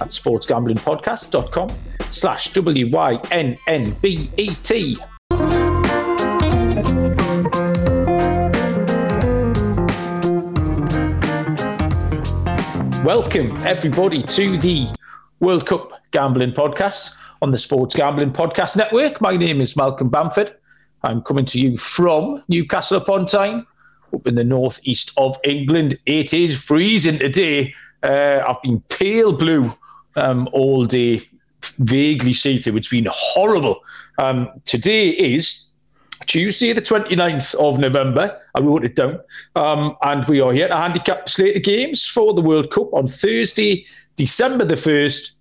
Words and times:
At 0.00 0.08
sportsgamblingpodcast.com 0.08 1.68
slash 2.10 2.52
W-Y-N-N-B-E-T. 2.54 3.60
Welcome, 13.04 13.56
everybody, 13.66 14.22
to 14.22 14.58
the 14.58 14.86
World 15.40 15.66
Cup 15.66 15.92
Gambling 16.12 16.52
Podcast 16.52 17.14
on 17.42 17.50
the 17.50 17.58
Sports 17.58 17.94
Gambling 17.94 18.32
Podcast 18.32 18.76
Network. 18.76 19.20
My 19.20 19.36
name 19.36 19.60
is 19.60 19.76
Malcolm 19.76 20.08
Bamford. 20.08 20.54
I'm 21.02 21.22
coming 21.22 21.44
to 21.46 21.58
you 21.58 21.76
from 21.76 22.42
Newcastle 22.48 22.98
upon 22.98 23.26
Tyne, 23.26 23.66
up 24.14 24.26
in 24.26 24.34
the 24.34 24.44
northeast 24.44 25.12
of 25.16 25.36
England. 25.44 25.98
It 26.06 26.34
is 26.34 26.58
freezing 26.62 27.18
today. 27.18 27.74
Uh, 28.02 28.42
I've 28.46 28.62
been 28.62 28.80
pale 28.88 29.32
blue 29.32 29.72
um, 30.16 30.48
all 30.52 30.86
day, 30.86 31.20
vaguely 31.78 32.32
see 32.32 32.58
through. 32.58 32.76
It's 32.76 32.88
been 32.88 33.08
horrible. 33.10 33.80
Um, 34.18 34.48
today 34.64 35.10
is 35.10 35.70
Tuesday, 36.26 36.72
the 36.72 36.82
29th 36.82 37.54
of 37.54 37.78
November. 37.78 38.38
I 38.54 38.60
wrote 38.60 38.84
it 38.84 38.96
down. 38.96 39.20
Um, 39.56 39.96
and 40.02 40.24
we 40.26 40.40
are 40.40 40.52
here 40.52 40.68
to 40.68 40.76
handicap 40.76 41.28
slate 41.28 41.56
of 41.56 41.62
games 41.62 42.06
for 42.06 42.34
the 42.34 42.42
World 42.42 42.70
Cup 42.70 42.92
on 42.92 43.08
Thursday, 43.08 43.86
December 44.16 44.64
the 44.64 44.74
1st. 44.74 45.32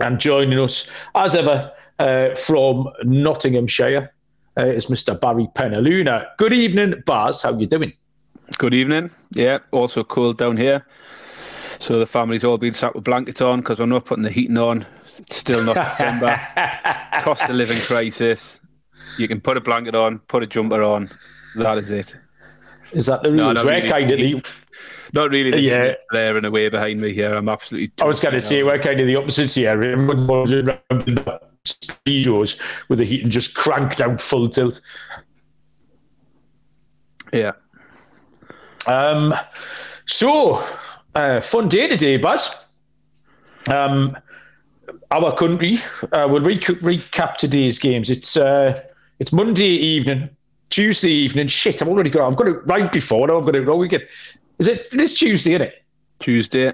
And 0.00 0.18
joining 0.18 0.58
us, 0.58 0.90
as 1.14 1.34
ever, 1.34 1.72
uh, 1.98 2.34
from 2.34 2.88
Nottinghamshire 3.04 4.12
uh, 4.58 4.66
is 4.66 4.86
Mr. 4.86 5.18
Barry 5.18 5.48
Penaluna. 5.54 6.26
Good 6.38 6.52
evening, 6.52 7.02
Baz. 7.06 7.42
How 7.42 7.52
are 7.52 7.58
you 7.58 7.66
doing? 7.66 7.92
Good 8.58 8.74
evening. 8.74 9.10
Yeah, 9.32 9.58
also 9.72 10.04
cold 10.04 10.38
down 10.38 10.56
here. 10.56 10.84
So 11.78 11.98
the 11.98 12.06
family's 12.06 12.44
all 12.44 12.58
been 12.58 12.72
sat 12.72 12.94
with 12.94 13.04
blankets 13.04 13.40
on 13.40 13.60
because 13.60 13.78
we're 13.78 13.86
not 13.86 14.04
putting 14.04 14.22
the 14.22 14.30
heating 14.30 14.58
on. 14.58 14.86
It's 15.18 15.36
still 15.36 15.62
not 15.62 15.74
December. 15.74 16.40
Cost 17.22 17.42
of 17.42 17.50
living 17.50 17.78
crisis. 17.78 18.60
You 19.18 19.28
can 19.28 19.40
put 19.40 19.56
a 19.56 19.60
blanket 19.60 19.94
on, 19.94 20.18
put 20.20 20.42
a 20.42 20.46
jumper 20.46 20.82
on. 20.82 21.08
That 21.56 21.78
is 21.78 21.90
it. 21.90 22.14
Is 22.92 23.06
that 23.06 23.22
the 23.22 23.30
rules? 23.30 23.54
No, 23.54 23.64
we're 23.64 23.76
really. 23.76 23.88
kind 23.88 24.10
of 24.10 24.18
the 24.18 24.42
not 25.12 25.30
really 25.30 25.50
the 25.50 25.60
yeah. 25.60 25.94
there 26.12 26.36
and 26.36 26.44
away 26.44 26.68
behind 26.68 27.00
me 27.00 27.12
here. 27.12 27.34
I'm 27.34 27.48
absolutely. 27.48 27.92
I 28.00 28.06
was 28.06 28.20
going 28.20 28.34
to 28.34 28.40
say 28.40 28.62
we're 28.62 28.78
kind 28.78 29.00
of 29.00 29.06
the 29.06 29.16
opposite 29.16 29.52
here. 29.52 29.76
Speedos 31.64 32.60
with 32.88 32.98
the 32.98 33.04
heating 33.04 33.30
just 33.30 33.56
cranked 33.56 34.00
out 34.00 34.20
full 34.20 34.48
tilt. 34.48 34.80
Yeah. 37.32 37.52
Um. 38.86 39.34
So 40.06 40.62
uh, 41.16 41.40
fun 41.40 41.68
day 41.68 41.88
today, 41.88 42.18
Buzz. 42.18 42.66
Um, 43.70 44.16
our 45.10 45.32
country 45.34 45.78
uh, 46.12 46.28
will 46.30 46.42
re- 46.42 46.58
recap 46.58 47.36
today's 47.36 47.78
games. 47.78 48.10
It's 48.10 48.36
uh, 48.36 48.80
it's 49.18 49.32
Monday 49.32 49.64
evening, 49.64 50.28
Tuesday 50.70 51.10
evening. 51.10 51.48
Shit, 51.48 51.82
I've 51.82 51.88
already 51.88 52.10
got. 52.10 52.28
I've 52.28 52.36
got 52.36 52.48
it 52.48 52.58
right 52.66 52.92
before. 52.92 53.26
Now 53.26 53.38
I've 53.38 53.44
got 53.44 53.56
it 53.56 53.62
wrong 53.62 53.82
again. 53.82 54.02
Is 54.58 54.68
it? 54.68 54.86
It 54.92 55.00
is 55.00 55.14
Tuesday, 55.14 55.54
isn't 55.54 55.68
it? 55.68 55.82
Tuesday. 56.20 56.72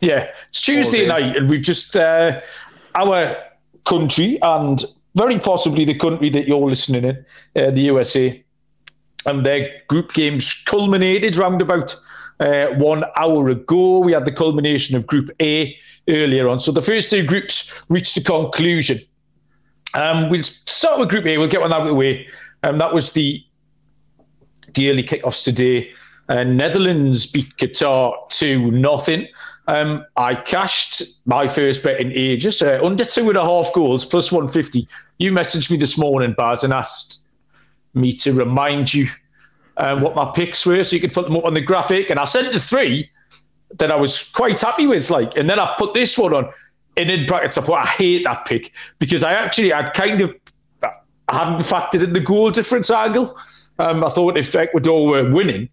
Yeah, 0.00 0.30
it's 0.48 0.60
Tuesday 0.60 1.06
night, 1.06 1.36
and 1.36 1.48
we've 1.48 1.62
just 1.62 1.96
uh, 1.96 2.40
our 2.94 3.36
country 3.84 4.38
and 4.42 4.84
very 5.14 5.38
possibly 5.38 5.84
the 5.84 5.98
country 5.98 6.30
that 6.30 6.46
you're 6.46 6.68
listening 6.68 7.04
in, 7.04 7.26
uh, 7.56 7.70
the 7.70 7.82
USA, 7.82 8.42
and 9.26 9.44
their 9.44 9.68
group 9.88 10.12
games 10.12 10.62
culminated 10.66 11.36
round 11.36 11.60
about 11.60 11.96
uh, 12.40 12.68
one 12.76 13.04
hour 13.16 13.48
ago. 13.48 14.00
We 14.00 14.12
had 14.12 14.24
the 14.24 14.32
culmination 14.32 14.96
of 14.96 15.06
Group 15.06 15.30
A 15.40 15.76
earlier 16.08 16.48
on. 16.48 16.58
So 16.58 16.72
the 16.72 16.82
first 16.82 17.10
two 17.10 17.24
groups 17.24 17.84
reached 17.88 18.16
a 18.16 18.24
conclusion. 18.24 18.98
Um, 19.94 20.30
we'll 20.30 20.42
start 20.42 20.98
with 20.98 21.08
Group 21.08 21.26
A. 21.26 21.38
We'll 21.38 21.48
get 21.48 21.60
one 21.60 21.72
out 21.72 21.82
of 21.82 21.88
the 21.88 21.94
way. 21.94 22.26
Um, 22.62 22.78
that 22.78 22.92
was 22.92 23.12
the 23.12 23.44
the 24.74 24.90
early 24.90 25.02
kickoffs 25.02 25.44
today. 25.44 25.90
Uh, 26.28 26.44
Netherlands 26.44 27.26
beat 27.26 27.56
Qatar 27.56 28.14
2 28.28 28.70
nothing. 28.70 29.26
Um, 29.66 30.04
I 30.16 30.36
cashed 30.36 31.02
my 31.26 31.48
first 31.48 31.82
bet 31.82 32.00
in 32.00 32.12
ages, 32.12 32.62
uh, 32.62 32.80
under 32.82 33.04
two 33.04 33.28
and 33.28 33.36
a 33.36 33.44
half 33.44 33.72
goals, 33.72 34.04
plus 34.04 34.30
150. 34.30 34.86
You 35.18 35.32
messaged 35.32 35.72
me 35.72 35.76
this 35.76 35.98
morning, 35.98 36.34
Baz, 36.36 36.62
and 36.62 36.72
asked 36.72 37.28
me 37.94 38.12
to 38.12 38.32
remind 38.32 38.94
you 38.94 39.08
um, 39.80 40.02
what 40.02 40.14
my 40.14 40.30
picks 40.34 40.64
were, 40.64 40.84
so 40.84 40.94
you 40.94 41.00
could 41.00 41.12
put 41.12 41.24
them 41.24 41.36
up 41.36 41.44
on 41.44 41.54
the 41.54 41.60
graphic. 41.60 42.10
And 42.10 42.20
I 42.20 42.24
sent 42.24 42.52
the 42.52 42.60
three 42.60 43.10
that 43.78 43.90
I 43.90 43.96
was 43.96 44.30
quite 44.30 44.60
happy 44.60 44.86
with, 44.86 45.10
like, 45.10 45.36
and 45.36 45.48
then 45.48 45.58
I 45.58 45.74
put 45.78 45.94
this 45.94 46.16
one 46.16 46.34
on. 46.34 46.50
And 46.96 47.10
in 47.10 47.24
brackets, 47.24 47.56
I 47.56 47.62
put 47.62 47.74
I 47.74 47.86
hate 47.86 48.24
that 48.24 48.44
pick 48.44 48.72
because 48.98 49.22
I 49.22 49.32
actually 49.32 49.72
I'd 49.72 49.94
kind 49.94 50.20
of 50.20 50.34
I 50.82 51.36
hadn't 51.36 51.60
factored 51.60 52.02
in 52.02 52.12
the 52.12 52.20
goal 52.20 52.50
difference 52.50 52.90
angle. 52.90 53.36
Um, 53.78 54.04
I 54.04 54.08
thought 54.10 54.36
if 54.36 54.54
Ecuador 54.54 55.06
were 55.06 55.30
winning, 55.30 55.70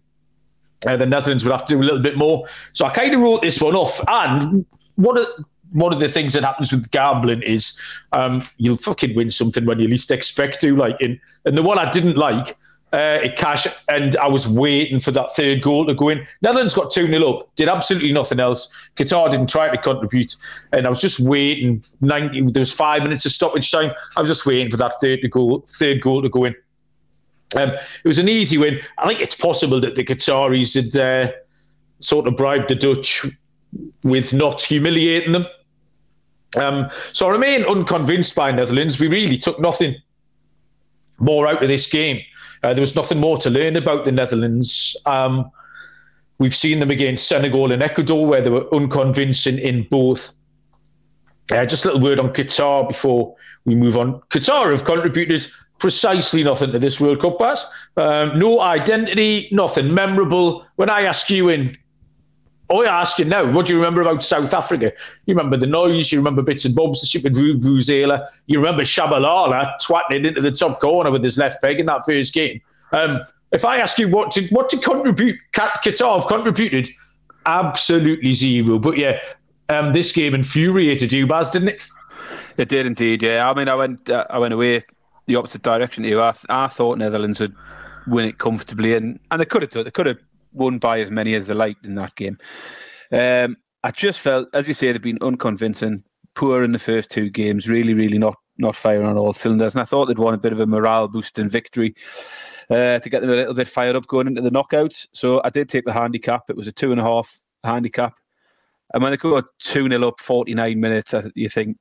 uh, 0.86 0.96
the 0.96 1.04
Netherlands 1.04 1.44
would 1.44 1.50
have 1.50 1.66
to 1.66 1.74
do 1.74 1.82
a 1.82 1.84
little 1.84 2.00
bit 2.00 2.16
more. 2.16 2.46
So 2.72 2.86
I 2.86 2.90
kind 2.90 3.14
of 3.14 3.20
wrote 3.20 3.42
this 3.42 3.60
one 3.60 3.74
off. 3.74 4.00
And 4.08 4.64
one 4.94 5.18
of 5.18 5.26
one 5.72 5.92
of 5.92 6.00
the 6.00 6.08
things 6.08 6.32
that 6.32 6.44
happens 6.44 6.72
with 6.72 6.90
gambling 6.92 7.42
is 7.42 7.78
um, 8.12 8.42
you'll 8.56 8.78
fucking 8.78 9.14
win 9.14 9.30
something 9.30 9.66
when 9.66 9.80
you 9.80 9.88
least 9.88 10.10
expect 10.10 10.60
to. 10.60 10.74
Like 10.76 10.96
in 11.00 11.20
and 11.44 11.58
the 11.58 11.62
one 11.62 11.78
I 11.78 11.90
didn't 11.90 12.16
like 12.16 12.56
uh, 12.92 13.28
cash, 13.36 13.66
and 13.88 14.16
I 14.16 14.28
was 14.28 14.48
waiting 14.48 14.98
for 15.00 15.10
that 15.10 15.34
third 15.34 15.62
goal 15.62 15.86
to 15.86 15.94
go 15.94 16.08
in. 16.08 16.26
Netherlands 16.40 16.74
got 16.74 16.90
2 16.90 17.06
0 17.06 17.30
up, 17.30 17.54
did 17.56 17.68
absolutely 17.68 18.12
nothing 18.12 18.40
else. 18.40 18.72
Qatar 18.96 19.30
didn't 19.30 19.48
try 19.48 19.68
to 19.68 19.76
contribute, 19.76 20.34
and 20.72 20.86
I 20.86 20.88
was 20.88 21.00
just 21.00 21.20
waiting. 21.20 21.82
90, 22.00 22.52
there 22.52 22.60
was 22.60 22.72
five 22.72 23.02
minutes 23.02 23.26
of 23.26 23.32
stoppage 23.32 23.70
time. 23.70 23.92
I 24.16 24.20
was 24.20 24.30
just 24.30 24.46
waiting 24.46 24.70
for 24.70 24.78
that 24.78 24.94
third, 25.00 25.20
to 25.22 25.28
go, 25.28 25.64
third 25.68 26.00
goal 26.00 26.22
to 26.22 26.28
go 26.28 26.44
in. 26.44 26.54
Um, 27.56 27.70
it 27.70 28.04
was 28.04 28.18
an 28.18 28.28
easy 28.28 28.58
win. 28.58 28.80
I 28.98 29.08
think 29.08 29.20
it's 29.20 29.34
possible 29.34 29.80
that 29.80 29.94
the 29.94 30.04
Qataris 30.04 30.74
had 30.74 31.00
uh, 31.00 31.32
sort 32.00 32.26
of 32.26 32.36
bribed 32.36 32.68
the 32.68 32.74
Dutch 32.74 33.26
with 34.02 34.32
not 34.32 34.60
humiliating 34.60 35.32
them. 35.32 35.46
Um, 36.56 36.88
so 37.12 37.28
I 37.28 37.32
remain 37.32 37.64
unconvinced 37.64 38.34
by 38.34 38.50
Netherlands. 38.50 38.98
We 38.98 39.08
really 39.08 39.36
took 39.36 39.60
nothing 39.60 39.96
more 41.18 41.46
out 41.46 41.62
of 41.62 41.68
this 41.68 41.90
game 41.90 42.22
uh, 42.62 42.74
there 42.74 42.80
was 42.82 42.96
nothing 42.96 43.18
more 43.18 43.38
to 43.38 43.50
learn 43.50 43.76
about 43.76 44.04
the 44.04 44.12
Netherlands. 44.12 44.96
Um, 45.06 45.50
we've 46.38 46.54
seen 46.54 46.80
them 46.80 46.90
against 46.90 47.28
Senegal 47.28 47.72
and 47.72 47.82
Ecuador, 47.82 48.26
where 48.26 48.42
they 48.42 48.50
were 48.50 48.72
unconvincing 48.74 49.58
in 49.58 49.86
both. 49.90 50.32
Uh, 51.50 51.64
just 51.64 51.84
a 51.84 51.88
little 51.88 52.02
word 52.02 52.20
on 52.20 52.32
Qatar 52.32 52.86
before 52.86 53.34
we 53.64 53.74
move 53.74 53.96
on. 53.96 54.20
Qatar 54.30 54.70
have 54.70 54.84
contributed 54.84 55.46
precisely 55.78 56.42
nothing 56.42 56.72
to 56.72 56.78
this 56.78 57.00
World 57.00 57.20
Cup 57.20 57.38
pass. 57.38 57.64
Um, 57.96 58.38
no 58.38 58.60
identity, 58.60 59.48
nothing 59.52 59.94
memorable. 59.94 60.66
When 60.76 60.90
I 60.90 61.02
ask 61.02 61.30
you 61.30 61.48
in 61.48 61.72
I 62.70 62.84
ask 62.84 63.18
you 63.18 63.24
now, 63.24 63.50
what 63.50 63.66
do 63.66 63.72
you 63.72 63.78
remember 63.78 64.02
about 64.02 64.22
South 64.22 64.52
Africa? 64.52 64.92
You 65.26 65.34
remember 65.34 65.56
the 65.56 65.66
noise, 65.66 66.12
you 66.12 66.18
remember 66.18 66.42
bits 66.42 66.64
and 66.64 66.74
bobs, 66.74 67.00
the 67.00 67.20
with 67.22 67.34
Vuvuzela, 67.34 68.28
you 68.46 68.58
remember 68.58 68.82
Tshabalala 68.82 69.74
twatting 69.80 70.26
into 70.26 70.40
the 70.40 70.50
top 70.50 70.80
corner 70.80 71.10
with 71.10 71.24
his 71.24 71.38
left 71.38 71.62
peg 71.62 71.80
in 71.80 71.86
that 71.86 72.04
first 72.04 72.34
game. 72.34 72.60
Um, 72.92 73.20
if 73.52 73.64
I 73.64 73.78
ask 73.78 73.98
you 73.98 74.08
what 74.08 74.30
to 74.32 74.46
what 74.48 74.68
to 74.70 74.76
contribute, 74.78 75.40
Qatar 75.52 76.20
have 76.20 76.28
contributed 76.28 76.88
absolutely 77.46 78.34
zero. 78.34 78.78
But 78.78 78.98
yeah, 78.98 79.18
um, 79.70 79.92
this 79.92 80.12
game 80.12 80.34
infuriated 80.34 81.12
you, 81.12 81.26
Baz, 81.26 81.50
didn't 81.50 81.68
it? 81.68 81.86
It 82.58 82.68
did 82.68 82.84
indeed. 82.84 83.22
Yeah, 83.22 83.48
I 83.48 83.54
mean, 83.54 83.68
I 83.68 83.74
went 83.74 84.10
uh, 84.10 84.26
I 84.28 84.38
went 84.38 84.52
away 84.52 84.84
the 85.26 85.36
opposite 85.36 85.62
direction 85.62 86.02
to 86.02 86.08
you. 86.08 86.20
I, 86.20 86.34
I 86.48 86.66
thought 86.66 86.98
Netherlands 86.98 87.40
would 87.40 87.54
win 88.06 88.26
it 88.26 88.38
comfortably, 88.38 88.94
and 88.94 89.18
and 89.30 89.40
they 89.40 89.46
could 89.46 89.62
have 89.62 89.70
done. 89.70 89.84
They 89.84 89.90
could 89.90 90.06
have 90.06 90.18
won 90.52 90.78
by 90.78 91.00
as 91.00 91.10
many 91.10 91.34
as 91.34 91.46
they 91.46 91.54
liked 91.54 91.84
in 91.84 91.94
that 91.96 92.14
game. 92.16 92.38
Um, 93.12 93.56
I 93.84 93.90
just 93.90 94.20
felt, 94.20 94.48
as 94.54 94.68
you 94.68 94.74
say, 94.74 94.92
they've 94.92 95.00
been 95.00 95.18
unconvincing, 95.22 96.04
poor 96.34 96.64
in 96.64 96.72
the 96.72 96.78
first 96.78 97.10
two 97.10 97.30
games, 97.30 97.68
really, 97.68 97.94
really 97.94 98.18
not 98.18 98.36
not 98.60 98.74
firing 98.74 99.06
on 99.06 99.16
all 99.16 99.32
cylinders. 99.32 99.74
And 99.74 99.82
I 99.82 99.84
thought 99.84 100.06
they'd 100.06 100.18
won 100.18 100.34
a 100.34 100.38
bit 100.38 100.52
of 100.52 100.58
a 100.58 100.66
morale 100.66 101.06
boost 101.06 101.34
boosting 101.34 101.48
victory 101.48 101.94
uh, 102.70 102.98
to 102.98 103.08
get 103.08 103.22
them 103.22 103.30
a 103.30 103.34
little 103.34 103.54
bit 103.54 103.68
fired 103.68 103.94
up 103.94 104.08
going 104.08 104.26
into 104.26 104.42
the 104.42 104.50
knockouts. 104.50 105.06
So 105.12 105.40
I 105.44 105.50
did 105.50 105.68
take 105.68 105.84
the 105.84 105.92
handicap. 105.92 106.42
It 106.48 106.56
was 106.56 106.66
a 106.66 106.72
two 106.72 106.90
and 106.90 107.00
a 107.00 107.04
half 107.04 107.38
handicap. 107.62 108.14
And 108.92 109.02
when 109.02 109.12
they 109.12 109.16
go 109.16 109.40
2 109.60 109.88
0 109.88 110.08
up 110.08 110.20
49 110.20 110.80
minutes, 110.80 111.14
you 111.34 111.48
think, 111.48 111.76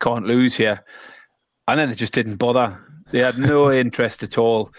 can't 0.00 0.26
lose 0.26 0.56
here. 0.56 0.84
and 1.66 1.78
then 1.78 1.88
they 1.88 1.94
just 1.94 2.12
didn't 2.12 2.36
bother. 2.36 2.87
They 3.10 3.20
had 3.20 3.38
no 3.38 3.72
interest 3.84 4.22
at 4.22 4.38
all, 4.38 4.72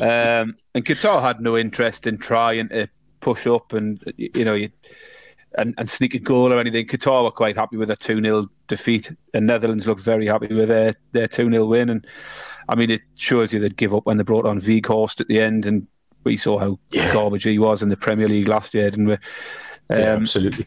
um, 0.00 0.56
and 0.74 0.84
Qatar 0.84 1.22
had 1.22 1.40
no 1.40 1.56
interest 1.56 2.06
in 2.06 2.18
trying 2.18 2.68
to 2.68 2.88
push 3.20 3.46
up 3.46 3.72
and 3.72 4.02
you 4.16 4.44
know 4.44 4.54
you, 4.54 4.70
and, 5.56 5.74
and 5.78 5.88
sneak 5.88 6.14
a 6.14 6.18
goal 6.18 6.52
or 6.52 6.60
anything. 6.60 6.86
Qatar 6.86 7.24
were 7.24 7.30
quite 7.30 7.56
happy 7.56 7.76
with 7.76 7.90
a 7.90 7.96
two 7.96 8.22
0 8.22 8.46
defeat, 8.68 9.12
and 9.34 9.46
Netherlands 9.46 9.86
looked 9.86 10.02
very 10.02 10.26
happy 10.26 10.52
with 10.52 10.68
their 10.68 10.94
their 11.12 11.28
two 11.28 11.50
0 11.50 11.66
win. 11.66 11.90
And 11.90 12.06
I 12.68 12.74
mean, 12.74 12.90
it 12.90 13.02
shows 13.16 13.52
you 13.52 13.60
they'd 13.60 13.76
give 13.76 13.94
up 13.94 14.06
when 14.06 14.16
they 14.16 14.24
brought 14.24 14.46
on 14.46 14.60
Weghorst 14.60 15.20
at 15.20 15.28
the 15.28 15.40
end, 15.40 15.66
and 15.66 15.86
we 16.24 16.36
saw 16.36 16.58
how 16.58 16.78
yeah. 16.90 17.12
garbage 17.12 17.44
he 17.44 17.58
was 17.58 17.82
in 17.82 17.88
the 17.88 17.96
Premier 17.96 18.28
League 18.28 18.48
last 18.48 18.74
year, 18.74 18.90
didn't 18.90 19.06
we? 19.06 19.14
Um, 19.14 19.98
yeah, 19.98 20.14
absolutely. 20.14 20.66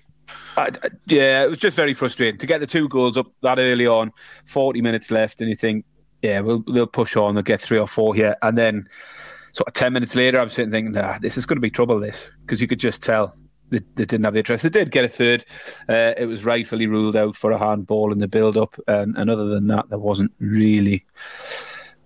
I, 0.57 0.67
I, 0.67 0.89
yeah, 1.07 1.43
it 1.43 1.49
was 1.49 1.59
just 1.59 1.75
very 1.75 1.93
frustrating 1.93 2.39
to 2.39 2.47
get 2.47 2.59
the 2.59 2.67
two 2.67 2.87
goals 2.89 3.17
up 3.17 3.27
that 3.41 3.59
early 3.59 3.87
on, 3.87 4.11
40 4.45 4.81
minutes 4.81 5.11
left, 5.11 5.41
and 5.41 5.49
you 5.49 5.55
think, 5.55 5.85
yeah, 6.25 6.39
we'll 6.39 6.63
they'll 6.67 6.87
push 6.87 7.15
on, 7.15 7.35
they'll 7.35 7.43
get 7.43 7.61
three 7.61 7.77
or 7.77 7.87
four 7.87 8.15
here, 8.15 8.35
and 8.41 8.57
then 8.57 8.87
sort 9.53 9.67
of 9.67 9.73
10 9.73 9.93
minutes 9.93 10.15
later, 10.15 10.39
I'm 10.39 10.49
sitting 10.49 10.71
thinking, 10.71 10.93
nah, 10.93 11.17
this 11.19 11.37
is 11.37 11.45
going 11.45 11.57
to 11.57 11.61
be 11.61 11.69
trouble, 11.69 11.99
this, 11.99 12.29
because 12.41 12.61
you 12.61 12.67
could 12.67 12.79
just 12.79 13.01
tell 13.01 13.35
they, 13.69 13.79
they, 13.95 14.05
didn't 14.05 14.25
have 14.25 14.33
the 14.33 14.39
interest. 14.39 14.63
They 14.63 14.69
did 14.69 14.91
get 14.91 15.05
a 15.05 15.09
third. 15.09 15.45
Uh, 15.87 16.13
it 16.17 16.25
was 16.25 16.43
rightfully 16.43 16.87
ruled 16.87 17.15
out 17.15 17.35
for 17.35 17.51
a 17.51 17.57
handball 17.57 18.11
in 18.11 18.19
the 18.19 18.27
build 18.27 18.57
up, 18.57 18.75
and, 18.87 19.15
and 19.17 19.29
other 19.29 19.45
than 19.45 19.67
that, 19.67 19.89
there 19.89 19.99
wasn't 19.99 20.31
really 20.39 21.05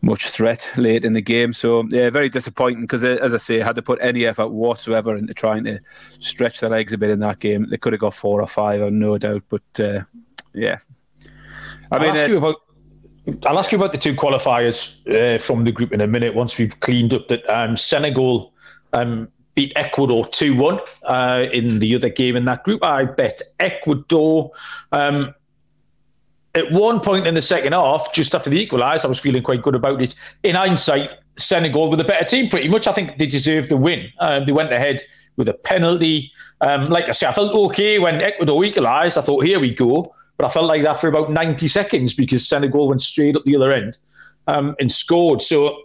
much 0.02 0.30
threat 0.30 0.70
late 0.78 1.04
in 1.04 1.14
the 1.14 1.22
game. 1.22 1.54
So 1.54 1.86
yeah, 1.90 2.10
very 2.10 2.30
disappointing 2.30 2.82
because 2.82 3.04
uh, 3.04 3.18
as 3.22 3.34
I 3.34 3.38
say, 3.38 3.60
had 3.60 3.76
to 3.76 3.82
put 3.82 4.00
any 4.02 4.26
effort 4.26 4.50
whatsoever 4.50 5.16
into 5.18 5.34
trying 5.34 5.66
to 5.66 5.80
stretch 6.20 6.60
their 6.60 6.70
legs 6.70 6.94
a 6.94 6.98
bit 6.98 7.10
in 7.10 7.20
that 7.20 7.40
game. 7.40 7.68
They 7.70 7.78
could 7.78 7.94
have 7.94 8.00
got 8.00 8.14
four 8.14 8.42
or 8.42 8.48
five, 8.48 8.82
I've 8.82 8.94
no 8.94 9.18
doubt. 9.18 9.44
But 9.50 9.80
uh, 9.80 10.02
yeah, 10.54 10.78
I 11.92 11.96
I'll 11.96 12.02
mean, 12.02 12.12
ask 12.12 12.30
uh, 12.30 12.32
you 12.32 12.38
about. 12.38 12.56
I'll 13.46 13.60
ask 13.60 13.72
you 13.72 13.78
about 13.78 13.92
the 13.92 13.98
two 13.98 14.16
qualifiers 14.16 15.06
uh, 15.08 15.38
from 15.38 15.64
the 15.64 15.72
group 15.72 15.92
in 15.94 16.02
a 16.02 16.08
minute. 16.08 16.36
Once 16.36 16.58
we've 16.58 16.80
cleaned 16.80 17.14
up 17.14 17.28
that 17.28 17.48
um, 17.50 17.78
Senegal 17.78 18.54
um, 18.94 19.32
beat 19.56 19.74
Ecuador 19.76 20.26
two 20.28 20.56
one 20.56 20.80
uh, 21.04 21.46
in 21.52 21.80
the 21.80 21.96
other 21.96 22.10
game 22.10 22.36
in 22.36 22.46
that 22.46 22.64
group. 22.64 22.84
I 22.84 23.06
bet 23.06 23.42
Ecuador. 23.60 24.52
Um, 24.92 25.34
at 26.56 26.72
one 26.72 27.00
point 27.00 27.28
in 27.28 27.36
the 27.36 27.42
second 27.42 27.74
half, 27.74 28.12
just 28.12 28.34
after 28.34 28.50
the 28.50 28.66
equaliser, 28.66 29.06
I 29.06 29.08
was 29.08 29.20
feeling 29.20 29.44
quite 29.44 29.62
good 29.62 29.76
about 29.76 30.02
it. 30.02 30.16
In 30.42 30.56
hindsight, 30.56 31.12
Senegal 31.38 31.92
were 31.92 31.96
the 31.96 32.04
better 32.04 32.26
team 32.26 32.50
pretty 32.50 32.68
much. 32.68 32.88
I 32.88 32.92
think 32.92 33.20
they 33.20 33.28
deserved 33.28 33.70
the 33.70 33.78
win. 33.78 34.12
Um, 34.20 34.46
they 34.46 34.52
went 34.52 34.74
ahead 34.74 35.00
with 35.38 35.48
a 35.48 35.54
penalty. 35.54 36.32
Um, 36.62 36.90
like 36.90 37.08
I 37.08 37.12
said, 37.12 37.30
I 37.30 37.32
felt 37.34 37.54
okay 37.54 38.00
when 38.00 38.20
Ecuador 38.22 38.66
equalised. 38.66 39.18
I 39.18 39.22
thought, 39.22 39.46
here 39.46 39.60
we 39.60 39.74
go. 39.74 40.04
But 40.40 40.48
I 40.48 40.50
felt 40.50 40.66
like 40.66 40.82
that 40.82 41.00
for 41.00 41.08
about 41.08 41.30
90 41.30 41.68
seconds 41.68 42.16
because 42.16 42.48
Senegal 42.48 42.88
went 42.88 43.02
straight 43.02 43.36
up 43.36 43.44
the 43.44 43.56
other 43.56 43.72
end 43.72 43.98
um, 44.48 44.76
and 44.80 44.92
scored. 44.92 45.44
So 45.44 45.84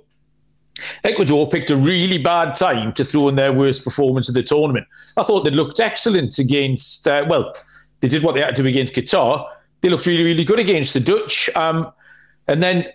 Ecuador 1.05 1.47
picked 1.47 1.69
a 1.69 1.77
really 1.77 2.17
bad 2.17 2.55
time 2.55 2.95
to 2.95 3.05
throw 3.05 3.29
in 3.29 3.35
their 3.35 3.53
worst 3.53 3.85
performance 3.85 4.31
of 4.31 4.35
the 4.35 4.43
tournament. 4.43 4.87
I 5.19 5.23
thought 5.23 5.45
they 5.45 5.51
looked 5.51 5.81
excellent 5.81 6.39
against, 6.39 7.07
uh, 7.07 7.27
well, 7.29 7.53
they 8.01 8.09
did 8.09 8.23
what 8.23 8.35
they 8.35 8.41
had 8.41 8.57
to 8.57 8.63
do 8.63 8.69
against 8.69 8.95
Qatar 8.95 9.47
they 9.85 9.91
looked 9.91 10.07
really, 10.07 10.25
really 10.25 10.45
good 10.45 10.59
against 10.59 10.95
the 10.95 11.01
Dutch. 11.01 11.51
Um, 11.57 11.93
and 12.49 12.63
then 12.63 12.87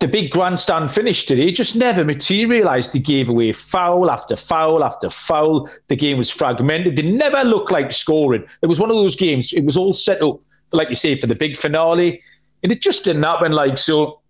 the 0.00 0.08
big 0.08 0.30
grandstand 0.30 0.90
finish 0.90 1.24
today 1.24 1.50
just 1.50 1.76
never 1.76 2.04
materialised. 2.04 2.92
They 2.92 2.98
gave 2.98 3.28
away 3.28 3.52
foul 3.52 4.10
after 4.10 4.36
foul 4.36 4.84
after 4.84 5.08
foul. 5.10 5.68
The 5.88 5.96
game 5.96 6.18
was 6.18 6.30
fragmented. 6.30 6.96
They 6.96 7.10
never 7.10 7.42
looked 7.44 7.70
like 7.70 7.92
scoring. 7.92 8.44
It 8.62 8.66
was 8.66 8.78
one 8.78 8.90
of 8.90 8.96
those 8.96 9.16
games. 9.16 9.52
It 9.52 9.64
was 9.64 9.76
all 9.76 9.92
set 9.92 10.22
up, 10.22 10.40
like 10.72 10.88
you 10.88 10.94
say, 10.94 11.16
for 11.16 11.26
the 11.26 11.34
big 11.34 11.56
finale, 11.56 12.22
and 12.62 12.72
it 12.72 12.82
just 12.82 13.04
didn't 13.04 13.22
happen. 13.22 13.52
Like 13.52 13.78
so, 13.78 14.20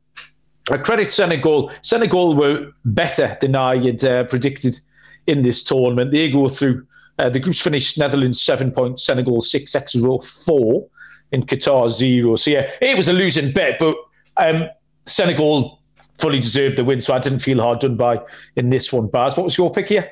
I 0.70 0.78
credit 0.78 1.10
Senegal. 1.10 1.72
Senegal 1.82 2.36
were 2.36 2.70
better 2.84 3.36
than 3.40 3.56
I 3.56 3.76
had 3.76 4.04
uh, 4.04 4.24
predicted 4.24 4.78
in 5.26 5.42
this 5.42 5.62
tournament. 5.62 6.10
They 6.10 6.30
go 6.30 6.48
through. 6.48 6.86
Uh, 7.18 7.30
the 7.30 7.40
group's 7.40 7.60
finished 7.60 7.98
Netherlands 7.98 8.42
seven 8.42 8.70
points, 8.70 9.06
Senegal 9.06 9.40
six, 9.40 9.74
Ecuador 9.74 10.20
four 10.20 10.86
in 11.32 11.42
Qatar 11.44 11.88
zero. 11.88 12.36
So 12.36 12.50
yeah, 12.50 12.70
it 12.80 12.96
was 12.96 13.08
a 13.08 13.12
losing 13.12 13.52
bet, 13.52 13.78
but 13.78 13.96
um, 14.36 14.68
Senegal 15.06 15.80
fully 16.18 16.40
deserved 16.40 16.76
the 16.76 16.84
win, 16.84 17.00
so 17.00 17.14
I 17.14 17.18
didn't 17.18 17.40
feel 17.40 17.60
hard 17.60 17.80
done 17.80 17.96
by 17.96 18.20
in 18.56 18.70
this 18.70 18.92
one. 18.92 19.06
Baz, 19.06 19.36
what 19.36 19.44
was 19.44 19.56
your 19.56 19.70
pick 19.70 19.88
here? 19.88 20.10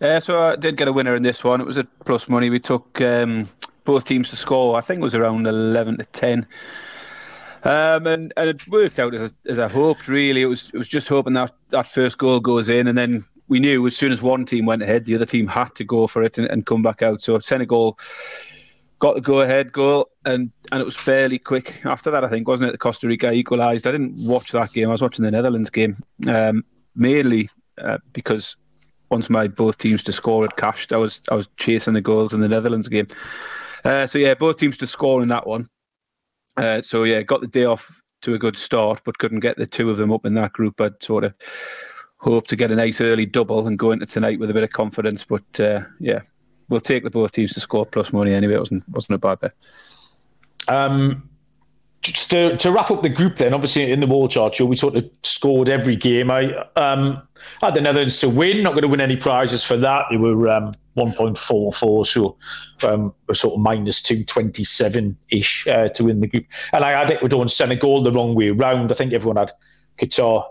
Uh, 0.00 0.20
so 0.20 0.42
I 0.42 0.56
did 0.56 0.76
get 0.76 0.88
a 0.88 0.92
winner 0.92 1.14
in 1.14 1.22
this 1.22 1.44
one. 1.44 1.60
It 1.60 1.66
was 1.66 1.76
a 1.76 1.84
plus 2.04 2.28
money. 2.28 2.50
We 2.50 2.60
took 2.60 3.00
um, 3.00 3.48
both 3.84 4.04
teams 4.04 4.30
to 4.30 4.36
score. 4.36 4.76
I 4.76 4.80
think 4.80 5.00
it 5.00 5.04
was 5.04 5.14
around 5.14 5.46
eleven 5.46 5.98
to 5.98 6.04
ten. 6.06 6.46
Um, 7.64 8.06
and, 8.06 8.32
and 8.36 8.48
it 8.48 8.68
worked 8.68 8.98
out 8.98 9.14
as, 9.14 9.30
as 9.46 9.58
I 9.58 9.68
hoped. 9.68 10.06
Really, 10.08 10.42
it 10.42 10.46
was 10.46 10.70
it 10.72 10.78
was 10.78 10.88
just 10.88 11.08
hoping 11.08 11.34
that 11.34 11.54
that 11.70 11.88
first 11.88 12.18
goal 12.18 12.40
goes 12.40 12.68
in, 12.68 12.86
and 12.86 12.96
then 12.96 13.24
we 13.48 13.60
knew 13.60 13.86
as 13.86 13.96
soon 13.96 14.12
as 14.12 14.22
one 14.22 14.44
team 14.44 14.66
went 14.66 14.82
ahead, 14.82 15.06
the 15.06 15.14
other 15.14 15.26
team 15.26 15.46
had 15.46 15.74
to 15.76 15.84
go 15.84 16.06
for 16.06 16.22
it 16.22 16.38
and, 16.38 16.46
and 16.48 16.66
come 16.66 16.82
back 16.82 17.02
out. 17.02 17.22
So 17.22 17.38
Senegal 17.38 17.98
got 18.98 19.14
the 19.14 19.20
go 19.20 19.40
ahead 19.40 19.72
goal, 19.72 20.10
and 20.24 20.50
and 20.72 20.80
it 20.80 20.84
was 20.84 20.96
fairly 20.96 21.38
quick 21.38 21.84
after 21.84 22.10
that. 22.10 22.24
I 22.24 22.28
think 22.28 22.48
wasn't 22.48 22.68
it? 22.68 22.72
The 22.72 22.78
Costa 22.78 23.06
Rica 23.06 23.32
equalised. 23.32 23.86
I 23.86 23.92
didn't 23.92 24.14
watch 24.18 24.52
that 24.52 24.72
game. 24.72 24.88
I 24.88 24.92
was 24.92 25.02
watching 25.02 25.24
the 25.24 25.30
Netherlands 25.30 25.70
game 25.70 25.96
um, 26.26 26.64
mainly 26.94 27.48
uh, 27.78 27.98
because 28.12 28.56
once 29.10 29.30
my 29.30 29.48
both 29.48 29.78
teams 29.78 30.02
to 30.04 30.12
score 30.12 30.42
had 30.42 30.56
cashed, 30.56 30.92
I 30.92 30.96
was 30.96 31.22
I 31.30 31.34
was 31.34 31.48
chasing 31.56 31.94
the 31.94 32.00
goals 32.00 32.32
in 32.32 32.40
the 32.40 32.48
Netherlands 32.48 32.88
game. 32.88 33.08
Uh, 33.84 34.06
so 34.06 34.18
yeah, 34.18 34.34
both 34.34 34.58
teams 34.58 34.76
to 34.78 34.86
score 34.86 35.22
in 35.22 35.28
that 35.28 35.46
one. 35.46 35.68
Uh, 36.56 36.80
so 36.80 37.04
yeah, 37.04 37.22
got 37.22 37.40
the 37.40 37.46
day 37.46 37.64
off 37.64 38.02
to 38.22 38.34
a 38.34 38.38
good 38.38 38.56
start, 38.56 39.00
but 39.04 39.18
couldn't 39.18 39.40
get 39.40 39.56
the 39.56 39.66
two 39.66 39.90
of 39.90 39.96
them 39.96 40.12
up 40.12 40.26
in 40.26 40.34
that 40.34 40.52
group. 40.52 40.80
I'd 40.80 41.02
sort 41.02 41.24
of 41.24 41.34
hope 42.18 42.48
to 42.48 42.56
get 42.56 42.72
a 42.72 42.76
nice 42.76 43.00
early 43.00 43.26
double 43.26 43.66
and 43.66 43.78
go 43.78 43.92
into 43.92 44.06
tonight 44.06 44.40
with 44.40 44.50
a 44.50 44.54
bit 44.54 44.64
of 44.64 44.70
confidence. 44.70 45.24
But 45.24 45.60
uh, 45.60 45.82
yeah, 46.00 46.22
we'll 46.68 46.80
take 46.80 47.04
the 47.04 47.10
both 47.10 47.32
teams 47.32 47.52
to 47.54 47.60
score 47.60 47.86
plus 47.86 48.12
money 48.12 48.32
anyway. 48.32 48.54
It 48.54 48.60
wasn't 48.60 48.88
wasn't 48.88 49.14
a 49.14 49.18
bad 49.18 49.40
bet. 49.40 49.52
Um, 50.68 51.28
just 52.02 52.30
to, 52.30 52.56
to 52.58 52.70
wrap 52.70 52.90
up 52.90 53.02
the 53.02 53.08
group, 53.08 53.36
then 53.36 53.52
obviously 53.52 53.90
in 53.90 54.00
the 54.00 54.06
wall 54.06 54.28
chart, 54.28 54.58
we 54.60 54.76
sort 54.76 54.94
of 54.96 55.08
scored 55.22 55.68
every 55.68 55.96
game. 55.96 56.30
I 56.30 56.54
um, 56.76 57.20
had 57.60 57.74
the 57.74 57.80
Netherlands 57.80 58.18
to 58.20 58.28
win, 58.28 58.62
not 58.62 58.72
going 58.72 58.82
to 58.82 58.88
win 58.88 59.00
any 59.00 59.16
prizes 59.16 59.64
for 59.64 59.76
that. 59.78 60.06
They 60.10 60.16
were 60.16 60.48
um, 60.48 60.72
1.44, 60.96 62.06
so 62.06 62.36
um, 62.88 63.12
sort 63.32 63.54
of 63.54 63.60
minus 63.60 64.00
227 64.02 65.16
ish 65.30 65.66
uh, 65.66 65.88
to 65.90 66.04
win 66.04 66.20
the 66.20 66.28
group. 66.28 66.46
And 66.72 66.84
I 66.84 66.92
had 66.92 67.10
Ecuador 67.10 67.40
and 67.40 67.50
Senegal 67.50 68.02
the 68.02 68.12
wrong 68.12 68.34
way 68.34 68.50
round. 68.50 68.92
I 68.92 68.94
think 68.94 69.12
everyone 69.12 69.36
had 69.36 69.52
Qatar 69.98 70.44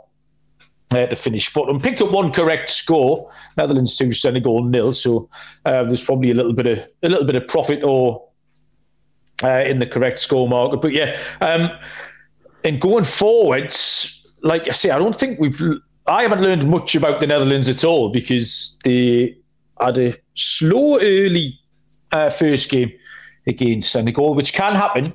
uh, 0.91 1.05
to 1.05 1.15
finish 1.15 1.51
bottom. 1.53 1.79
Picked 1.79 2.01
up 2.01 2.11
one 2.11 2.31
correct 2.31 2.69
score, 2.69 3.29
Netherlands 3.57 3.97
two, 3.97 4.13
Senegal 4.13 4.63
nil. 4.63 4.93
So 4.93 5.29
uh, 5.65 5.83
there's 5.83 6.03
probably 6.03 6.31
a 6.31 6.33
little 6.33 6.53
bit 6.53 6.65
of 6.65 6.79
a 7.03 7.09
little 7.09 7.25
bit 7.25 7.35
of 7.35 7.47
profit 7.47 7.83
or 7.83 8.27
uh, 9.43 9.63
in 9.65 9.79
the 9.79 9.85
correct 9.85 10.19
score 10.19 10.47
market. 10.47 10.81
But 10.81 10.93
yeah, 10.93 11.17
um, 11.41 11.69
and 12.63 12.79
going 12.79 13.03
forwards, 13.03 14.33
like 14.41 14.67
I 14.67 14.71
say, 14.71 14.89
I 14.89 14.99
don't 14.99 15.15
think 15.15 15.39
we've. 15.39 15.61
I 16.07 16.21
haven't 16.21 16.41
learned 16.41 16.69
much 16.69 16.95
about 16.95 17.19
the 17.19 17.27
Netherlands 17.27 17.67
at 17.67 17.83
all 17.83 18.09
because 18.09 18.79
they 18.85 19.37
had 19.81 19.97
a 19.97 20.13
slow 20.35 20.97
early 21.01 21.59
uh, 22.13 22.29
first 22.29 22.71
game 22.71 22.93
against 23.45 23.91
Senegal, 23.91 24.33
which 24.33 24.53
can 24.53 24.73
happen 24.73 25.13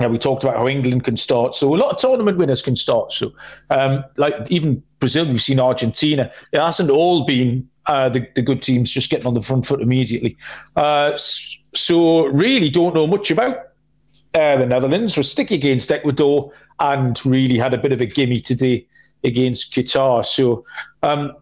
yeah, 0.00 0.06
we 0.06 0.18
talked 0.18 0.44
about 0.44 0.56
how 0.56 0.68
England 0.68 1.04
can 1.04 1.16
start. 1.16 1.54
So 1.54 1.74
a 1.74 1.76
lot 1.76 1.90
of 1.90 1.98
tournament 1.98 2.38
winners 2.38 2.62
can 2.62 2.76
start. 2.76 3.12
So, 3.12 3.32
um, 3.70 4.04
like 4.16 4.50
even 4.50 4.82
Brazil, 5.00 5.26
we've 5.26 5.42
seen 5.42 5.58
Argentina. 5.58 6.30
It 6.52 6.60
hasn't 6.60 6.90
all 6.90 7.24
been 7.24 7.68
uh, 7.86 8.08
the, 8.08 8.26
the 8.34 8.42
good 8.42 8.62
teams 8.62 8.90
just 8.90 9.10
getting 9.10 9.26
on 9.26 9.34
the 9.34 9.40
front 9.40 9.66
foot 9.66 9.80
immediately. 9.80 10.36
Uh, 10.76 11.16
so 11.16 12.26
really 12.26 12.68
don't 12.68 12.94
know 12.94 13.06
much 13.06 13.30
about 13.30 13.56
uh, 14.34 14.56
the 14.56 14.66
Netherlands. 14.66 15.16
We're 15.16 15.24
sticky 15.24 15.56
against 15.56 15.90
Ecuador 15.90 16.52
and 16.78 17.18
really 17.26 17.58
had 17.58 17.74
a 17.74 17.78
bit 17.78 17.92
of 17.92 18.00
a 18.00 18.06
gimme 18.06 18.40
today 18.40 18.86
against 19.24 19.74
Qatar. 19.74 20.24
So 20.24 20.64
um, 21.02 21.32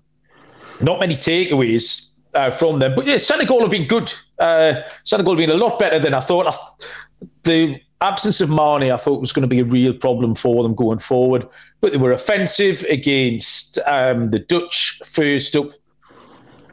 not 0.81 1.01
many 1.01 1.15
takeaways 1.15 2.11
uh, 2.35 2.51
from 2.51 2.79
them. 2.79 2.95
But 2.95 3.07
yeah, 3.07 3.19
Senegal 3.19 3.61
have 3.61 3.71
been 3.71 3.87
good. 3.87 4.13
Uh, 4.39 4.83
Senegal 5.05 5.35
have 5.35 5.39
been 5.39 5.51
a 5.51 5.63
lot 5.63 5.79
better 5.79 5.99
than 5.99 6.15
I 6.15 6.21
thought. 6.21 6.47
I, 6.47 7.27
the 7.43 7.81
absence 8.01 8.41
of 8.41 8.51
Mane, 8.51 8.93
I 8.93 8.97
thought 8.97 9.21
was 9.21 9.33
going 9.33 9.43
to 9.43 9.49
be 9.49 9.61
a 9.61 9.65
real 9.65 9.95
problem 9.95 10.35
for 10.35 10.63
them 10.63 10.75
going 10.75 10.99
forward. 10.99 11.47
But 11.81 11.93
they 11.93 11.99
were 11.99 12.13
offensive 12.13 12.85
against 12.89 13.79
um, 13.87 14.31
the 14.31 14.39
Dutch 14.39 15.01
first 15.05 15.57
up. 15.57 15.67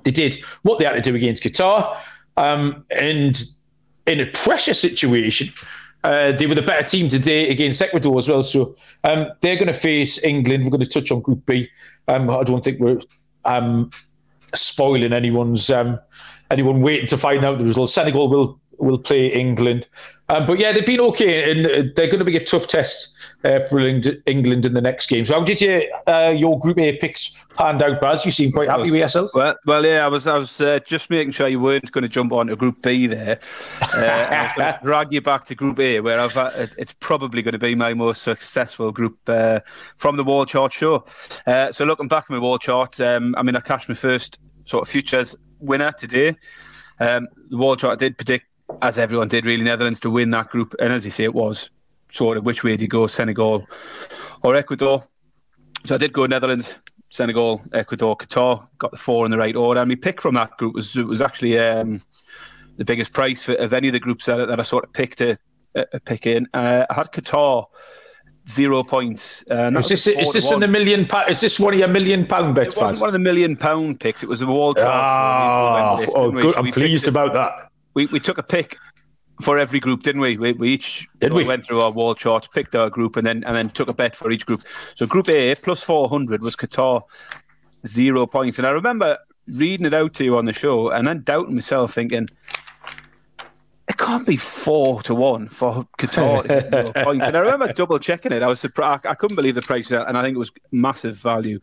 They 0.03 0.11
did 0.11 0.35
what 0.63 0.79
they 0.79 0.85
had 0.85 0.93
to 0.93 1.01
do 1.01 1.15
against 1.15 1.43
Qatar. 1.43 1.97
Um, 2.35 2.85
and 2.89 3.41
in 4.05 4.19
a 4.19 4.25
pressure 4.27 4.73
situation, 4.73 5.47
uh, 6.03 6.33
they 6.33 6.45
were 6.45 6.55
the 6.55 6.61
better 6.61 6.85
team 6.85 7.07
today 7.07 7.49
against 7.49 7.81
Ecuador 7.81 8.17
as 8.17 8.27
well. 8.27 8.43
So 8.43 8.75
um, 9.05 9.27
they're 9.41 9.55
going 9.55 9.67
to 9.67 9.73
face 9.73 10.21
England. 10.23 10.65
We're 10.65 10.71
going 10.71 10.83
to 10.83 10.89
touch 10.89 11.11
on 11.11 11.21
Group 11.21 11.45
B. 11.45 11.69
Um, 12.09 12.29
I 12.29 12.43
don't 12.43 12.63
think 12.63 12.79
we're 12.79 12.99
um, 13.45 13.89
spoiling 14.53 15.13
anyone's 15.13 15.69
um, 15.69 15.99
anyone 16.51 16.81
waiting 16.81 17.07
to 17.07 17.17
find 17.17 17.45
out 17.45 17.59
the 17.59 17.65
results. 17.65 17.93
Senegal 17.93 18.29
will 18.29 18.59
will 18.83 18.99
play 18.99 19.27
England. 19.27 19.87
Um, 20.29 20.45
but 20.45 20.57
yeah, 20.57 20.71
they've 20.71 20.85
been 20.85 21.01
okay, 21.01 21.51
and 21.51 21.93
they're 21.95 22.07
going 22.07 22.19
to 22.19 22.25
be 22.25 22.37
a 22.37 22.43
tough 22.43 22.67
test 22.67 23.15
uh, 23.43 23.59
for 23.59 23.79
England 23.79 24.65
in 24.65 24.73
the 24.73 24.81
next 24.81 25.07
game. 25.07 25.25
So, 25.25 25.33
how 25.33 25.43
did 25.43 25.59
you, 25.59 25.91
uh, 26.07 26.33
your 26.35 26.57
Group 26.59 26.79
A 26.79 26.97
picks 26.97 27.43
panned 27.57 27.83
out, 27.83 27.99
Baz? 27.99 28.25
You 28.25 28.31
seem 28.31 28.51
quite 28.51 28.69
happy 28.69 28.89
with 28.89 28.99
yourself. 28.99 29.31
Well, 29.33 29.55
well, 29.65 29.85
yeah, 29.85 30.05
I 30.05 30.07
was, 30.07 30.25
I 30.25 30.37
was 30.37 30.59
uh, 30.61 30.79
just 30.87 31.09
making 31.09 31.33
sure 31.33 31.47
you 31.49 31.59
weren't 31.59 31.91
going 31.91 32.03
to 32.03 32.09
jump 32.09 32.31
on 32.31 32.39
onto 32.39 32.55
Group 32.55 32.81
B 32.81 33.05
there. 33.05 33.39
Uh, 33.81 33.97
I 33.97 34.43
was 34.43 34.51
going 34.55 34.73
to 34.79 34.79
drag 34.83 35.13
you 35.13 35.21
back 35.21 35.45
to 35.45 35.55
Group 35.55 35.79
A, 35.79 35.99
where 35.99 36.19
I've, 36.19 36.37
uh, 36.37 36.67
it's 36.77 36.93
probably 36.93 37.41
going 37.41 37.53
to 37.53 37.59
be 37.59 37.75
my 37.75 37.93
most 37.93 38.21
successful 38.21 38.91
group 38.91 39.17
uh, 39.27 39.59
from 39.97 40.15
the 40.15 40.23
wall 40.23 40.45
chart 40.45 40.71
show. 40.71 41.05
so, 41.45 41.83
looking 41.85 42.07
back 42.07 42.25
at 42.25 42.29
my 42.29 42.39
wall 42.39 42.57
chart, 42.57 42.99
um, 43.01 43.35
I 43.37 43.43
mean, 43.43 43.55
I 43.55 43.59
cashed 43.59 43.89
my 43.89 43.95
first 43.95 44.39
sort 44.65 44.83
of 44.83 44.89
futures 44.89 45.35
winner 45.59 45.91
today. 45.91 46.37
Um, 46.99 47.27
the 47.49 47.57
wall 47.57 47.75
chart 47.75 47.99
did 47.99 48.17
predict 48.17 48.45
as 48.81 48.97
everyone 48.97 49.27
did, 49.27 49.45
really, 49.45 49.63
Netherlands 49.63 49.99
to 50.01 50.09
win 50.09 50.29
that 50.31 50.49
group. 50.49 50.75
And 50.79 50.91
as 50.91 51.05
you 51.05 51.11
say, 51.11 51.23
it 51.23 51.33
was 51.33 51.69
sort 52.11 52.37
of 52.37 52.45
which 52.45 52.63
way 52.63 52.77
do 52.77 52.83
you 52.83 52.87
go, 52.87 53.07
Senegal 53.07 53.65
or 54.43 54.55
Ecuador? 54.55 55.03
So 55.85 55.95
I 55.95 55.97
did 55.97 56.13
go 56.13 56.25
Netherlands, 56.25 56.75
Senegal, 57.09 57.61
Ecuador, 57.73 58.17
Qatar. 58.17 58.67
Got 58.77 58.91
the 58.91 58.97
four 58.97 59.25
in 59.25 59.31
the 59.31 59.37
right 59.37 59.55
order. 59.55 59.81
And 59.81 59.89
my 59.89 59.95
pick 59.95 60.21
from 60.21 60.35
that 60.35 60.57
group 60.57 60.75
was 60.75 60.95
was 60.95 61.21
actually 61.21 61.59
um, 61.59 62.01
the 62.77 62.85
biggest 62.85 63.13
price 63.13 63.43
for, 63.43 63.53
of 63.55 63.73
any 63.73 63.87
of 63.87 63.93
the 63.93 63.99
groups 63.99 64.25
that, 64.25 64.47
that 64.47 64.59
I 64.59 64.63
sort 64.63 64.85
of 64.85 64.93
picked 64.93 65.17
to 65.19 65.37
uh, 65.75 65.83
pick 66.05 66.25
in. 66.25 66.47
Uh, 66.53 66.85
I 66.89 66.93
had 66.93 67.11
Qatar 67.11 67.65
zero 68.49 68.83
points. 68.83 69.43
Uh, 69.49 69.71
is 69.77 69.87
this, 69.87 70.07
is 70.07 70.33
this 70.33 70.51
in 70.51 70.59
the 70.59 70.67
million? 70.67 71.07
Is 71.29 71.41
this 71.41 71.59
one 71.59 71.73
of 71.73 71.79
your 71.79 71.87
million 71.87 72.25
pound 72.25 72.55
bets? 72.55 72.75
It 72.75 72.81
wasn't 72.81 73.01
one 73.01 73.09
of 73.09 73.13
the 73.13 73.19
million 73.19 73.55
pound 73.55 73.99
picks. 73.99 74.23
It 74.23 74.29
was 74.29 74.41
a 74.41 74.47
wall. 74.47 74.75
Ah, 74.79 75.99
oh, 76.15 76.31
good. 76.31 76.55
I'm 76.55 76.67
pleased 76.67 77.07
about 77.07 77.33
that 77.33 77.69
we, 77.93 78.07
we 78.07 78.19
took 78.19 78.37
a 78.37 78.43
pick 78.43 78.77
for 79.41 79.57
every 79.57 79.79
group, 79.79 80.03
didn't 80.03 80.21
we? 80.21 80.37
We, 80.37 80.53
we 80.53 80.69
each 80.69 81.07
Did 81.19 81.33
we? 81.33 81.45
went 81.45 81.65
through 81.65 81.81
our 81.81 81.91
wall 81.91 82.15
charts, 82.15 82.47
picked 82.47 82.75
our 82.75 82.89
group, 82.89 83.17
and 83.17 83.25
then 83.25 83.43
and 83.43 83.55
then 83.55 83.69
took 83.69 83.89
a 83.89 83.93
bet 83.93 84.15
for 84.15 84.31
each 84.31 84.45
group. 84.45 84.61
So 84.95 85.05
Group 85.05 85.29
A 85.29 85.55
plus 85.55 85.81
four 85.81 86.09
hundred 86.09 86.41
was 86.41 86.55
Qatar, 86.55 87.03
zero 87.87 88.25
points. 88.25 88.57
And 88.57 88.67
I 88.67 88.71
remember 88.71 89.17
reading 89.57 89.85
it 89.85 89.93
out 89.93 90.13
to 90.15 90.23
you 90.23 90.37
on 90.37 90.45
the 90.45 90.53
show, 90.53 90.89
and 90.89 91.07
then 91.07 91.23
doubting 91.23 91.55
myself, 91.55 91.93
thinking 91.93 92.27
it 93.89 93.97
can't 93.97 94.25
be 94.25 94.37
four 94.37 95.01
to 95.03 95.13
one 95.13 95.47
for 95.49 95.85
Qatar 95.99 96.93
points. 97.03 97.25
And 97.25 97.35
I 97.35 97.39
remember 97.39 97.73
double 97.73 97.99
checking 97.99 98.31
it. 98.31 98.41
I 98.41 98.47
was 98.47 98.59
surprised. 98.59 99.05
I 99.05 99.13
couldn't 99.13 99.35
believe 99.35 99.55
the 99.55 99.61
price, 99.61 99.91
and 99.91 100.17
I 100.17 100.21
think 100.21 100.35
it 100.35 100.39
was 100.39 100.51
massive 100.71 101.15
value. 101.15 101.59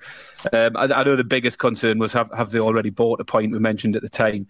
Um, 0.53 0.77
I, 0.77 0.85
I, 0.85 1.05
know 1.05 1.17
the 1.17 1.25
biggest 1.25 1.59
concern 1.59 1.99
was 1.99 2.13
have 2.13 2.31
have 2.37 2.51
they 2.51 2.61
already 2.61 2.91
bought 2.91 3.21
a 3.21 3.25
point 3.25 3.53
we 3.53 3.59
mentioned 3.59 3.97
at 3.97 4.03
the 4.03 4.09
time. 4.09 4.47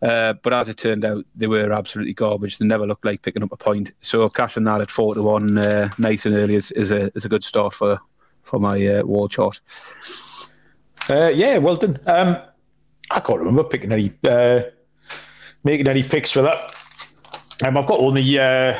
Uh, 0.00 0.34
but 0.42 0.52
as 0.52 0.68
it 0.68 0.76
turned 0.76 1.04
out, 1.04 1.24
they 1.34 1.46
were 1.46 1.72
absolutely 1.72 2.14
garbage. 2.14 2.58
They 2.58 2.66
never 2.66 2.86
looked 2.86 3.04
like 3.04 3.22
picking 3.22 3.42
up 3.42 3.52
a 3.52 3.56
point. 3.56 3.92
So 4.00 4.28
cashing 4.28 4.64
that 4.64 4.80
at 4.80 4.90
four 4.90 5.14
to 5.14 5.22
one, 5.22 5.58
uh, 5.58 5.90
nice 5.98 6.24
and 6.24 6.36
early, 6.36 6.54
is, 6.54 6.70
is 6.72 6.90
a 6.90 7.10
is 7.16 7.24
a 7.24 7.28
good 7.28 7.44
start 7.44 7.74
for 7.74 7.98
for 8.44 8.60
my 8.60 8.86
uh, 8.86 9.02
wall 9.04 9.28
chart. 9.28 9.60
Uh, 11.10 11.28
yeah, 11.34 11.58
well 11.58 11.76
done. 11.76 11.98
Um, 12.06 12.36
I 13.10 13.20
can't 13.20 13.38
remember 13.38 13.64
picking 13.64 13.92
any 13.92 14.12
uh, 14.24 14.60
making 15.64 15.88
any 15.88 16.02
picks 16.02 16.32
for 16.32 16.42
that. 16.42 16.56
Um, 17.66 17.76
I've 17.76 17.86
got 17.86 17.98
only 17.98 18.38
uh, 18.38 18.78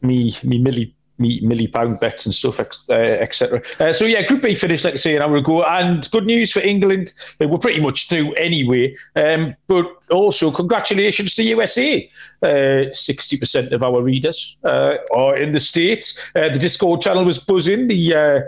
me 0.00 0.34
me 0.44 0.58
milli 0.58 0.92
milli 1.20 1.72
pound 1.72 2.00
bets 2.00 2.26
and 2.26 2.34
stuff, 2.34 2.60
uh, 2.60 2.92
etc. 2.92 3.62
Uh, 3.80 3.92
so 3.92 4.04
yeah, 4.04 4.22
Group 4.22 4.42
B 4.42 4.54
finished 4.54 4.84
like 4.84 4.94
I 4.94 4.96
say 4.96 5.16
an 5.16 5.22
hour 5.22 5.36
ago, 5.36 5.64
and 5.64 6.08
good 6.10 6.26
news 6.26 6.52
for 6.52 6.60
England. 6.60 7.12
They 7.38 7.46
were 7.46 7.58
pretty 7.58 7.80
much 7.80 8.08
through 8.08 8.32
anyway. 8.34 8.96
Um, 9.16 9.54
but 9.68 9.86
also 10.10 10.50
congratulations 10.50 11.34
to 11.36 11.42
USA. 11.44 12.10
Uh, 12.42 12.92
sixty 12.92 13.38
percent 13.38 13.72
of 13.72 13.82
our 13.82 14.02
readers 14.02 14.56
uh, 14.64 14.96
are 15.14 15.36
in 15.36 15.52
the 15.52 15.60
states. 15.60 16.18
Uh, 16.34 16.48
the 16.48 16.58
Discord 16.58 17.00
channel 17.00 17.24
was 17.24 17.38
buzzing. 17.38 17.88
The 17.88 18.14
uh, 18.14 18.40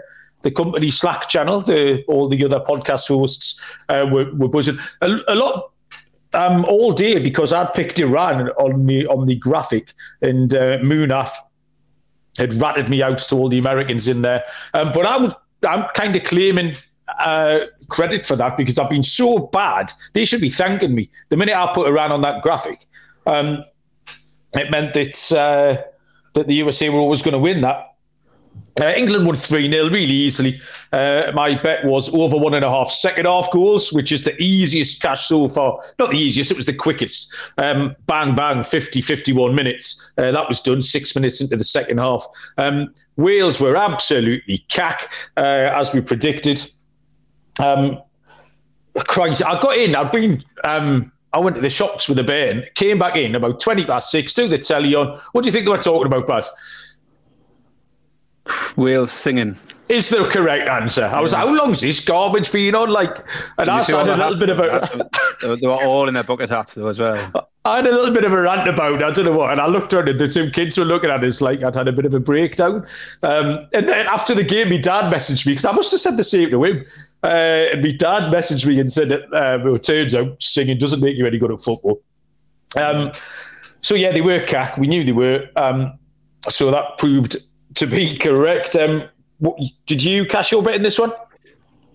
the 0.42 0.50
company 0.50 0.90
Slack 0.90 1.30
channel, 1.30 1.62
the, 1.62 2.04
all 2.06 2.28
the 2.28 2.44
other 2.44 2.60
podcast 2.60 3.08
hosts 3.08 3.58
were, 3.88 4.30
were 4.34 4.48
buzzing. 4.48 4.76
A, 5.00 5.18
a 5.28 5.34
lot 5.34 5.70
um, 6.34 6.64
all 6.68 6.92
day 6.92 7.18
because 7.18 7.52
I'd 7.52 7.72
picked 7.72 7.98
Iran 7.98 8.48
on 8.50 8.86
the 8.86 9.06
on 9.06 9.26
the 9.26 9.36
graphic 9.36 9.92
and 10.20 10.54
uh, 10.54 10.78
Munaf 10.78 11.30
had 12.38 12.60
ratted 12.60 12.88
me 12.88 13.02
out 13.02 13.18
to 13.18 13.36
all 13.36 13.48
the 13.48 13.58
Americans 13.58 14.08
in 14.08 14.22
there. 14.22 14.44
Um, 14.72 14.90
but 14.92 15.06
I 15.06 15.16
would, 15.16 15.32
I'm 15.66 15.86
kind 15.94 16.14
of 16.16 16.24
claiming 16.24 16.72
uh, 17.20 17.60
credit 17.88 18.26
for 18.26 18.36
that 18.36 18.56
because 18.56 18.78
I've 18.78 18.90
been 18.90 19.02
so 19.02 19.46
bad. 19.48 19.92
They 20.14 20.24
should 20.24 20.40
be 20.40 20.50
thanking 20.50 20.94
me. 20.94 21.10
The 21.28 21.36
minute 21.36 21.56
I 21.56 21.72
put 21.72 21.88
Iran 21.88 22.12
on 22.12 22.22
that 22.22 22.42
graphic, 22.42 22.86
um, 23.26 23.64
it 24.54 24.70
meant 24.70 24.94
that 24.94 25.32
uh, 25.32 25.82
that 26.34 26.46
the 26.46 26.54
USA 26.54 26.88
were 26.88 26.98
always 26.98 27.22
going 27.22 27.32
to 27.32 27.38
win 27.38 27.60
that. 27.62 27.93
Uh, 28.80 28.92
England 28.96 29.24
won 29.24 29.36
3 29.36 29.70
0 29.70 29.88
really 29.88 30.04
easily. 30.04 30.54
Uh, 30.92 31.30
my 31.32 31.54
bet 31.62 31.84
was 31.84 32.12
over 32.14 32.36
one 32.36 32.54
and 32.54 32.64
a 32.64 32.70
half 32.70 32.90
second 32.90 33.26
half 33.26 33.50
goals, 33.52 33.92
which 33.92 34.10
is 34.10 34.24
the 34.24 34.34
easiest 34.40 35.00
cash 35.00 35.26
so 35.26 35.48
far. 35.48 35.80
Not 35.98 36.10
the 36.10 36.18
easiest, 36.18 36.50
it 36.50 36.56
was 36.56 36.66
the 36.66 36.74
quickest. 36.74 37.32
Um, 37.58 37.94
bang, 38.06 38.34
bang, 38.34 38.64
50, 38.64 39.00
51 39.00 39.54
minutes. 39.54 40.12
Uh, 40.18 40.32
that 40.32 40.48
was 40.48 40.60
done 40.60 40.82
six 40.82 41.14
minutes 41.14 41.40
into 41.40 41.56
the 41.56 41.64
second 41.64 41.98
half. 41.98 42.26
Um, 42.58 42.92
Wales 43.16 43.60
were 43.60 43.76
absolutely 43.76 44.58
cack, 44.68 45.12
uh, 45.36 45.70
as 45.74 45.94
we 45.94 46.00
predicted. 46.00 46.60
Um, 47.60 48.00
Christ, 49.06 49.44
I 49.44 49.60
got 49.60 49.76
in, 49.76 49.94
I'd 49.94 50.12
been. 50.12 50.42
Um, 50.64 51.12
I 51.32 51.38
went 51.38 51.56
to 51.56 51.62
the 51.62 51.70
shops 51.70 52.08
with 52.08 52.18
a 52.20 52.24
bairn, 52.24 52.62
came 52.76 52.96
back 52.96 53.16
in 53.16 53.34
about 53.34 53.58
20 53.58 53.84
past 53.84 54.10
six, 54.10 54.32
to 54.34 54.46
the 54.46 54.56
telly 54.56 54.94
on. 54.94 55.18
What 55.32 55.42
do 55.42 55.48
you 55.48 55.52
think 55.52 55.64
they 55.64 55.70
were 55.72 55.78
talking 55.78 56.06
about, 56.06 56.26
Brad? 56.26 56.44
Wales 58.76 59.12
singing. 59.12 59.56
Is 59.88 60.08
the 60.08 60.24
correct 60.24 60.66
answer. 60.68 61.04
I 61.04 61.20
was 61.20 61.32
yeah. 61.32 61.40
how 61.40 61.54
long's 61.54 61.82
this 61.82 62.02
garbage 62.02 62.50
been 62.50 62.74
on? 62.74 62.88
Like, 62.88 63.18
and 63.58 63.68
I 63.68 63.82
had 63.82 64.08
a 64.08 64.16
little 64.16 64.38
bit 64.38 64.48
of 64.48 64.58
a. 64.58 65.56
they 65.60 65.66
were 65.66 65.74
all 65.74 66.08
in 66.08 66.14
their 66.14 66.22
bucket 66.22 66.48
hats 66.48 66.72
though 66.72 66.88
as 66.88 66.98
well. 66.98 67.50
I 67.66 67.76
had 67.76 67.86
a 67.86 67.92
little 67.92 68.12
bit 68.12 68.24
of 68.24 68.32
a 68.32 68.42
rant 68.42 68.68
about 68.68 69.02
I 69.02 69.10
don't 69.10 69.24
know 69.24 69.36
what, 69.36 69.50
and 69.50 69.60
I 69.60 69.66
looked 69.66 69.92
around 69.92 70.08
and 70.08 70.18
the 70.18 70.28
two 70.28 70.50
kids 70.50 70.78
were 70.78 70.84
looking 70.84 71.10
at 71.10 71.22
us 71.22 71.40
like 71.42 71.62
I'd 71.62 71.74
had 71.74 71.88
a 71.88 71.92
bit 71.92 72.06
of 72.06 72.14
a 72.14 72.20
breakdown. 72.20 72.86
Um, 73.22 73.66
and 73.72 73.88
then 73.88 74.06
after 74.06 74.34
the 74.34 74.44
game, 74.44 74.70
my 74.70 74.78
dad 74.78 75.12
messaged 75.12 75.46
me 75.46 75.52
because 75.52 75.64
I 75.66 75.72
must 75.72 75.90
have 75.90 76.00
said 76.00 76.16
the 76.16 76.24
same 76.24 76.50
to 76.50 76.64
him. 76.64 76.84
Uh, 77.22 77.26
and 77.72 77.82
my 77.82 77.90
dad 77.90 78.32
messaged 78.32 78.66
me 78.66 78.80
and 78.80 78.92
said 78.92 79.10
that 79.10 79.24
uh, 79.34 79.58
well, 79.62 79.76
it 79.76 79.82
turns 79.82 80.14
out 80.14 80.42
singing 80.42 80.78
doesn't 80.78 81.00
make 81.00 81.16
you 81.16 81.26
any 81.26 81.38
good 81.38 81.50
at 81.50 81.60
football. 81.60 82.02
Um, 82.76 83.12
so 83.80 83.94
yeah, 83.94 84.12
they 84.12 84.22
were 84.22 84.40
cack. 84.40 84.76
We 84.78 84.86
knew 84.86 85.04
they 85.04 85.12
were. 85.12 85.48
Um, 85.56 85.98
so 86.48 86.70
that 86.70 86.98
proved 86.98 87.36
to 87.74 87.86
be 87.86 88.16
correct. 88.16 88.76
Um, 88.76 89.08
what, 89.38 89.58
did 89.86 90.02
you 90.02 90.24
cash 90.24 90.52
your 90.52 90.62
bet 90.62 90.74
in 90.74 90.82
this 90.82 90.98
one? 90.98 91.12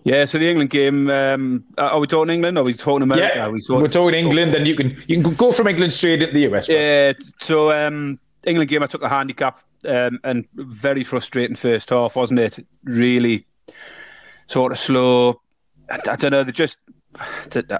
Yeah, 0.04 0.24
so 0.24 0.38
the 0.38 0.48
England 0.48 0.70
game. 0.70 1.10
Um, 1.10 1.64
are 1.76 1.98
we 1.98 2.06
talking 2.06 2.32
England? 2.32 2.56
Or 2.56 2.62
are 2.62 2.64
we 2.64 2.74
talking 2.74 3.02
America? 3.02 3.32
Yeah, 3.34 3.48
we 3.48 3.60
talking, 3.60 3.82
we're 3.82 3.88
talking 3.88 4.18
England, 4.18 4.54
and 4.54 4.66
you 4.66 4.74
can 4.74 4.96
you 5.06 5.22
can 5.22 5.34
go 5.34 5.52
from 5.52 5.66
England 5.66 5.92
straight 5.92 6.22
into 6.22 6.32
the 6.32 6.54
US. 6.54 6.68
Yeah. 6.68 7.12
So 7.40 7.70
um, 7.70 8.18
England 8.44 8.70
game, 8.70 8.82
I 8.82 8.86
took 8.86 9.02
the 9.02 9.08
handicap, 9.08 9.60
um, 9.86 10.18
and 10.24 10.46
very 10.54 11.04
frustrating 11.04 11.56
first 11.56 11.90
half, 11.90 12.16
wasn't 12.16 12.40
it? 12.40 12.66
Really, 12.84 13.46
sort 14.46 14.72
of 14.72 14.78
slow. 14.78 15.42
I, 15.90 16.00
I 16.10 16.16
don't 16.16 16.30
know. 16.30 16.44
They 16.44 16.52
just. 16.52 16.78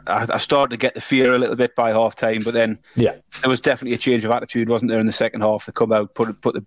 I 0.09 0.39
started 0.39 0.71
to 0.71 0.77
get 0.77 0.95
the 0.95 1.01
fear 1.01 1.33
a 1.33 1.39
little 1.39 1.55
bit 1.55 1.77
by 1.77 1.91
half 1.91 2.17
time, 2.17 2.41
but 2.45 2.53
then 2.53 2.81
yeah, 2.97 3.15
there 3.41 3.49
was 3.49 3.61
definitely 3.61 3.95
a 3.95 3.99
change 3.99 4.25
of 4.25 4.33
attitude, 4.33 4.69
wasn't 4.69 4.91
there, 4.91 4.99
in 4.99 5.07
the 5.07 5.13
second 5.13 5.43
half? 5.43 5.67
They 5.67 5.73
come 5.73 5.93
out, 5.93 6.15
put 6.17 6.41
put 6.43 6.55
the 6.55 6.67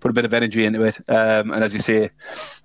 put 0.00 0.10
a 0.10 0.14
bit 0.14 0.24
of 0.24 0.34
energy 0.34 0.64
into 0.64 0.82
it. 0.82 0.96
Um, 1.08 1.52
and 1.52 1.62
as 1.62 1.72
you 1.72 1.80
say, 1.80 2.10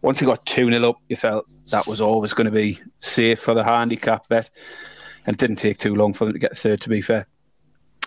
once 0.02 0.22
you 0.22 0.28
got 0.28 0.46
2 0.46 0.72
0 0.72 0.90
up, 0.90 0.98
you 1.08 1.16
felt 1.16 1.46
that 1.72 1.88
was 1.88 2.02
always 2.02 2.34
going 2.34 2.46
to 2.46 2.52
be 2.52 2.80
safe 3.00 3.40
for 3.40 3.54
the 3.54 3.64
handicap 3.64 4.28
bet. 4.30 4.50
And 5.26 5.36
it 5.36 5.40
didn't 5.40 5.58
take 5.58 5.78
too 5.78 5.96
long 5.96 6.14
for 6.14 6.26
them 6.26 6.34
to 6.34 6.40
get 6.40 6.58
third, 6.58 6.82
to 6.82 6.90
be 6.90 7.02
fair. 7.02 7.28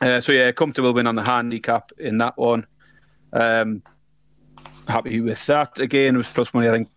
Uh, 0.01 0.21
so, 0.21 0.33
yeah, 0.33 0.51
comfortable 0.53 0.93
win 0.93 1.07
on 1.07 1.15
the 1.15 1.23
handicap 1.23 1.93
in 1.99 2.19
that 2.19 2.37
one. 2.37 2.67
Um, 3.33 3.83
happy 4.89 5.21
with 5.21 5.45
that. 5.47 5.79
Again, 5.79 6.15
it 6.15 6.19
was 6.19 6.29
plus 6.29 6.53
money, 6.53 6.69
I 6.69 6.73
think. 6.73 6.89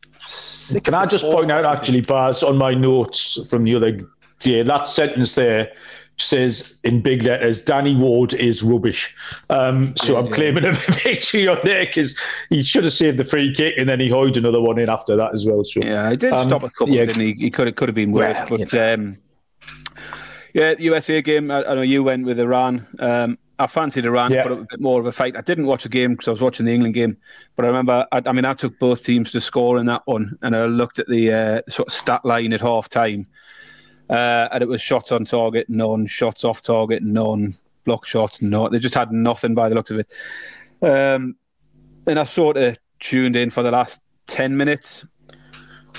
Can 0.84 0.94
I 0.94 1.06
just 1.06 1.25
point 1.25 1.51
out, 1.51 1.66
actually, 1.66 2.01
Baz, 2.01 2.44
on 2.44 2.58
my 2.58 2.74
notes 2.74 3.39
from 3.50 3.63
the 3.63 3.75
other 3.75 4.01
day, 4.39 4.63
that 4.63 4.88
sentence 4.88 5.36
there 5.36 5.72
says 6.17 6.77
in 6.83 7.01
big 7.01 7.24
letters, 7.24 7.63
Danny 7.63 7.95
Ward 7.95 8.33
is 8.33 8.63
rubbish. 8.63 9.15
Um, 9.50 9.95
so 9.97 10.13
yeah, 10.13 10.19
I'm 10.19 10.25
yeah. 10.25 10.31
claiming 10.31 10.65
a 10.65 10.74
victory 10.74 11.47
on 11.47 11.59
there 11.63 11.86
because 11.86 12.17
he 12.50 12.63
should 12.63 12.83
have 12.83 12.93
saved 12.93 13.17
the 13.17 13.24
free 13.24 13.53
kick 13.53 13.75
and 13.77 13.88
then 13.88 14.00
he 14.00 14.09
hoed 14.09 14.38
another 14.38 14.62
one 14.62 14.79
in 14.79 14.89
after 14.89 15.15
that 15.15 15.33
as 15.33 15.45
well. 15.45 15.63
So 15.63 15.81
yeah, 15.81 16.09
he 16.09 16.17
did 16.17 16.33
um, 16.33 16.47
stop 16.47 16.63
a 16.63 16.69
couple, 16.69 16.89
yeah, 16.89 17.05
didn't 17.05 17.21
he? 17.21 17.33
He 17.33 17.51
could 17.51 17.67
have 17.67 17.75
could 17.75 17.89
have 17.89 17.95
been 17.95 18.12
worse, 18.12 18.50
but 18.50 18.74
yeah. 18.74 18.93
Um, 18.93 19.17
yeah, 20.53 20.74
USA 20.79 21.21
game. 21.21 21.51
I, 21.51 21.63
I, 21.63 21.75
know 21.75 21.81
you 21.81 22.03
went 22.03 22.25
with 22.25 22.39
Iran. 22.39 22.88
Um, 23.00 23.38
I 23.59 23.67
fancied 23.67 24.05
Iran 24.05 24.31
yeah. 24.31 24.43
put 24.43 24.51
up 24.53 24.59
a 24.59 24.65
bit 24.69 24.79
more 24.79 25.00
of 25.00 25.05
a 25.05 25.12
fight. 25.12 25.36
I 25.36 25.41
didn't 25.41 25.67
watch 25.67 25.83
the 25.83 25.89
game 25.89 26.13
because 26.13 26.27
I 26.27 26.31
was 26.31 26.41
watching 26.41 26.65
the 26.65 26.74
England 26.74 26.95
game, 26.95 27.17
but 27.55 27.65
I 27.65 27.67
remember. 27.67 28.07
I, 28.12 28.21
I, 28.25 28.31
mean, 28.31 28.45
I 28.45 28.53
took 28.53 28.79
both 28.79 29.03
teams 29.03 29.31
to 29.33 29.41
score 29.41 29.77
in 29.77 29.86
that 29.88 30.01
one, 30.05 30.38
and 30.41 30.55
I 30.55 30.65
looked 30.65 30.97
at 30.97 31.07
the 31.07 31.31
uh, 31.31 31.62
sort 31.69 31.89
of 31.89 31.93
stat 31.93 32.25
line 32.25 32.53
at 32.53 32.62
half 32.62 32.89
time 32.89 33.27
uh, 34.09 34.49
and 34.51 34.61
it 34.61 34.67
was 34.67 34.81
shots 34.81 35.11
on 35.11 35.25
target, 35.25 35.69
none, 35.69 36.07
shots 36.07 36.43
off 36.43 36.61
target, 36.61 37.03
none, 37.03 37.53
block 37.83 38.05
shots, 38.05 38.41
not. 38.41 38.71
They 38.71 38.79
just 38.79 38.95
had 38.95 39.11
nothing 39.11 39.53
by 39.53 39.69
the 39.69 39.75
looks 39.75 39.91
of 39.91 39.99
it. 39.99 40.07
Um, 40.81 41.35
and 42.05 42.19
I 42.19 42.23
sort 42.23 42.57
of 42.57 42.77
tuned 42.99 43.35
in 43.35 43.49
for 43.49 43.63
the 43.63 43.71
last 43.71 43.99
10 44.27 44.55
minutes 44.55 45.05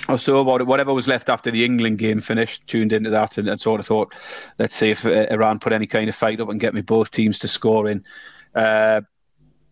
or 0.08 0.18
so 0.18 0.38
about 0.40 0.60
it. 0.60 0.66
Whatever 0.66 0.94
was 0.94 1.06
left 1.06 1.28
after 1.28 1.50
the 1.50 1.64
England 1.64 1.98
game 1.98 2.20
finished, 2.20 2.66
tuned 2.66 2.92
into 2.92 3.10
that 3.10 3.38
and, 3.38 3.48
and 3.48 3.60
sort 3.60 3.80
of 3.80 3.86
thought, 3.86 4.14
let's 4.58 4.74
see 4.74 4.90
if 4.90 5.04
uh, 5.04 5.26
Iran 5.30 5.58
put 5.58 5.72
any 5.72 5.86
kind 5.86 6.08
of 6.08 6.14
fight 6.14 6.40
up 6.40 6.48
and 6.48 6.60
get 6.60 6.74
me 6.74 6.80
both 6.80 7.10
teams 7.10 7.38
to 7.40 7.48
score 7.48 7.88
in. 7.88 8.04
Uh, 8.54 9.02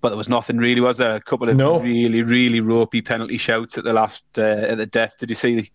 but 0.00 0.10
there 0.10 0.18
was 0.18 0.28
nothing 0.28 0.58
really, 0.58 0.80
was 0.80 0.98
there? 0.98 1.16
A 1.16 1.20
couple 1.20 1.48
of 1.48 1.56
no. 1.56 1.80
really, 1.80 2.22
really 2.22 2.60
ropey 2.60 3.00
penalty 3.00 3.38
shouts 3.38 3.78
at 3.78 3.84
the 3.84 3.92
last 3.92 4.24
uh, 4.36 4.42
at 4.42 4.78
the 4.78 4.86
death. 4.86 5.16
Did 5.18 5.30
you 5.30 5.34
see? 5.34 5.70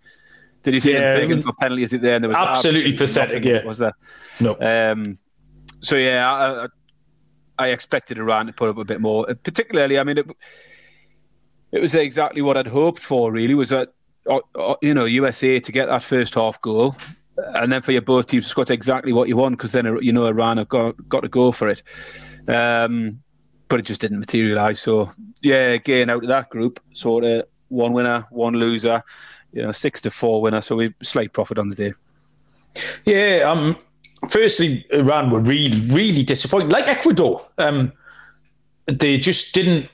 Did 0.63 0.75
you 0.75 0.79
see 0.79 0.93
yeah, 0.93 1.13
them 1.13 1.21
begging 1.21 1.43
for 1.43 1.53
penalties 1.53 1.93
at 1.93 2.01
the 2.01 2.11
end? 2.11 2.23
There 2.23 2.29
was 2.29 2.37
absolutely, 2.37 2.93
pathetic. 2.93 3.43
Yeah, 3.43 3.65
was 3.65 3.79
there? 3.79 3.93
No. 4.39 4.57
Um, 4.59 5.17
so 5.81 5.95
yeah, 5.95 6.31
I, 6.31 6.67
I, 7.57 7.69
expected 7.69 8.19
Iran 8.19 8.45
to 8.47 8.53
put 8.53 8.69
up 8.69 8.77
a 8.77 8.85
bit 8.85 9.01
more. 9.01 9.25
Particularly, 9.43 9.97
I 9.97 10.03
mean, 10.03 10.19
it, 10.19 10.27
it 11.71 11.81
was 11.81 11.95
exactly 11.95 12.41
what 12.43 12.57
I'd 12.57 12.67
hoped 12.67 13.01
for. 13.01 13.31
Really, 13.31 13.55
was 13.55 13.69
that 13.69 13.89
uh, 14.29 14.39
uh, 14.55 14.75
you 14.81 14.93
know 14.93 15.05
USA 15.05 15.59
to 15.59 15.71
get 15.71 15.87
that 15.87 16.03
first 16.03 16.35
half 16.35 16.61
goal, 16.61 16.95
and 17.37 17.71
then 17.71 17.81
for 17.81 17.91
your 17.91 18.03
both 18.03 18.27
teams 18.27 18.43
to 18.43 18.49
score 18.49 18.65
exactly 18.69 19.13
what 19.13 19.27
you 19.27 19.37
want 19.37 19.57
because 19.57 19.71
then 19.71 19.97
you 20.01 20.13
know 20.13 20.27
Iran 20.27 20.57
have 20.57 20.69
got 20.69 20.95
got 21.09 21.21
to 21.21 21.29
go 21.29 21.51
for 21.51 21.69
it. 21.69 21.81
Um, 22.47 23.21
but 23.67 23.79
it 23.79 23.83
just 23.83 24.01
didn't 24.01 24.19
materialise. 24.19 24.81
So 24.81 25.11
yeah, 25.41 25.69
again 25.69 26.09
out 26.09 26.23
of 26.23 26.29
that 26.29 26.49
group, 26.49 26.79
sort 26.93 27.23
of 27.23 27.45
one 27.69 27.93
winner, 27.93 28.27
one 28.29 28.53
loser, 28.53 29.01
you 29.53 29.61
know, 29.61 29.71
six 29.71 30.01
to 30.01 30.11
four 30.11 30.41
winner. 30.41 30.61
So 30.61 30.75
we 30.75 30.93
slight 31.01 31.33
profit 31.33 31.57
on 31.57 31.69
the 31.69 31.75
day. 31.75 31.93
Yeah. 33.05 33.45
Um. 33.49 33.77
Firstly, 34.29 34.85
Iran 34.91 35.31
were 35.31 35.39
really, 35.39 35.81
really 35.91 36.21
disappointing. 36.21 36.69
Like 36.69 36.87
Ecuador, 36.87 37.43
um, 37.57 37.91
they 38.85 39.17
just 39.17 39.55
didn't 39.55 39.89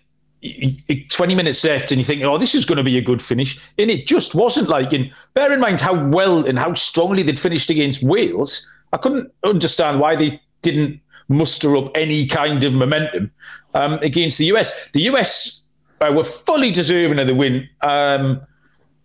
20 1.09 1.35
minutes 1.35 1.63
left 1.63 1.91
and 1.91 1.97
you 1.97 2.05
think, 2.05 2.23
oh, 2.23 2.37
this 2.37 2.53
is 2.53 2.65
going 2.65 2.77
to 2.77 2.83
be 2.83 2.97
a 2.97 3.01
good 3.01 3.21
finish. 3.21 3.59
And 3.77 3.89
it 3.89 4.05
just 4.05 4.35
wasn't 4.35 4.69
like, 4.69 4.93
and 4.93 5.11
bear 5.33 5.51
in 5.51 5.59
mind 5.59 5.81
how 5.81 6.09
well 6.09 6.45
and 6.45 6.59
how 6.59 6.73
strongly 6.73 7.23
they'd 7.23 7.39
finished 7.39 7.69
against 7.69 8.03
Wales. 8.03 8.67
I 8.93 8.97
couldn't 8.97 9.31
understand 9.43 9.99
why 9.99 10.15
they 10.15 10.39
didn't 10.61 10.99
muster 11.29 11.75
up 11.75 11.89
any 11.95 12.27
kind 12.27 12.63
of 12.63 12.73
momentum 12.73 13.31
um, 13.73 13.93
against 14.01 14.37
the 14.37 14.45
US. 14.45 14.91
The 14.91 15.01
US 15.03 15.65
uh, 16.01 16.11
were 16.15 16.23
fully 16.23 16.71
deserving 16.71 17.19
of 17.19 17.27
the 17.27 17.35
win. 17.35 17.67
Um, 17.81 18.41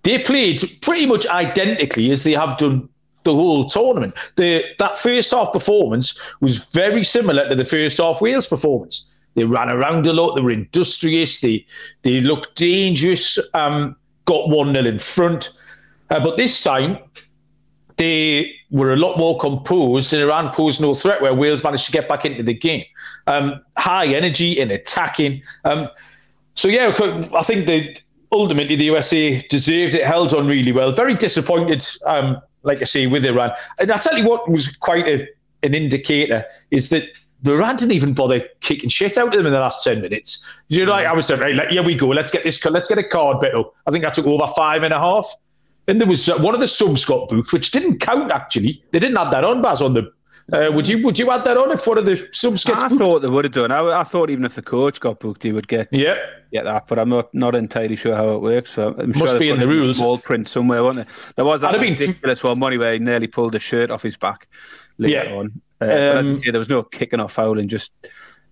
they 0.03 0.19
played 0.19 0.63
pretty 0.83 1.07
much 1.07 1.27
identically 1.29 2.11
as 2.11 2.25
they 2.25 2.33
have 2.33 2.59
done 2.59 2.89
the 3.25 3.35
whole 3.35 3.67
tournament. 3.67 4.15
The, 4.37 4.65
that 4.79 4.99
first 4.99 5.31
half 5.31 5.53
performance 5.53 6.19
was 6.41 6.59
very 6.71 7.05
similar 7.05 7.49
to 7.49 7.55
the 7.55 7.65
first 7.65 7.99
half 7.99 8.21
Wales 8.21 8.49
performance. 8.49 9.09
They 9.35 9.45
ran 9.45 9.71
around 9.71 10.07
a 10.07 10.13
lot. 10.13 10.35
They 10.35 10.43
were 10.43 10.51
industrious. 10.51 11.41
They 11.41 11.65
they 12.03 12.21
looked 12.21 12.57
dangerous. 12.57 13.39
Um, 13.55 13.97
got 14.27 14.51
one 14.51 14.75
0 14.75 14.85
in 14.85 14.99
front, 14.99 15.51
uh, 16.11 16.21
but 16.21 16.37
this 16.37 16.61
time 16.63 16.99
they 17.97 18.53
were 18.71 18.93
a 18.93 18.97
lot 18.97 19.17
more 19.17 19.39
composed 19.39 20.13
and 20.13 20.23
Iran 20.23 20.51
posed 20.51 20.81
no 20.81 20.95
threat 20.95 21.21
where 21.23 21.35
Wales 21.35 21.63
managed 21.63 21.87
to 21.87 21.93
get 21.93 22.09
back 22.09 22.25
into 22.25 22.43
the 22.43 22.55
game. 22.55 22.85
Um, 23.27 23.61
high 23.77 24.07
energy 24.07 24.59
in 24.59 24.71
attacking. 24.71 25.43
Um, 25.65 25.89
so, 26.55 26.69
yeah, 26.69 26.95
I 27.35 27.43
think 27.43 27.67
that 27.67 28.03
ultimately 28.33 28.77
the 28.77 28.85
USA 28.85 29.41
deserved 29.49 29.95
it, 29.95 30.05
held 30.05 30.35
on 30.35 30.47
really 30.47 30.73
well. 30.73 30.91
Very 30.91 31.15
disappointed, 31.15 31.87
um, 32.07 32.41
like 32.63 32.81
I 32.81 32.85
say, 32.85 33.07
with 33.07 33.25
Iran. 33.25 33.53
And 33.79 33.93
I 33.93 33.99
tell 33.99 34.17
you 34.17 34.29
what 34.29 34.51
was 34.51 34.69
quite 34.77 35.07
a, 35.07 35.29
an 35.63 35.75
indicator 35.75 36.45
is 36.71 36.89
that 36.89 37.05
Iran 37.47 37.77
didn't 37.77 37.93
even 37.93 38.15
bother 38.15 38.41
kicking 38.61 38.89
shit 38.89 39.19
out 39.19 39.29
of 39.29 39.33
them 39.35 39.47
in 39.47 39.53
the 39.53 39.61
last 39.61 39.85
10 39.85 40.01
minutes. 40.01 40.45
You 40.69 40.87
know, 40.87 40.93
like 40.93 41.07
I 41.07 41.13
was 41.13 41.27
saying, 41.27 41.41
right, 41.41 41.71
here 41.71 41.83
we 41.83 41.95
go, 41.95 42.09
let's 42.09 42.33
get 42.33 42.45
this, 42.45 42.65
let's 42.65 42.89
get 42.89 42.99
a 42.99 43.05
card 43.05 43.41
bit 43.41 43.55
up. 43.55 43.75
I 43.87 43.91
think 43.91 44.05
I 44.05 44.11
took 44.11 44.27
over 44.27 44.47
five 44.57 44.83
and 44.83 44.95
a 44.95 44.99
half. 44.99 45.33
And 45.89 46.01
there 46.01 46.09
was 46.09 46.29
one 46.29 46.55
of 46.55 46.61
the 46.61 46.69
subs 46.69 47.05
got 47.05 47.29
booked, 47.29 47.53
which 47.53 47.73
didn't 47.73 47.99
count 47.99 48.31
actually. 48.31 48.83
They 48.93 49.01
didn't 49.01 49.17
have 49.17 49.33
that 49.33 49.45
on, 49.45 49.61
Baz, 49.61 49.83
on 49.83 49.95
the. 49.95 50.13
Uh, 50.53 50.71
would 50.73 50.89
you 50.89 51.03
would 51.05 51.19
you 51.19 51.31
add 51.31 51.45
that 51.45 51.57
on 51.57 51.71
if 51.71 51.87
one 51.87 51.99
of 51.99 52.07
the 52.07 52.17
subs 52.33 52.65
gets? 52.65 52.83
I 52.83 52.89
booked? 52.89 53.01
thought 53.01 53.19
they 53.21 53.29
would 53.29 53.45
have 53.45 53.53
done. 53.53 53.71
I, 53.71 54.01
I, 54.01 54.05
thought 54.05 54.31
even 54.31 54.45
if 54.45 54.55
the 54.55 54.63
coach 54.63 55.01
got 55.01 55.21
booked, 55.21 55.43
he 55.43 55.53
would 55.53 55.69
get 55.69 55.89
yeah 55.93 56.17
get 56.53 56.65
that. 56.65 56.89
But 56.89 56.99
I'm 56.99 57.09
not 57.09 57.33
not 57.35 57.55
entirely 57.55 57.97
sure 57.97 58.17
how 58.17 58.31
it 58.31 58.41
works. 58.41 58.73
So 58.73 58.95
I'm 58.99 59.11
Must 59.11 59.33
sure 59.33 59.39
be 59.39 59.51
in 59.51 59.61
the 59.61 59.69
rules. 59.69 59.99
Small 59.99 60.19
print 60.19 60.49
somewhere, 60.49 60.83
wasn't 60.83 61.09
it? 61.09 61.15
There 61.37 61.45
was 61.45 61.61
that 61.61 61.79
ridiculous 61.79 62.41
been... 62.41 62.49
one 62.51 62.59
money 62.59 62.79
where 62.79 62.93
he 62.93 62.99
nearly 62.99 63.29
pulled 63.29 63.53
the 63.53 63.61
shirt 63.61 63.91
off 63.91 64.03
his 64.03 64.17
back 64.17 64.49
later 64.99 65.29
yeah. 65.29 65.35
on. 65.35 65.63
Uh, 65.81 65.85
um, 65.85 65.91
as 65.91 66.27
you 66.27 66.37
say, 66.37 66.51
there 66.51 66.59
was 66.59 66.69
no 66.69 66.83
kicking 66.83 67.21
or 67.21 67.29
fouling, 67.29 67.69
just 67.69 67.93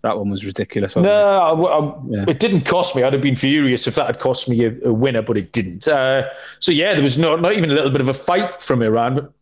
that 0.03 0.17
one 0.17 0.31
was 0.31 0.45
ridiculous. 0.45 0.97
No, 0.97 1.11
I, 1.11 1.53
I, 1.53 1.95
yeah. 2.09 2.25
it 2.29 2.41
didn't 2.41 2.63
cost 2.63 2.97
me. 2.97 3.03
I'd 3.03 3.13
have 3.13 3.23
been 3.23 3.37
furious 3.37 3.87
if 3.87 3.97
that 3.97 4.07
had 4.07 4.19
cost 4.19 4.49
me 4.49 4.65
a, 4.65 4.75
a 4.85 4.93
winner, 4.93 5.23
but 5.23 5.37
it 5.37 5.53
didn't. 5.53 5.87
Uh, 5.87 6.29
so 6.59 6.73
yeah, 6.73 6.95
there 6.95 7.03
was 7.03 7.19
no, 7.19 7.37
not 7.37 7.53
even 7.53 7.71
a 7.71 7.75
little 7.75 7.91
bit 7.91 8.01
of 8.01 8.09
a 8.09 8.15
fight 8.15 8.61
from 8.61 8.83
Iran. 8.83 9.15
But, 9.15 9.33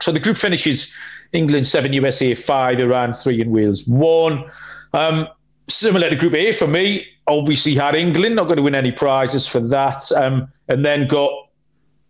so 0.00 0.10
the 0.12 0.20
group 0.20 0.38
finishes: 0.38 0.92
England 1.32 1.66
seven, 1.66 1.92
USA 1.92 2.34
five, 2.34 2.80
Iran 2.80 3.12
three, 3.12 3.40
and 3.40 3.50
Wales 3.50 3.86
one. 3.86 4.44
Um, 4.92 5.28
similar 5.68 6.10
to 6.10 6.16
Group 6.16 6.34
A 6.34 6.52
for 6.52 6.66
me. 6.66 7.06
Obviously, 7.26 7.74
had 7.74 7.94
England 7.94 8.36
not 8.36 8.44
going 8.44 8.56
to 8.56 8.62
win 8.62 8.74
any 8.74 8.92
prizes 8.92 9.46
for 9.46 9.60
that, 9.60 10.10
um, 10.12 10.48
and 10.68 10.84
then 10.84 11.06
got 11.06 11.30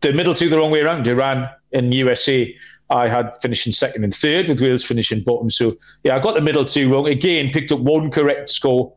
the 0.00 0.12
middle 0.12 0.34
two 0.34 0.48
the 0.48 0.56
wrong 0.56 0.70
way 0.70 0.80
around: 0.80 1.06
Iran 1.06 1.48
and 1.72 1.92
USA. 1.94 2.54
I 2.88 3.06
had 3.08 3.38
finishing 3.40 3.72
second 3.72 4.02
and 4.02 4.12
third, 4.12 4.48
with 4.48 4.60
Wales 4.60 4.82
finishing 4.82 5.22
bottom. 5.22 5.48
So 5.48 5.76
yeah, 6.02 6.16
I 6.16 6.18
got 6.18 6.34
the 6.34 6.40
middle 6.40 6.64
two 6.64 6.92
wrong. 6.92 7.06
Again, 7.06 7.50
picked 7.50 7.70
up 7.70 7.78
one 7.78 8.10
correct 8.10 8.50
score 8.50 8.92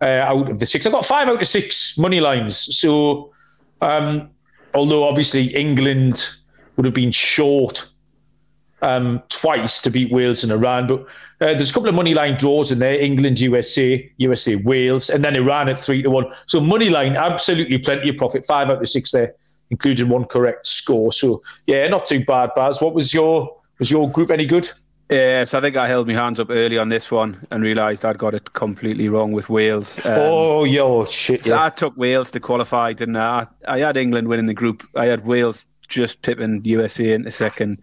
uh, 0.00 0.04
out 0.04 0.50
of 0.50 0.58
the 0.58 0.66
six. 0.66 0.84
I 0.84 0.90
got 0.90 1.06
five 1.06 1.28
out 1.28 1.40
of 1.40 1.48
six 1.48 1.96
money 1.96 2.20
lines. 2.20 2.76
So 2.76 3.32
um, 3.80 4.30
although 4.74 5.04
obviously 5.04 5.54
England 5.54 6.26
would 6.76 6.84
have 6.84 6.94
been 6.94 7.12
short 7.12 7.88
um, 8.82 9.22
twice 9.28 9.80
to 9.82 9.90
beat 9.90 10.12
Wales 10.12 10.42
and 10.42 10.52
Iran, 10.52 10.86
but 10.86 11.02
uh, 11.40 11.54
there's 11.54 11.70
a 11.70 11.72
couple 11.72 11.88
of 11.88 11.94
money 11.94 12.14
line 12.14 12.36
draws 12.36 12.70
in 12.70 12.78
there: 12.78 12.98
England, 13.00 13.40
USA, 13.40 14.10
USA, 14.18 14.56
Wales, 14.56 15.10
and 15.10 15.24
then 15.24 15.36
Iran 15.36 15.68
at 15.68 15.78
three 15.78 16.02
to 16.02 16.10
one. 16.10 16.26
So 16.46 16.60
money 16.60 16.90
line, 16.90 17.16
absolutely 17.16 17.78
plenty 17.78 18.10
of 18.10 18.16
profit. 18.16 18.44
Five 18.44 18.70
out 18.70 18.82
of 18.82 18.88
six 18.88 19.12
there 19.12 19.34
including 19.70 20.08
one 20.08 20.24
correct 20.24 20.66
score. 20.66 21.12
So 21.12 21.42
yeah, 21.66 21.86
not 21.88 22.06
too 22.06 22.24
bad, 22.24 22.50
Baz. 22.54 22.80
What 22.80 22.94
was 22.94 23.12
your 23.12 23.56
was 23.78 23.90
your 23.90 24.10
group 24.10 24.30
any 24.30 24.46
good? 24.46 24.68
Yeah, 25.10 25.44
so 25.44 25.58
I 25.58 25.60
think 25.60 25.76
I 25.76 25.86
held 25.86 26.08
my 26.08 26.14
hands 26.14 26.40
up 26.40 26.50
early 26.50 26.78
on 26.78 26.88
this 26.88 27.12
one 27.12 27.46
and 27.52 27.62
realised 27.62 28.04
I'd 28.04 28.18
got 28.18 28.34
it 28.34 28.54
completely 28.54 29.08
wrong 29.08 29.30
with 29.30 29.48
Wales. 29.48 30.04
Um, 30.04 30.14
oh, 30.16 30.64
yo, 30.64 31.04
shit. 31.04 31.44
So 31.44 31.56
I 31.56 31.70
took 31.70 31.96
Wales 31.96 32.32
to 32.32 32.40
qualify, 32.40 32.92
didn't 32.92 33.16
I? 33.16 33.46
I 33.68 33.78
had 33.78 33.96
England 33.96 34.26
winning 34.26 34.46
the 34.46 34.54
group. 34.54 34.82
I 34.96 35.06
had 35.06 35.24
Wales 35.24 35.64
just 35.86 36.22
pipping 36.22 36.64
USA 36.64 37.12
into 37.12 37.30
second. 37.30 37.78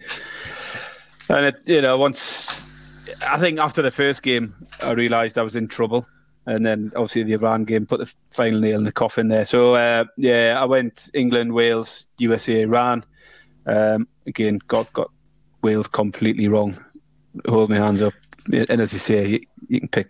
And, 1.29 1.45
it, 1.45 1.55
you 1.65 1.81
know, 1.81 1.97
once, 1.97 3.21
I 3.27 3.37
think 3.37 3.59
after 3.59 3.81
the 3.81 3.91
first 3.91 4.23
game, 4.23 4.55
I 4.83 4.91
realised 4.91 5.37
I 5.37 5.43
was 5.43 5.55
in 5.55 5.67
trouble 5.67 6.05
and 6.45 6.65
then 6.65 6.91
obviously 6.95 7.23
the 7.23 7.33
Iran 7.33 7.63
game 7.63 7.85
put 7.85 7.99
the 7.99 8.13
final 8.31 8.59
nail 8.59 8.77
in 8.77 8.83
the 8.83 8.91
coffin 8.91 9.27
there. 9.27 9.45
So 9.45 9.75
uh, 9.75 10.05
yeah, 10.17 10.57
I 10.59 10.65
went 10.65 11.09
England, 11.13 11.53
Wales, 11.53 12.05
USA, 12.17 12.61
Iran. 12.61 13.03
Um, 13.65 14.07
again, 14.27 14.59
got 14.67 14.91
got 14.93 15.09
Wales 15.61 15.87
completely 15.87 16.47
wrong. 16.47 16.77
Hold 17.47 17.69
my 17.69 17.77
hands 17.77 18.01
up. 18.01 18.13
And 18.51 18.81
as 18.81 18.93
you 18.93 18.99
say, 18.99 19.27
you, 19.27 19.39
you 19.69 19.79
can 19.79 19.89
pick. 19.89 20.09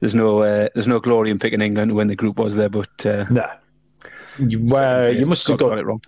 There's 0.00 0.14
no 0.14 0.42
uh, 0.42 0.68
there's 0.74 0.86
no 0.86 1.00
glory 1.00 1.30
in 1.30 1.38
picking 1.38 1.62
England 1.62 1.94
when 1.94 2.08
the 2.08 2.16
group 2.16 2.36
was 2.36 2.54
there, 2.54 2.68
but 2.68 3.06
uh, 3.06 3.24
nah. 3.30 3.54
You, 4.38 4.76
uh, 4.76 5.12
you 5.14 5.26
must 5.26 5.46
have 5.46 5.58
got, 5.58 5.70
got, 5.70 5.78
it 5.78 5.86
wrong. 5.86 6.02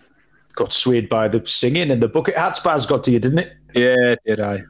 Got 0.57 0.73
swayed 0.73 1.09
by 1.09 1.29
the 1.29 1.47
singing 1.47 1.91
and 1.93 2.03
the 2.03 2.09
bucket 2.09 2.37
hats. 2.37 2.59
Baz 2.59 2.85
got 2.85 3.05
to 3.05 3.13
you, 3.13 3.21
didn't 3.21 3.39
it? 3.39 3.57
Yeah, 3.77 4.15
did 4.25 4.41
I? 4.41 4.65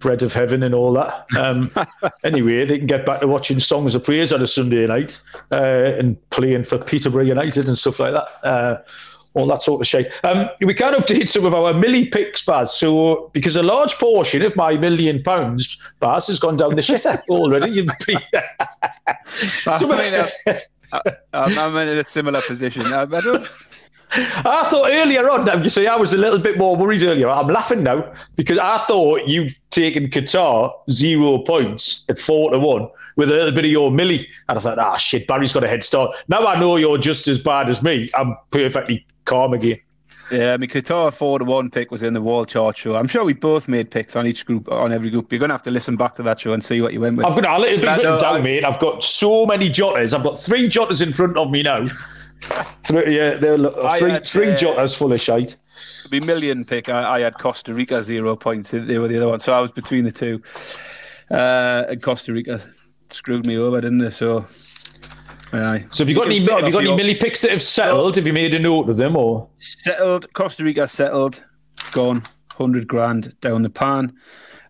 bread 0.00 0.22
of 0.22 0.32
heaven 0.32 0.62
and 0.62 0.74
all 0.74 0.92
that. 0.92 1.26
Um, 1.38 1.70
anyway, 2.24 2.64
they 2.64 2.78
can 2.78 2.86
get 2.86 3.06
back 3.06 3.20
to 3.20 3.28
watching 3.28 3.60
songs 3.60 3.94
of 3.94 4.04
praise 4.04 4.32
on 4.32 4.42
a 4.42 4.46
Sunday 4.46 4.86
night 4.86 5.20
uh, 5.52 5.94
and 5.98 6.18
playing 6.30 6.64
for 6.64 6.78
Peterborough 6.78 7.24
United 7.24 7.66
and 7.68 7.78
stuff 7.78 8.00
like 8.00 8.12
that. 8.12 8.28
Uh, 8.46 8.82
all 9.34 9.46
that 9.46 9.62
sort 9.62 9.80
of 9.80 9.86
shit. 9.86 10.12
Um, 10.24 10.50
we 10.60 10.74
can 10.74 10.92
update 10.92 11.28
some 11.28 11.46
of 11.46 11.54
our 11.54 11.72
milli 11.72 12.12
picks, 12.12 12.44
Baz. 12.44 12.74
So, 12.74 13.30
because 13.32 13.56
a 13.56 13.62
large 13.62 13.94
portion 13.94 14.42
of 14.42 14.54
my 14.56 14.76
million 14.76 15.22
pounds, 15.22 15.78
Baz, 16.00 16.26
has 16.26 16.38
gone 16.38 16.58
down 16.58 16.74
the 16.74 16.82
shitter 16.82 17.22
already. 17.30 17.70
You've 17.70 17.90
been... 18.06 18.20
I'm 21.32 21.76
in 21.76 21.98
a 21.98 22.04
similar 22.04 22.42
position. 22.42 22.92
I 22.92 23.06
don't. 23.06 23.50
I 24.14 24.66
thought 24.68 24.90
earlier 24.90 25.30
on, 25.30 25.64
you 25.64 25.70
see, 25.70 25.86
I 25.86 25.96
was 25.96 26.12
a 26.12 26.18
little 26.18 26.38
bit 26.38 26.58
more 26.58 26.76
worried 26.76 27.02
earlier. 27.02 27.30
I'm 27.30 27.48
laughing 27.48 27.82
now 27.82 28.12
because 28.36 28.58
I 28.58 28.78
thought 28.78 29.26
you 29.26 29.48
taken 29.70 30.08
Qatar 30.08 30.72
zero 30.90 31.38
points 31.38 32.04
at 32.08 32.18
four 32.18 32.50
to 32.50 32.58
one 32.58 32.88
with 33.16 33.30
a 33.30 33.32
little 33.32 33.52
bit 33.52 33.64
of 33.64 33.70
your 33.70 33.90
millie. 33.90 34.26
And 34.48 34.58
I 34.58 34.60
thought, 34.60 34.78
ah, 34.78 34.96
shit, 34.96 35.26
Barry's 35.26 35.52
got 35.52 35.64
a 35.64 35.68
head 35.68 35.82
start. 35.82 36.14
Now 36.28 36.46
I 36.46 36.60
know 36.60 36.76
you're 36.76 36.98
just 36.98 37.26
as 37.26 37.38
bad 37.38 37.68
as 37.70 37.82
me. 37.82 38.10
I'm 38.14 38.36
perfectly 38.50 39.06
calm 39.24 39.54
again. 39.54 39.80
Yeah, 40.30 40.54
I 40.54 40.56
mean, 40.56 40.70
Qatar 40.70 41.12
four 41.12 41.38
to 41.38 41.44
one 41.44 41.70
pick 41.70 41.90
was 41.90 42.02
in 42.02 42.14
the 42.14 42.20
wall 42.20 42.44
chart 42.44 42.76
show. 42.76 42.96
I'm 42.96 43.08
sure 43.08 43.24
we 43.24 43.34
both 43.34 43.68
made 43.68 43.90
picks 43.90 44.16
on 44.16 44.26
each 44.26 44.46
group, 44.46 44.70
on 44.70 44.92
every 44.92 45.10
group. 45.10 45.30
You're 45.30 45.38
gonna 45.38 45.52
have 45.52 45.62
to 45.64 45.70
listen 45.70 45.96
back 45.96 46.14
to 46.16 46.22
that 46.22 46.40
show 46.40 46.52
and 46.52 46.64
see 46.64 46.80
what 46.80 46.92
you 46.92 47.00
went 47.00 47.16
with. 47.16 47.26
I've 47.26 47.42
got 47.42 47.58
a 47.58 47.60
little 47.60 47.78
bit 47.78 47.96
written 47.98 48.18
down, 48.18 48.36
I, 48.36 48.40
mate. 48.40 48.64
I've 48.64 48.78
got 48.78 49.04
so 49.04 49.44
many 49.44 49.68
jotters. 49.68 50.14
I've 50.14 50.22
got 50.22 50.38
three 50.38 50.68
jotters 50.68 51.02
in 51.02 51.12
front 51.12 51.36
of 51.36 51.50
me 51.50 51.62
now. 51.62 51.86
three, 52.84 53.16
yeah, 53.16 53.36
they're 53.36 53.56
three, 53.98 54.10
had, 54.10 54.26
three 54.26 54.52
uh, 54.52 54.56
jotters 54.56 54.94
full 54.94 55.12
of 55.12 55.20
shite. 55.20 55.56
The 56.10 56.20
million 56.20 56.64
pick, 56.64 56.88
I, 56.88 57.16
I, 57.16 57.20
had 57.20 57.34
Costa 57.34 57.72
Rica 57.72 58.02
zero 58.02 58.36
points. 58.36 58.70
They 58.70 58.98
were 58.98 59.08
the 59.08 59.16
other 59.16 59.28
one, 59.28 59.40
so 59.40 59.52
I 59.52 59.60
was 59.60 59.70
between 59.70 60.04
the 60.04 60.10
two. 60.10 60.38
Uh, 61.30 61.84
and 61.88 62.02
Costa 62.02 62.32
Rica 62.32 62.60
screwed 63.10 63.46
me 63.46 63.56
over, 63.56 63.80
didn't 63.80 63.98
they? 63.98 64.10
So 64.10 64.46
Aye. 65.52 65.84
So 65.90 66.02
have 66.02 66.08
you 66.08 66.14
got 66.14 66.26
any 66.26 66.38
have 66.38 66.64
you 66.64 66.72
got 66.72 66.84
any 66.84 66.96
milli 66.96 67.20
picks 67.20 67.42
that 67.42 67.50
have 67.50 67.62
settled? 67.62 68.16
Have 68.16 68.26
you 68.26 68.32
made 68.32 68.54
a 68.54 68.58
note 68.58 68.88
of 68.88 68.96
them 68.96 69.16
or 69.16 69.48
settled? 69.58 70.32
Costa 70.32 70.64
Rica 70.64 70.88
settled, 70.88 71.42
gone 71.92 72.22
hundred 72.48 72.88
grand 72.88 73.38
down 73.40 73.62
the 73.62 73.70
pan. 73.70 74.14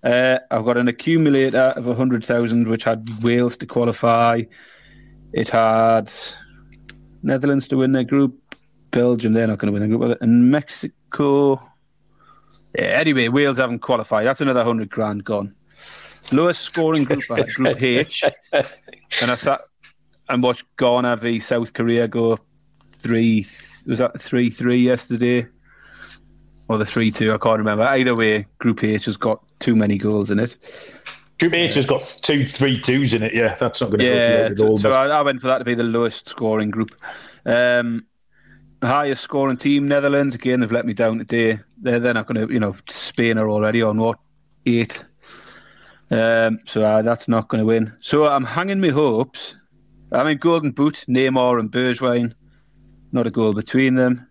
Uh, 0.03 0.39
I've 0.51 0.65
got 0.65 0.77
an 0.77 0.89
accumulator 0.89 1.73
of 1.77 1.85
hundred 1.97 2.25
thousand, 2.25 2.67
which 2.67 2.83
had 2.83 3.07
Wales 3.23 3.57
to 3.59 3.67
qualify. 3.67 4.43
It 5.33 5.51
had 5.51 6.11
Netherlands 7.23 7.69
to 7.69 7.77
win 7.77 7.93
their 7.93 8.05
group, 8.05 8.57
Belgium 8.91 9.33
they're 9.33 9.47
not 9.47 9.59
going 9.59 9.73
to 9.73 9.79
win 9.79 9.91
the 9.91 9.97
group, 9.97 10.19
and 10.21 10.51
Mexico. 10.51 11.61
Yeah, 12.75 12.85
anyway, 12.85 13.29
Wales 13.29 13.59
haven't 13.59 13.81
qualified. 13.81 14.27
That's 14.27 14.41
another 14.41 14.65
hundred 14.65 14.91
grand 14.91 15.25
gone. 15.25 15.55
Lowest 16.31 16.63
scoring 16.63 17.05
group, 17.05 17.25
Group 17.55 17.83
H, 17.83 18.25
and 18.53 19.31
I 19.31 19.35
sat 19.35 19.61
and 20.29 20.43
watched 20.43 20.65
Ghana 20.77 21.17
v 21.17 21.41
South 21.41 21.73
Korea 21.73 22.09
go 22.09 22.39
three. 22.97 23.47
Was 23.87 23.99
that 23.99 24.21
three 24.21 24.49
three 24.51 24.81
yesterday, 24.81 25.47
or 26.69 26.79
the 26.79 26.87
three 26.87 27.11
two? 27.11 27.33
I 27.33 27.39
can't 27.39 27.59
remember. 27.59 27.85
Either 27.85 28.15
way, 28.15 28.47
Group 28.59 28.85
H 28.85 29.07
has 29.07 29.17
got 29.17 29.43
too 29.61 29.75
many 29.75 29.99
goals 29.99 30.31
in 30.31 30.39
it. 30.39 30.57
Group 31.43 31.55
H 31.55 31.75
has 31.75 31.87
got 31.87 32.01
two 32.23 32.45
three 32.45 32.81
twos 32.81 33.15
in 33.15 33.23
it. 33.23 33.35
Yeah, 33.35 33.55
that's 33.55 33.81
not 33.81 33.91
going 33.91 34.01
to 34.01 34.07
yeah. 34.07 34.49
At 34.51 34.61
all, 34.61 34.77
Yeah, 34.77 34.83
so, 34.83 34.93
I, 34.93 35.09
I, 35.09 35.23
went 35.23 35.41
for 35.41 35.49
that 35.49 35.59
to 35.59 35.65
be 35.65 35.75
the 35.75 35.83
lowest 35.83 36.29
scoring 36.29 36.71
group. 36.71 36.91
Um, 37.45 38.07
highest 38.83 39.23
scoring 39.23 39.57
team, 39.57 39.89
Netherlands. 39.89 40.35
Again, 40.35 40.61
they've 40.61 40.73
let 40.73 40.87
me 40.87 40.95
down 40.95 41.19
today. 41.19 41.61
They're 41.81 42.01
they're 42.01 42.15
not 42.15 42.27
going 42.27 42.47
to, 42.47 42.53
you 42.53 42.61
know, 42.61 42.77
Spain 42.89 43.39
are 43.39 43.49
already 43.49 43.83
on 43.83 43.99
what 43.99 44.19
eight. 44.67 44.99
Um, 46.11 46.59
so 46.67 46.85
uh, 46.85 47.03
that's 47.03 47.27
not 47.29 47.49
going 47.49 47.61
to 47.61 47.67
win. 47.67 47.97
So 48.01 48.27
I'm 48.27 48.45
hanging 48.45 48.81
my 48.81 48.91
hopes 48.91 49.55
I 50.13 50.25
mean, 50.25 50.39
Golden 50.39 50.73
Boot, 50.73 51.05
Neymar 51.09 51.59
and 51.59 51.71
Bergwijn, 51.71 52.35
not 53.13 53.27
a 53.27 53.31
goal 53.31 53.53
between 53.53 53.95
them. 53.95 54.27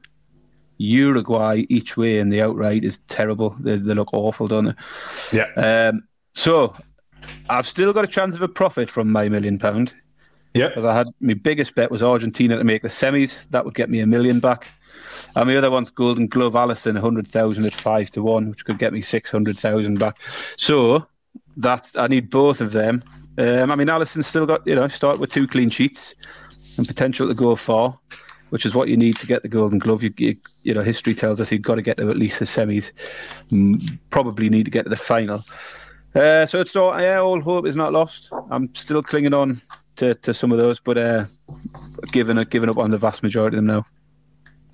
Uruguay 0.78 1.66
each 1.70 1.98
way 1.98 2.20
in 2.20 2.30
the 2.30 2.42
outright 2.42 2.84
is 2.84 3.00
terrible. 3.08 3.56
They, 3.60 3.78
they 3.78 3.94
look 3.94 4.14
awful, 4.14 4.48
don't 4.48 4.66
they? 4.66 5.38
Yeah. 5.38 5.90
Um, 5.90 6.04
so 6.34 6.74
I've 7.50 7.68
still 7.68 7.94
got 7.94 8.04
a 8.04 8.08
chance 8.08 8.36
of 8.36 8.42
a 8.42 8.48
profit 8.48 8.90
from 8.90 9.12
my 9.12 9.30
million 9.30 9.58
pound. 9.58 9.94
Yeah. 10.54 10.68
Because 10.68 10.86
I 10.86 10.94
had 10.94 11.08
my 11.22 11.34
biggest 11.34 11.76
bet 11.76 11.92
was 11.92 12.04
Argentina 12.04 12.58
to 12.58 12.64
make 12.64 12.82
the 12.82 12.90
semis. 12.90 13.38
That 13.52 13.64
would 13.64 13.76
get 13.76 13.90
me 13.90 14.00
a 14.02 14.08
million 14.08 14.40
back. 14.40 14.68
And 15.36 15.50
the 15.50 15.58
other 15.58 15.72
one's 15.72 15.90
Golden 15.90 16.28
Glove 16.28 16.54
Alisson, 16.54 16.94
100,000 16.94 17.66
at 17.66 17.74
5 17.74 18.12
to 18.12 18.22
1, 18.22 18.50
which 18.50 18.66
could 18.66 18.78
get 18.78 18.92
me 18.92 19.02
600,000 19.02 19.98
back. 19.98 20.18
So 20.58 21.08
that 21.56 21.90
I 21.96 22.08
need 22.08 22.30
both 22.30 22.60
of 22.60 22.74
them 22.74 23.02
um, 23.38 23.72
I 23.72 23.76
mean, 23.76 23.88
Alisson's 23.88 24.28
still 24.28 24.46
got, 24.46 24.66
you 24.68 24.76
know, 24.76 24.88
start 24.88 25.20
with 25.20 25.32
two 25.32 25.48
clean 25.48 25.70
sheets 25.70 26.14
and 26.78 26.88
potential 26.88 27.28
to 27.28 27.34
go 27.34 27.56
far, 27.56 27.98
which 28.50 28.66
is 28.66 28.76
what 28.76 28.90
you 28.90 28.98
need 28.98 29.16
to 29.18 29.28
get 29.28 29.42
the 29.42 29.48
Golden 29.48 29.80
Glove. 29.80 30.04
You, 30.04 30.14
you, 30.18 30.36
you 30.64 30.74
know, 30.74 30.82
history 30.82 31.16
tells 31.16 31.40
us 31.40 31.52
you've 31.52 31.62
got 31.62 31.76
to 31.76 31.82
get 31.82 31.98
to 31.98 32.10
at 32.10 32.18
least 32.18 32.40
the 32.40 32.46
semis, 32.46 32.92
probably 34.10 34.50
need 34.50 34.66
to 34.66 34.72
get 34.72 34.84
to 34.84 34.90
the 34.90 34.98
final. 34.98 35.46
Uh, 36.14 36.46
so 36.46 36.60
it's 36.60 36.76
not, 36.76 37.00
yeah, 37.00 37.20
all 37.20 37.40
hope 37.40 37.66
is 37.66 37.76
not 37.76 37.94
lost. 37.94 38.30
I'm 38.50 38.74
still 38.76 39.02
clinging 39.02 39.34
on 39.34 39.62
to, 39.96 40.16
to 40.16 40.34
some 40.34 40.52
of 40.52 40.58
those, 40.58 40.80
but 40.80 40.98
uh, 40.98 41.24
giving, 42.12 42.38
giving 42.50 42.70
up 42.70 42.78
on 42.78 42.92
the 42.92 42.98
vast 42.98 43.24
majority 43.24 43.58
of 43.58 43.66
them 43.66 43.76
now. 43.76 43.86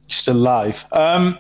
Still 0.08 0.38
alive. 0.38 0.86
Um, 0.92 1.38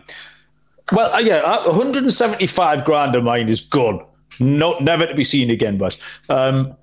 well, 0.92 1.14
uh, 1.14 1.20
yeah, 1.20 1.66
175 1.66 2.86
grand 2.86 3.16
of 3.16 3.24
mine 3.24 3.50
is 3.50 3.62
gone. 3.62 4.06
Not 4.40 4.84
never 4.84 5.08
to 5.08 5.16
be 5.16 5.24
seen 5.24 5.50
again, 5.50 5.78
but 5.78 5.98
um, 6.30 6.76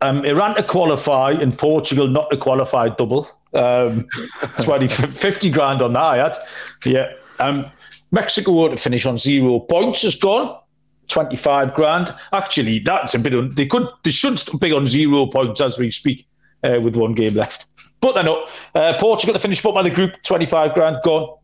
um, 0.00 0.24
Iran 0.24 0.56
to 0.56 0.62
qualify 0.62 1.32
and 1.32 1.56
Portugal 1.56 2.08
not 2.08 2.30
to 2.30 2.36
qualify 2.36 2.88
double. 2.88 3.28
Um, 3.54 4.08
20, 4.62 4.88
50 4.88 5.50
grand 5.50 5.82
on 5.82 5.92
that, 5.92 6.02
I 6.02 6.16
had. 6.16 6.36
Yeah. 6.84 7.12
Um, 7.38 7.64
Mexico 8.10 8.68
to 8.68 8.76
finish 8.76 9.06
on 9.06 9.18
zero 9.18 9.60
points 9.60 10.02
has 10.02 10.14
gone. 10.14 10.58
25 11.08 11.74
grand. 11.74 12.14
Actually, 12.32 12.78
that's 12.80 13.14
a 13.14 13.18
bit. 13.18 13.34
On, 13.34 13.50
they 13.54 13.66
could, 13.66 13.86
they 14.04 14.10
should 14.10 14.40
be 14.60 14.72
on 14.72 14.86
zero 14.86 15.26
points 15.26 15.60
as 15.60 15.78
we 15.78 15.90
speak 15.90 16.26
uh, 16.64 16.78
with 16.82 16.96
one 16.96 17.14
game 17.14 17.34
left. 17.34 17.66
But 18.00 18.14
they're 18.14 18.22
not. 18.22 18.48
Uh, 18.74 18.94
Portugal 18.98 19.34
to 19.34 19.38
finish 19.38 19.62
bottom 19.62 19.78
of 19.78 19.84
the 19.84 19.90
group, 19.90 20.22
25 20.22 20.74
grand 20.74 20.96
gone. 21.02 21.36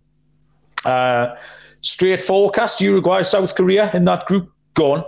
Uh, 0.84 1.36
straight 1.80 2.22
forecast 2.22 2.80
Uruguay, 2.80 3.22
South 3.22 3.54
Korea 3.54 3.90
in 3.92 4.04
that 4.04 4.26
group, 4.26 4.50
gone. 4.74 5.04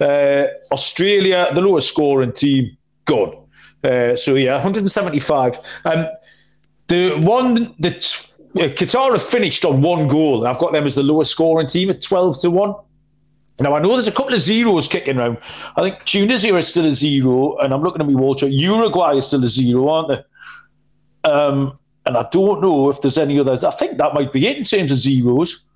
Uh, 0.00 0.46
Australia, 0.72 1.48
the 1.54 1.60
lowest 1.60 1.88
scoring 1.88 2.32
team, 2.32 2.76
gone. 3.06 3.36
Uh, 3.82 4.14
so 4.14 4.34
yeah, 4.34 4.54
175. 4.54 5.58
Um, 5.84 6.06
the 6.88 7.20
one 7.22 7.74
that 7.78 8.30
uh, 8.56 8.68
Qatar 8.68 9.12
have 9.12 9.22
finished 9.22 9.64
on 9.64 9.80
one 9.80 10.08
goal. 10.08 10.46
I've 10.46 10.58
got 10.58 10.72
them 10.72 10.84
as 10.84 10.96
the 10.96 11.02
lowest 11.02 11.30
scoring 11.30 11.68
team 11.68 11.88
at 11.90 12.02
12 12.02 12.40
to 12.42 12.50
one. 12.50 12.74
Now 13.60 13.74
I 13.74 13.80
know 13.80 13.92
there's 13.92 14.08
a 14.08 14.12
couple 14.12 14.34
of 14.34 14.40
zeros 14.40 14.88
kicking 14.88 15.18
around. 15.18 15.38
I 15.76 15.82
think 15.82 16.04
Tunisia 16.04 16.56
is 16.56 16.68
still 16.68 16.86
a 16.86 16.92
zero, 16.92 17.56
and 17.58 17.74
I'm 17.74 17.82
looking 17.82 18.00
at 18.00 18.08
me 18.08 18.14
Walter. 18.14 18.48
Uruguay 18.48 19.16
is 19.16 19.26
still 19.26 19.44
a 19.44 19.48
zero, 19.48 19.88
aren't 19.88 20.08
they? 20.08 21.30
Um, 21.30 21.78
and 22.06 22.16
I 22.16 22.26
don't 22.30 22.62
know 22.62 22.88
if 22.88 23.02
there's 23.02 23.18
any 23.18 23.38
others. 23.38 23.62
I 23.62 23.70
think 23.70 23.98
that 23.98 24.14
might 24.14 24.32
be 24.32 24.46
it 24.46 24.56
in 24.56 24.64
terms 24.64 24.90
of 24.90 24.98
zeros. 24.98 25.66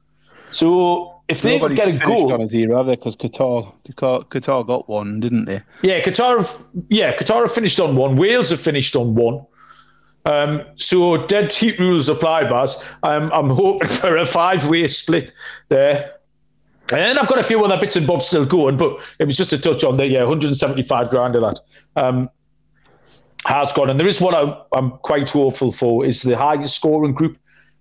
So 0.50 1.20
if 1.28 1.42
they 1.42 1.56
Nobody's 1.56 1.78
get 1.78 1.88
a 1.88 1.98
goal 1.98 2.32
on 2.32 2.42
a 2.42 2.48
zero, 2.48 2.76
have 2.76 2.86
they? 2.86 2.96
Because 2.96 3.16
Qatar, 3.16 3.72
Qatar, 3.88 4.26
Qatar 4.26 4.66
got 4.66 4.88
one, 4.88 5.20
didn't 5.20 5.46
they? 5.46 5.62
Yeah, 5.82 6.00
Qatar. 6.02 6.38
Have, 6.38 6.62
yeah, 6.88 7.14
Qatar 7.16 7.42
have 7.42 7.52
finished 7.52 7.80
on 7.80 7.96
one. 7.96 8.16
Wales 8.16 8.50
have 8.50 8.60
finished 8.60 8.96
on 8.96 9.14
one. 9.14 9.44
Um, 10.26 10.62
so 10.76 11.26
dead 11.26 11.52
heat 11.52 11.78
rules 11.78 12.08
apply, 12.08 12.44
Baz. 12.44 12.82
I'm, 13.02 13.30
I'm 13.32 13.48
hoping 13.48 13.88
for 14.00 14.16
a 14.16 14.26
five-way 14.26 14.86
split 14.88 15.32
there. 15.68 16.12
And 16.92 17.18
I've 17.18 17.28
got 17.28 17.38
a 17.38 17.42
few 17.42 17.64
other 17.64 17.78
bits 17.78 17.96
and 17.96 18.06
bobs 18.06 18.26
still 18.26 18.44
going, 18.44 18.76
but 18.76 18.98
it 19.18 19.24
was 19.24 19.36
just 19.36 19.52
a 19.52 19.58
touch 19.58 19.84
on 19.84 19.96
the 19.96 20.06
yeah, 20.06 20.20
175 20.20 21.08
grand 21.10 21.34
of 21.36 21.42
that. 21.42 21.60
Um, 21.96 22.28
has 23.46 23.72
gone, 23.72 23.90
and 23.90 24.00
there 24.00 24.06
is 24.06 24.20
one 24.20 24.34
I, 24.34 24.62
am 24.74 24.90
quite 25.02 25.28
hopeful 25.28 25.70
for 25.70 26.04
is 26.04 26.22
the 26.22 26.36
highest 26.36 26.74
scoring 26.76 27.12
group, 27.12 27.36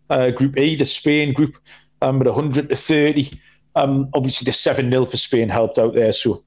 uh, 0.10 0.32
Group 0.32 0.58
E, 0.58 0.76
the 0.76 0.86
Spain 0.86 1.34
group 1.34 1.58
um, 2.02 2.20
at 2.22 2.28
100 2.28 2.70
to 2.70 2.76
30. 2.76 3.30
Um, 3.76 4.10
obviously, 4.14 4.46
the 4.46 4.52
7 4.52 4.92
0 4.92 5.06
for 5.06 5.18
Spain 5.18 5.50
helped 5.50 5.80
out 5.80 5.96
there. 5.96 6.12
So, 6.12 6.44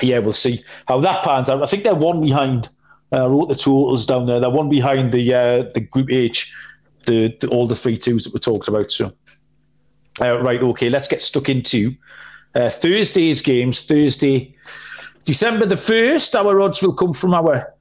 yeah, 0.00 0.18
we'll 0.18 0.32
see 0.32 0.64
how 0.88 1.00
that 1.00 1.22
pans 1.22 1.48
out. 1.48 1.62
I 1.62 1.66
think 1.66 1.84
they're 1.84 1.94
one 1.94 2.20
behind. 2.20 2.68
Uh, 3.12 3.26
I 3.26 3.28
wrote 3.28 3.48
the 3.48 3.54
totals 3.54 4.06
down 4.06 4.26
there. 4.26 4.40
They're 4.40 4.50
one 4.50 4.68
behind 4.68 5.12
the 5.12 5.34
uh, 5.34 5.70
the 5.74 5.80
Group 5.80 6.10
H, 6.10 6.52
the, 7.06 7.36
the, 7.40 7.48
all 7.48 7.66
the 7.66 7.74
three 7.74 7.96
twos 7.96 8.24
that 8.24 8.34
we 8.34 8.40
talked 8.40 8.68
about. 8.68 8.90
So, 8.90 9.12
uh, 10.20 10.40
right, 10.40 10.62
okay, 10.62 10.88
let's 10.88 11.08
get 11.08 11.20
stuck 11.20 11.48
into 11.48 11.92
uh, 12.54 12.70
Thursday's 12.70 13.42
games. 13.42 13.84
Thursday, 13.86 14.54
December 15.24 15.66
the 15.66 15.74
1st, 15.74 16.34
our 16.34 16.60
odds 16.60 16.82
will 16.82 16.94
come 16.94 17.12
from 17.12 17.34
our 17.34 17.74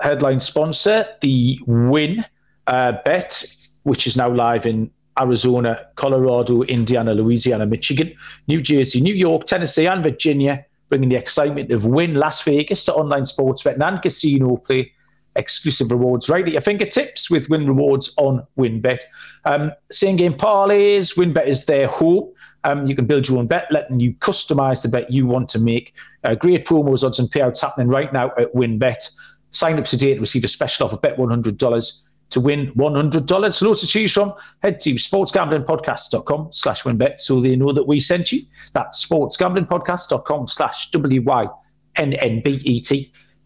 headline 0.00 0.40
sponsor, 0.40 1.06
the 1.20 1.58
Wynn 1.66 2.24
uh, 2.66 2.92
Bet, 3.04 3.44
which 3.82 4.06
is 4.06 4.16
now 4.16 4.30
live 4.30 4.66
in 4.66 4.90
Arizona, 5.18 5.86
Colorado, 5.96 6.62
Indiana, 6.62 7.14
Louisiana, 7.14 7.66
Michigan, 7.66 8.12
New 8.48 8.60
Jersey, 8.60 9.00
New 9.00 9.14
York, 9.14 9.46
Tennessee, 9.46 9.86
and 9.86 10.02
Virginia, 10.02 10.64
bringing 10.88 11.08
the 11.08 11.16
excitement 11.16 11.70
of 11.70 11.86
Wynn 11.86 12.14
Las 12.14 12.42
Vegas 12.42 12.84
to 12.84 12.94
online 12.94 13.26
sports 13.26 13.62
betting 13.62 13.82
and 13.82 14.00
casino 14.02 14.56
play. 14.56 14.92
Exclusive 15.36 15.90
rewards 15.90 16.28
right 16.28 16.46
at 16.46 16.52
your 16.52 16.60
fingertips 16.60 17.30
with 17.30 17.48
Wynn 17.50 17.66
Rewards 17.66 18.14
on 18.16 18.46
WynnBET. 18.58 19.00
Um, 19.44 19.72
same 19.90 20.16
game 20.16 20.32
parlays. 20.32 21.16
WynnBET 21.16 21.46
is 21.46 21.66
their 21.66 21.88
home. 21.88 22.32
Um, 22.64 22.86
you 22.86 22.94
can 22.94 23.06
build 23.06 23.28
your 23.28 23.38
own 23.38 23.46
bet, 23.46 23.70
letting 23.70 24.00
you 24.00 24.14
customize 24.14 24.82
the 24.82 24.88
bet 24.88 25.10
you 25.10 25.26
want 25.26 25.48
to 25.50 25.58
make. 25.58 25.94
Uh, 26.24 26.34
great 26.34 26.64
promos, 26.64 27.04
odds, 27.04 27.18
and 27.18 27.28
payouts 27.30 27.60
happening 27.60 27.88
right 27.88 28.12
now 28.12 28.28
at 28.38 28.52
WynnBET. 28.54 29.14
Sign 29.50 29.78
up 29.78 29.84
today 29.84 30.14
to 30.14 30.20
receive 30.20 30.44
a 30.44 30.48
special 30.48 30.86
offer. 30.86 30.96
Bet 30.96 31.16
$100 31.18 32.02
to 32.30 32.40
win 32.40 32.72
$100. 32.72 33.62
Loads 33.62 33.80
to 33.80 33.86
choose 33.86 34.12
from. 34.12 34.32
Head 34.62 34.80
to 34.80 34.94
sportsgamblingpodcast.com 34.94 36.48
slash 36.52 36.82
wynnbet 36.82 37.20
so 37.20 37.40
they 37.40 37.54
know 37.54 37.72
that 37.72 37.84
we 37.84 38.00
sent 38.00 38.32
you. 38.32 38.40
That's 38.72 39.06
sportsgamblingpodcast.com 39.06 40.48
slash 40.48 40.90
W-Y-N-N-B-E-T 40.90 41.52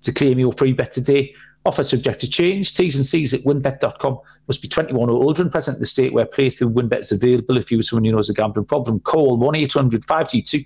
to 0.03 0.13
claim 0.13 0.39
your 0.39 0.53
free 0.53 0.73
bet 0.73 0.93
today. 0.93 1.35
Offer 1.69 1.83
subject 1.83 2.21
to 2.21 2.31
change. 2.31 2.73
T's 2.73 2.97
and 2.97 3.05
C's 3.05 3.35
at 3.35 3.43
wynnbet.com. 3.43 4.19
Must 4.47 4.63
be 4.63 4.69
21 4.69 5.11
or 5.11 5.23
older 5.23 5.43
and 5.43 5.53
present 5.53 5.75
in 5.75 5.81
the 5.81 5.87
state 5.87 6.15
where 6.15 6.25
playthrough 6.25 6.73
WynnBET 6.73 7.01
is 7.01 7.13
available. 7.13 7.59
If 7.59 7.71
you 7.71 7.79
or 7.79 7.83
someone 7.83 8.07
you 8.07 8.11
know 8.11 8.17
has 8.17 8.31
a 8.31 8.33
gambling 8.33 8.65
problem, 8.65 9.01
call 9.01 9.37
1 9.37 9.55
800 9.55 10.03
522 10.07 10.65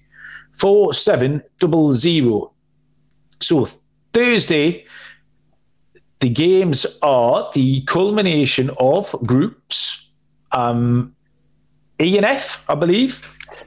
4700. 0.52 2.50
So, 3.40 3.66
Thursday, 4.12 4.86
the 6.20 6.28
games 6.28 6.86
are 7.02 7.50
the 7.52 7.82
culmination 7.86 8.70
of 8.78 9.10
groups 9.26 10.08
um, 10.52 11.16
E 12.00 12.16
and 12.16 12.24
F, 12.24 12.64
I 12.68 12.76
believe. 12.76 13.20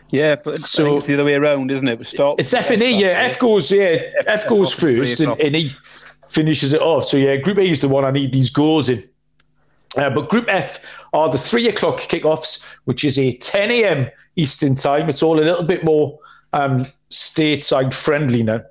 Yeah, 0.10 0.36
but 0.42 0.60
so 0.60 0.96
it's 0.96 1.08
the 1.08 1.16
other 1.16 1.26
way 1.26 1.34
around, 1.34 1.70
isn't 1.70 1.86
it? 1.86 2.00
We 2.00 2.06
Stop. 2.06 2.40
It's 2.40 2.54
F 2.54 2.72
and 2.72 2.82
E. 2.82 2.92
Yeah, 2.92 3.08
F 3.08 3.38
goes. 3.40 3.70
Yeah, 3.74 3.98
F, 4.20 4.26
F 4.26 4.48
goes 4.48 4.72
first, 4.72 5.20
and, 5.20 5.38
and 5.42 5.54
E 5.54 5.72
finishes 6.28 6.74
it 6.74 6.82
off. 6.82 7.08
So 7.08 7.18
yeah, 7.18 7.36
Group 7.38 7.58
A 7.58 7.70
is 7.70 7.82
the 7.82 7.88
one 7.88 8.06
I 8.06 8.12
need 8.12 8.34
these 8.34 8.50
goals 8.50 8.90
in. 8.90 9.04
Uh, 9.98 10.10
but 10.10 10.30
Group 10.30 10.46
F 10.50 10.80
are 11.14 11.30
the 11.30 11.38
three 11.38 11.68
o'clock 11.70 12.00
kickoffs, 12.00 12.66
which 12.86 13.04
is 13.04 13.18
a 13.18 13.34
10 13.38 13.72
a.m. 13.72 14.08
Eastern 14.36 14.76
time. 14.76 15.10
It's 15.10 15.24
all 15.24 15.40
a 15.40 15.46
little 15.46 15.64
bit 15.64 15.86
more 15.86 16.20
um, 16.54 16.86
stateside 17.10 17.94
friendly 17.94 18.44
now. 18.44 18.62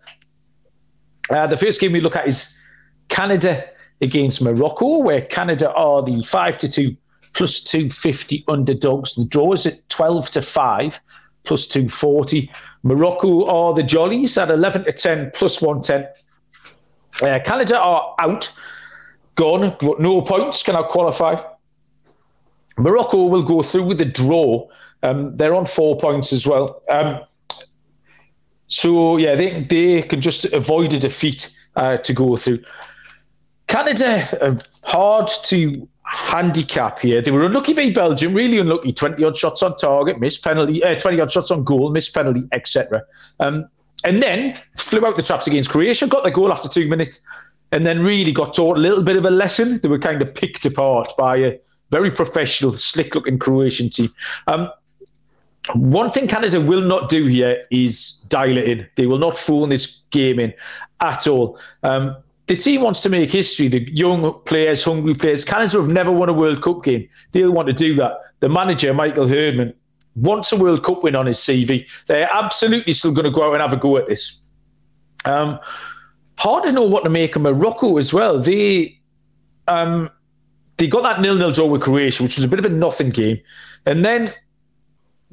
Uh, 1.31 1.47
the 1.47 1.57
first 1.57 1.81
game 1.81 1.93
we 1.93 2.01
look 2.01 2.17
at 2.17 2.27
is 2.27 2.61
Canada 3.09 3.65
against 4.03 4.43
Morocco, 4.43 4.99
where 4.99 5.23
Canada 5.23 5.73
are 5.73 6.03
the 6.03 6.23
five 6.25 6.59
to 6.59 6.69
two 6.69 6.97
plus 7.35 7.61
250 7.63 8.45
underdogs. 8.49 9.15
The 9.15 9.27
draw 9.27 9.53
is 9.53 9.67
at 9.67 9.89
12 9.89 10.31
to 10.33 10.43
5 10.43 11.01
plus 11.45 11.67
240. 11.67 12.51
Morocco 12.83 13.45
are 13.47 13.75
the 13.75 13.83
Jollies 13.83 14.39
at 14.39 14.51
11 14.51 14.85
to 14.85 14.93
10 14.93 15.33
plus 15.35 15.61
110. 15.61 16.09
Uh, 17.23 17.39
Canada 17.45 17.79
are 17.79 18.15
out, 18.19 18.53
gone, 19.35 19.77
no 19.99 20.21
points, 20.23 20.63
cannot 20.63 20.89
qualify. 20.89 21.37
Morocco 22.77 23.27
will 23.27 23.43
go 23.43 23.63
through 23.63 23.85
with 23.85 24.01
a 24.01 24.05
draw. 24.05 24.67
Um, 25.03 25.37
they're 25.37 25.55
on 25.55 25.67
four 25.67 25.97
points 25.97 26.33
as 26.33 26.47
well. 26.47 26.83
Um, 26.91 27.21
so, 28.67 29.17
yeah, 29.17 29.35
they, 29.35 29.63
they 29.63 30.03
can 30.03 30.21
just 30.21 30.53
avoid 30.53 30.93
a 30.93 30.99
defeat 30.99 31.57
uh, 31.77 31.99
to 31.99 32.13
go 32.13 32.37
through. 32.37 32.57
Canada, 33.67 34.27
uh, 34.41 34.59
hard 34.83 35.29
to 35.45 35.73
handicap 36.05 36.99
here. 36.99 37.21
They 37.21 37.31
were 37.31 37.45
unlucky 37.45 37.73
v 37.73 37.93
Belgium, 37.93 38.35
really 38.35 38.59
unlucky. 38.59 38.93
20 38.93 39.23
odd 39.25 39.37
shots 39.37 39.63
on 39.63 39.77
target, 39.77 40.21
missed 40.21 40.45
penalty, 40.45 40.83
uh, 40.83 40.99
20 40.99 41.21
odd 41.21 41.31
shots 41.31 41.51
on 41.51 41.65
goal, 41.65 41.91
missed 41.91 42.15
penalty, 42.15 42.43
etc. 42.53 43.03
Um, 43.41 43.69
and 44.05 44.23
then 44.23 44.57
flew 44.79 45.05
out 45.05 45.17
the 45.17 45.23
traps 45.23 45.47
against 45.47 45.71
Croatia, 45.71 46.07
got 46.07 46.25
the 46.25 46.31
goal 46.31 46.53
after 46.53 46.69
two 46.69 46.89
minutes, 46.89 47.25
and 47.73 47.85
then 47.85 48.05
really 48.05 48.33
got 48.33 48.55
taught 48.55 48.77
a 48.77 48.81
little 48.81 49.03
bit 49.03 49.17
of 49.17 49.25
a 49.25 49.31
lesson. 49.31 49.81
They 49.83 49.89
were 49.89 49.99
kind 49.99 50.23
of 50.23 50.33
picked 50.35 50.65
apart 50.65 51.13
by 51.19 51.37
a 51.37 51.59
very 51.91 52.11
professional, 52.11 52.73
slick 52.73 53.15
looking 53.15 53.39
Croatian 53.39 53.91
team. 53.91 54.11
Um, 54.47 54.71
one 55.75 56.11
thing 56.11 56.29
Canada 56.29 56.61
will 56.61 56.83
not 56.83 57.09
do 57.09 57.27
here 57.27 57.65
is 57.71 58.21
dial 58.29 58.57
it 58.57 58.69
in. 58.69 58.87
They 58.97 59.07
will 59.07 59.19
not 59.19 59.37
phone 59.37 59.71
this 59.71 60.03
game 60.11 60.39
in 60.39 60.53
at 61.01 61.27
all. 61.27 61.59
Um, 61.83 62.17
the 62.47 62.57
team 62.57 62.83
wants 62.83 63.01
to 63.03 63.09
make 63.09 63.31
history. 63.31 63.69
The 63.69 63.91
young 63.91 64.39
players, 64.45 64.85
hungry 64.85 65.15
players. 65.15 65.45
Canada 65.45 65.81
have 65.81 65.91
never 65.91 66.13
won 66.13 66.29
a 66.29 66.35
World 66.35 66.63
Cup 66.63 66.83
game. 66.83 67.09
They'll 67.33 67.53
want 67.53 67.69
to 67.69 67.73
do 67.73 67.95
that. 67.95 68.19
The 68.41 68.51
manager, 68.51 68.93
Michael 68.93 69.27
Herdman, 69.27 69.73
wants 70.17 70.53
a 70.53 70.57
World 70.57 70.85
Cup 70.85 71.03
win 71.03 71.17
on 71.17 71.27
his 71.27 71.39
CV. 71.39 71.87
They're 72.07 72.31
absolutely 72.33 72.93
still 72.93 73.13
going 73.13 73.25
to 73.25 73.31
go 73.31 73.49
out 73.49 73.55
and 73.55 73.63
have 73.63 73.73
a 73.73 73.77
go 73.77 73.97
at 73.97 74.07
this. 74.07 74.41
Um, 75.25 75.59
hard 76.39 76.65
to 76.67 76.73
know 76.73 76.85
what 76.85 77.05
to 77.05 77.11
make 77.11 77.37
of 77.37 77.43
Morocco 77.43 77.99
as 77.99 78.13
well. 78.13 78.39
They 78.39 78.99
um, 79.67 80.11
they 80.77 80.87
got 80.87 81.03
that 81.03 81.21
nil-nil 81.21 81.53
draw 81.53 81.67
with 81.67 81.83
Croatia, 81.83 82.23
which 82.23 82.37
was 82.37 82.45
a 82.45 82.49
bit 82.49 82.59
of 82.59 82.65
a 82.65 82.69
nothing 82.69 83.11
game, 83.11 83.41
and 83.87 84.05
then 84.05 84.29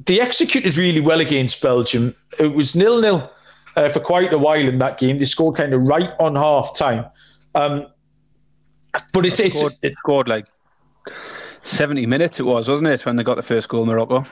they 0.06 0.20
executed 0.20 0.76
really 0.76 1.00
well 1.00 1.20
against 1.20 1.62
Belgium. 1.62 2.14
It 2.38 2.54
was 2.54 2.74
nil-nil 2.74 3.30
uh, 3.76 3.88
for 3.90 4.00
quite 4.00 4.32
a 4.32 4.38
while 4.38 4.68
in 4.68 4.78
that 4.78 4.98
game. 4.98 5.18
They 5.18 5.24
scored 5.24 5.56
kind 5.56 5.74
of 5.74 5.82
right 5.82 6.10
on 6.18 6.34
half 6.34 6.76
time. 6.76 7.04
Um, 7.54 7.86
but 9.12 9.26
it's, 9.26 9.40
it 9.40 9.56
scored, 9.56 9.72
it 9.82 9.94
scored 9.98 10.28
like 10.28 10.46
70 11.62 12.06
minutes, 12.06 12.40
it 12.40 12.44
was, 12.44 12.68
wasn't 12.68 12.88
it, 12.88 13.04
when 13.06 13.16
they 13.16 13.22
got 13.22 13.36
the 13.36 13.42
first 13.42 13.68
goal, 13.68 13.86
Morocco? 13.86 14.24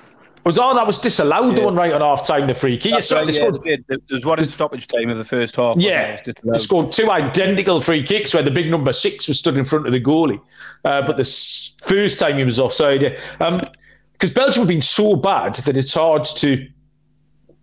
Was 0.44 0.58
oh 0.58 0.74
that 0.74 0.86
was 0.86 0.98
disallowed 0.98 1.52
yeah. 1.52 1.56
the 1.56 1.64
one 1.64 1.74
right 1.74 1.92
on 1.92 2.00
half 2.00 2.26
time 2.26 2.46
the 2.46 2.54
free 2.54 2.76
kick. 2.78 2.92
Yeah, 2.92 3.16
right, 3.16 3.26
yeah, 3.26 3.32
scored, 3.32 3.62
there 3.62 3.98
was 4.10 4.24
one 4.24 4.38
in 4.38 4.46
stoppage 4.46 4.88
time 4.88 5.10
of 5.10 5.18
the 5.18 5.24
first 5.24 5.56
half. 5.56 5.76
Yeah, 5.76 6.18
they 6.24 6.58
scored 6.58 6.92
two 6.92 7.10
identical 7.10 7.80
free 7.80 8.02
kicks 8.02 8.32
where 8.32 8.42
the 8.42 8.50
big 8.50 8.70
number 8.70 8.92
six 8.92 9.28
was 9.28 9.38
stood 9.38 9.58
in 9.58 9.64
front 9.64 9.86
of 9.86 9.92
the 9.92 10.00
goalie, 10.00 10.40
uh, 10.84 11.02
but 11.02 11.18
the 11.18 11.24
first 11.84 12.18
time 12.18 12.38
he 12.38 12.44
was 12.44 12.58
offside. 12.58 13.02
Yeah, 13.02 13.18
Um 13.40 13.60
because 14.12 14.30
um, 14.30 14.34
Belgium 14.34 14.60
have 14.62 14.68
been 14.68 14.82
so 14.82 15.16
bad 15.16 15.54
that 15.56 15.76
it's 15.76 15.94
hard 15.94 16.24
to 16.24 16.68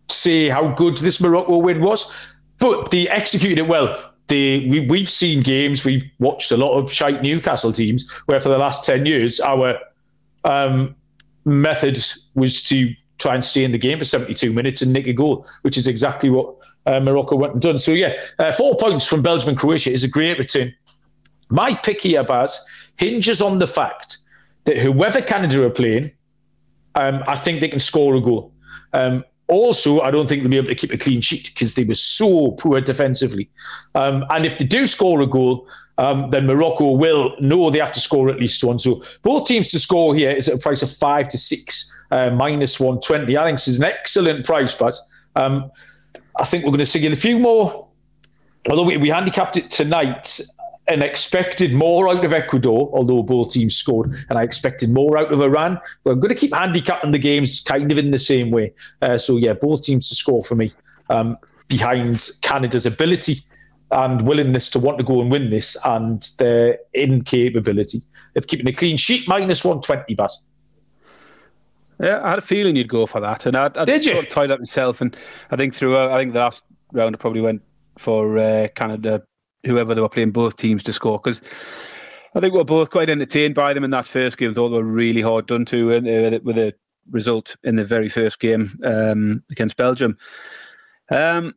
say 0.10 0.50
how 0.50 0.74
good 0.74 0.98
this 0.98 1.22
Morocco 1.22 1.58
win 1.58 1.82
was, 1.82 2.14
but 2.60 2.92
they 2.92 3.08
executed 3.10 3.60
it 3.60 3.68
well. 3.68 4.14
They, 4.28 4.68
we, 4.68 4.82
we've 4.82 5.10
seen 5.10 5.42
games, 5.42 5.86
we've 5.86 6.10
watched 6.20 6.52
a 6.52 6.58
lot 6.58 6.78
of 6.78 6.92
shite 6.92 7.22
Newcastle 7.22 7.72
teams 7.72 8.12
where 8.26 8.40
for 8.40 8.50
the 8.50 8.58
last 8.58 8.84
10 8.84 9.06
years, 9.06 9.40
our 9.40 9.78
um, 10.44 10.96
method 11.48 11.98
was 12.36 12.62
to 12.64 12.94
try 13.18 13.34
and 13.34 13.44
stay 13.44 13.64
in 13.64 13.72
the 13.72 13.78
game 13.78 13.98
for 13.98 14.06
72 14.06 14.52
minutes 14.54 14.82
and 14.82 14.94
nick 14.94 15.08
a 15.08 15.14
goal, 15.14 15.46
which 15.64 15.78
is 15.78 15.88
exactly 15.88 16.30
what 16.30 16.56
uh, 16.86 17.00
Morocco 17.00 17.36
went 17.36 17.54
and 17.54 17.62
done. 17.62 17.80
So, 17.80 17.92
yeah, 17.92 18.14
uh, 18.38 18.52
four 18.52 18.76
points 18.76 19.08
from 19.08 19.22
Belgium 19.24 19.50
and 19.50 19.58
Croatia 19.58 19.92
is 19.92 20.04
a 20.04 20.08
great 20.08 20.38
return. 20.38 20.74
My 21.50 21.74
pick 21.74 22.02
here, 22.02 22.24
Baz, 22.24 22.64
hinges 22.98 23.42
on 23.42 23.60
the 23.60 23.68
fact 23.68 24.18
that 24.66 24.78
whoever 24.78 25.22
Canada 25.22 25.66
are 25.66 25.72
playing, 25.72 26.12
um, 26.96 27.24
I 27.28 27.36
think 27.36 27.62
they 27.62 27.70
can 27.70 27.80
score 27.80 28.16
a 28.16 28.22
goal. 28.22 28.52
Um, 28.94 29.24
also, 29.48 30.02
I 30.02 30.12
don't 30.12 30.28
think 30.28 30.42
they'll 30.42 30.52
be 30.52 30.58
able 30.58 30.68
to 30.68 30.76
keep 30.76 30.92
a 30.92 30.98
clean 30.98 31.22
sheet 31.22 31.52
because 31.54 31.76
they 31.76 31.86
were 31.86 31.96
so 31.96 32.52
poor 32.52 32.82
defensively. 32.82 33.50
Um, 33.96 34.26
and 34.30 34.46
if 34.46 34.58
they 34.58 34.66
do 34.66 34.86
score 34.86 35.22
a 35.22 35.28
goal, 35.28 35.68
um, 35.98 36.30
then 36.30 36.46
Morocco 36.46 36.92
will 36.92 37.36
know 37.40 37.70
they 37.70 37.80
have 37.80 37.94
to 37.94 38.00
score 38.00 38.30
at 38.30 38.40
least 38.40 38.64
one. 38.64 38.78
So 38.78 39.02
both 39.24 39.48
teams 39.48 39.72
to 39.72 39.80
score 39.80 40.16
here 40.16 40.32
is 40.32 40.48
at 40.48 40.56
a 40.56 40.60
price 40.60 40.84
of 40.84 40.92
five 40.92 41.28
to 41.30 41.38
six, 41.38 41.92
uh, 42.12 42.30
minus 42.30 42.80
120. 42.80 43.38
I 43.38 43.46
think 43.46 43.58
this 43.58 43.68
is 43.68 43.78
an 43.78 43.86
excellent 43.86 44.46
price, 44.46 44.76
but 44.76 44.96
um, 45.36 45.72
I 46.40 46.46
think 46.46 46.64
we're 46.64 46.72
going 46.72 46.80
to 46.80 46.86
see 46.86 47.06
a 47.06 47.16
few 47.16 47.40
more. 47.40 47.88
Although 48.70 48.84
we, 48.84 48.98
we 48.98 49.10
handicapped 49.10 49.56
it 49.58 49.72
tonight, 49.72 50.42
and 50.88 51.04
expected 51.04 51.74
more 51.74 52.08
out 52.08 52.24
of 52.24 52.32
Ecuador, 52.32 52.90
although 52.94 53.22
both 53.22 53.52
teams 53.52 53.76
scored, 53.76 54.16
and 54.30 54.38
I 54.38 54.44
expected 54.44 54.90
more 54.90 55.18
out 55.18 55.32
of 55.32 55.42
Iran. 55.42 55.80
But 56.04 56.12
I'm 56.12 56.20
going 56.20 56.34
to 56.34 56.40
keep 56.40 56.54
handicapping 56.54 57.12
the 57.12 57.20
games 57.20 57.62
kind 57.62 57.92
of 57.92 57.98
in 57.98 58.12
the 58.12 58.20
same 58.20 58.52
way. 58.52 58.74
Uh, 59.02 59.18
so, 59.18 59.38
yeah, 59.38 59.54
both 59.54 59.84
teams 59.84 60.08
to 60.10 60.16
score 60.16 60.44
for 60.44 60.56
me 60.56 60.72
um, 61.10 61.38
behind 61.68 62.30
Canada's 62.42 62.86
ability 62.86 63.38
and 63.92 64.28
willingness 64.28 64.70
to 64.72 64.80
want 64.80 64.98
to 64.98 65.04
go 65.04 65.22
and 65.22 65.32
win 65.32 65.50
this 65.50 65.78
and 65.86 66.30
their 66.40 66.78
incapability 66.94 68.00
of 68.36 68.48
keeping 68.48 68.68
a 68.68 68.74
clean 68.74 68.98
sheet, 68.98 69.28
minus 69.28 69.64
120, 69.64 70.16
Baz. 70.16 70.42
Yeah, 72.00 72.22
I 72.24 72.30
had 72.30 72.40
a 72.40 72.44
feeling 72.44 72.76
you'd 72.76 72.90
go 72.90 73.08
for 73.08 73.20
that, 73.22 73.46
and 73.46 73.58
I, 73.58 73.72
I 73.76 73.86
did 73.86 74.06
you 74.06 74.14
sort 74.14 74.26
of 74.26 74.32
tied 74.32 74.52
up 74.52 74.60
myself, 74.60 75.02
and 75.02 75.18
I 75.50 75.56
think 75.56 75.74
through 75.74 75.98
I 75.98 76.20
think 76.20 76.34
the 76.34 76.40
last 76.40 76.62
round 76.92 77.16
I 77.16 77.18
probably 77.18 77.42
went 77.42 77.64
for 77.98 78.38
uh, 78.38 78.68
Canada 78.76 79.24
whoever 79.68 79.94
they 79.94 80.02
were 80.02 80.10
playing 80.10 80.32
both 80.32 80.58
teams 80.58 80.84
to 80.84 80.94
score 80.94 81.20
because 81.20 81.42
I 82.36 82.40
think 82.40 82.54
we 82.54 82.60
are 82.60 82.66
both 82.66 82.90
quite 82.90 83.10
entertained 83.10 83.56
by 83.56 83.74
them 83.74 83.84
in 83.84 83.92
that 83.92 84.06
first 84.06 84.38
game. 84.38 84.54
Thought 84.54 84.70
they 84.70 84.78
were 84.78 84.84
really 84.84 85.22
hard 85.22 85.48
done 85.48 85.66
to 85.66 85.96
uh, 85.96 86.40
with 86.44 86.58
a 86.58 86.74
result 87.10 87.56
in 87.64 87.76
the 87.76 87.84
very 87.84 88.10
first 88.10 88.40
game 88.40 88.78
um, 88.84 89.44
against 89.50 89.78
Belgium. 89.78 90.18
Um, 91.10 91.54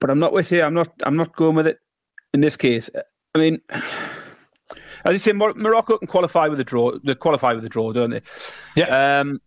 but 0.00 0.10
I'm 0.10 0.18
not 0.18 0.32
with 0.32 0.52
you. 0.52 0.62
I'm 0.62 0.74
not. 0.74 0.92
I'm 1.02 1.16
not 1.16 1.34
going 1.36 1.56
with 1.56 1.66
it 1.66 1.78
in 2.34 2.40
this 2.40 2.56
case. 2.56 2.88
I 3.34 3.38
mean, 3.38 3.60
as 5.04 5.12
you 5.12 5.18
say, 5.18 5.32
Morocco 5.32 5.98
can 5.98 6.08
qualify 6.08 6.48
with 6.48 6.60
a 6.60 6.64
draw. 6.64 6.92
They 7.04 7.14
qualify 7.14 7.52
with 7.52 7.64
a 7.64 7.68
draw, 7.68 7.92
don't 7.92 8.10
they? 8.10 8.22
Yeah. 8.76 9.20
Um, 9.20 9.40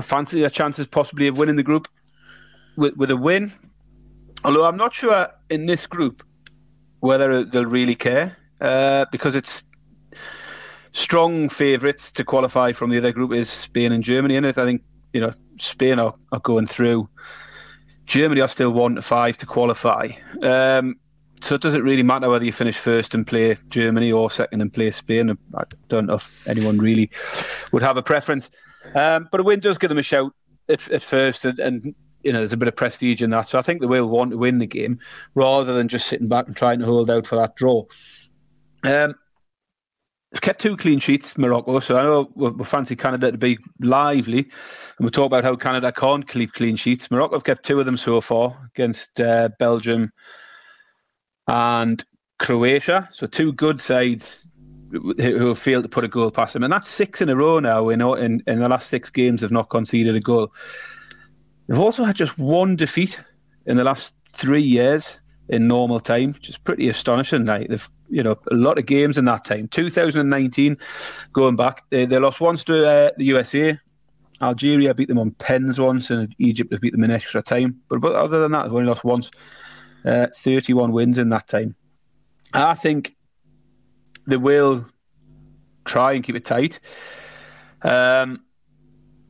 fancy 0.00 0.40
their 0.40 0.50
chances 0.50 0.86
possibly 0.86 1.26
of 1.28 1.38
winning 1.38 1.56
the 1.56 1.62
group 1.62 1.88
with 2.76 2.96
with 2.96 3.10
a 3.10 3.16
win. 3.16 3.52
Although 4.44 4.66
I'm 4.66 4.76
not 4.76 4.94
sure 4.94 5.28
in 5.48 5.66
this 5.66 5.86
group 5.86 6.22
whether 7.04 7.44
they'll 7.44 7.66
really 7.66 7.94
care 7.94 8.34
uh, 8.62 9.04
because 9.12 9.34
it's 9.34 9.62
strong 10.92 11.50
favourites 11.50 12.10
to 12.10 12.24
qualify 12.24 12.72
from 12.72 12.88
the 12.88 12.96
other 12.96 13.12
group 13.12 13.32
is 13.32 13.50
Spain 13.50 13.92
and 13.92 14.02
Germany 14.02 14.36
it. 14.36 14.56
I 14.56 14.64
think 14.64 14.82
you 15.12 15.20
know 15.20 15.34
Spain 15.58 15.98
are, 15.98 16.14
are 16.32 16.40
going 16.40 16.66
through. 16.66 17.08
Germany 18.06 18.40
are 18.40 18.48
still 18.48 18.70
one 18.70 18.94
to 18.94 19.02
five 19.02 19.36
to 19.38 19.46
qualify. 19.46 20.08
Um, 20.42 20.96
so 21.42 21.58
does 21.58 21.74
it 21.74 21.82
really 21.82 22.02
matter 22.02 22.30
whether 22.30 22.44
you 22.44 22.52
finish 22.52 22.78
first 22.78 23.14
and 23.14 23.26
play 23.26 23.58
Germany 23.68 24.10
or 24.10 24.30
second 24.30 24.62
and 24.62 24.72
play 24.72 24.90
Spain? 24.90 25.36
I 25.54 25.64
don't 25.88 26.06
know 26.06 26.14
if 26.14 26.48
anyone 26.48 26.78
really 26.78 27.10
would 27.72 27.82
have 27.82 27.98
a 27.98 28.02
preference. 28.02 28.50
Um, 28.94 29.28
but 29.30 29.40
a 29.40 29.42
win 29.42 29.60
does 29.60 29.76
give 29.76 29.90
them 29.90 29.98
a 29.98 30.02
shout 30.02 30.32
at, 30.70 30.90
at 30.90 31.02
first, 31.02 31.44
and, 31.44 31.58
and 31.58 31.94
you 32.24 32.32
know, 32.32 32.38
there's 32.38 32.52
a 32.52 32.56
bit 32.56 32.68
of 32.68 32.76
prestige 32.76 33.22
in 33.22 33.30
that. 33.30 33.48
So 33.48 33.58
I 33.58 33.62
think 33.62 33.80
they 33.80 33.86
will 33.86 34.08
want 34.08 34.30
to 34.32 34.38
win 34.38 34.58
the 34.58 34.66
game 34.66 34.98
rather 35.34 35.74
than 35.74 35.88
just 35.88 36.06
sitting 36.06 36.28
back 36.28 36.46
and 36.46 36.56
trying 36.56 36.78
to 36.80 36.86
hold 36.86 37.10
out 37.10 37.26
for 37.26 37.36
that 37.36 37.56
draw. 37.56 37.84
Um, 38.84 39.14
We've 40.34 40.40
kept 40.40 40.60
two 40.60 40.76
clean 40.76 40.98
sheets, 40.98 41.38
Morocco. 41.38 41.78
So 41.78 41.96
I 41.96 42.02
know 42.02 42.28
we 42.34 42.64
fancy 42.64 42.96
Canada 42.96 43.30
to 43.30 43.38
be 43.38 43.56
lively, 43.78 44.40
and 44.40 45.04
we 45.04 45.10
talk 45.10 45.26
about 45.26 45.44
how 45.44 45.54
Canada 45.54 45.92
can't 45.92 46.26
keep 46.26 46.54
clean 46.54 46.74
sheets. 46.74 47.08
Morocco 47.08 47.36
have 47.36 47.44
kept 47.44 47.64
two 47.64 47.78
of 47.78 47.86
them 47.86 47.96
so 47.96 48.20
far 48.20 48.68
against 48.74 49.20
uh, 49.20 49.50
Belgium 49.60 50.10
and 51.46 52.04
Croatia. 52.40 53.08
So 53.12 53.28
two 53.28 53.52
good 53.52 53.80
sides 53.80 54.44
who 54.90 55.46
have 55.46 55.58
failed 55.60 55.84
to 55.84 55.88
put 55.88 56.02
a 56.02 56.08
goal 56.08 56.32
past 56.32 56.54
them, 56.54 56.64
and 56.64 56.72
that's 56.72 56.88
six 56.88 57.20
in 57.20 57.28
a 57.28 57.36
row 57.36 57.60
now. 57.60 57.88
In 57.90 58.00
in, 58.00 58.42
in 58.48 58.58
the 58.58 58.68
last 58.68 58.88
six 58.88 59.10
games, 59.10 59.40
have 59.40 59.52
not 59.52 59.70
conceded 59.70 60.16
a 60.16 60.20
goal. 60.20 60.52
They've 61.66 61.80
also 61.80 62.04
had 62.04 62.16
just 62.16 62.38
one 62.38 62.76
defeat 62.76 63.18
in 63.66 63.76
the 63.76 63.84
last 63.84 64.14
three 64.28 64.62
years 64.62 65.18
in 65.48 65.68
normal 65.68 66.00
time, 66.00 66.32
which 66.32 66.48
is 66.48 66.58
pretty 66.58 66.88
astonishing. 66.88 67.46
Like 67.46 67.68
they've 67.68 67.88
you 68.08 68.22
know 68.22 68.36
a 68.50 68.54
lot 68.54 68.78
of 68.78 68.86
games 68.86 69.18
in 69.18 69.24
that 69.26 69.44
time. 69.44 69.68
2019, 69.68 70.76
going 71.32 71.56
back, 71.56 71.84
they, 71.90 72.06
they 72.06 72.18
lost 72.18 72.40
once 72.40 72.64
to 72.64 72.88
uh, 72.88 73.10
the 73.16 73.24
USA. 73.24 73.78
Algeria 74.42 74.94
beat 74.94 75.08
them 75.08 75.18
on 75.18 75.30
pens 75.32 75.78
once, 75.78 76.10
and 76.10 76.34
Egypt 76.38 76.72
have 76.72 76.80
beat 76.80 76.92
them 76.92 77.04
in 77.04 77.10
extra 77.10 77.42
time. 77.42 77.80
But, 77.88 78.00
but 78.00 78.14
other 78.14 78.40
than 78.40 78.52
that, 78.52 78.64
they've 78.64 78.74
only 78.74 78.88
lost 78.88 79.04
once. 79.04 79.30
Uh, 80.04 80.26
31 80.36 80.92
wins 80.92 81.18
in 81.18 81.30
that 81.30 81.48
time. 81.48 81.74
I 82.52 82.74
think 82.74 83.16
they 84.26 84.36
will 84.36 84.86
try 85.86 86.12
and 86.12 86.22
keep 86.22 86.36
it 86.36 86.44
tight. 86.44 86.78
Um, 87.82 88.44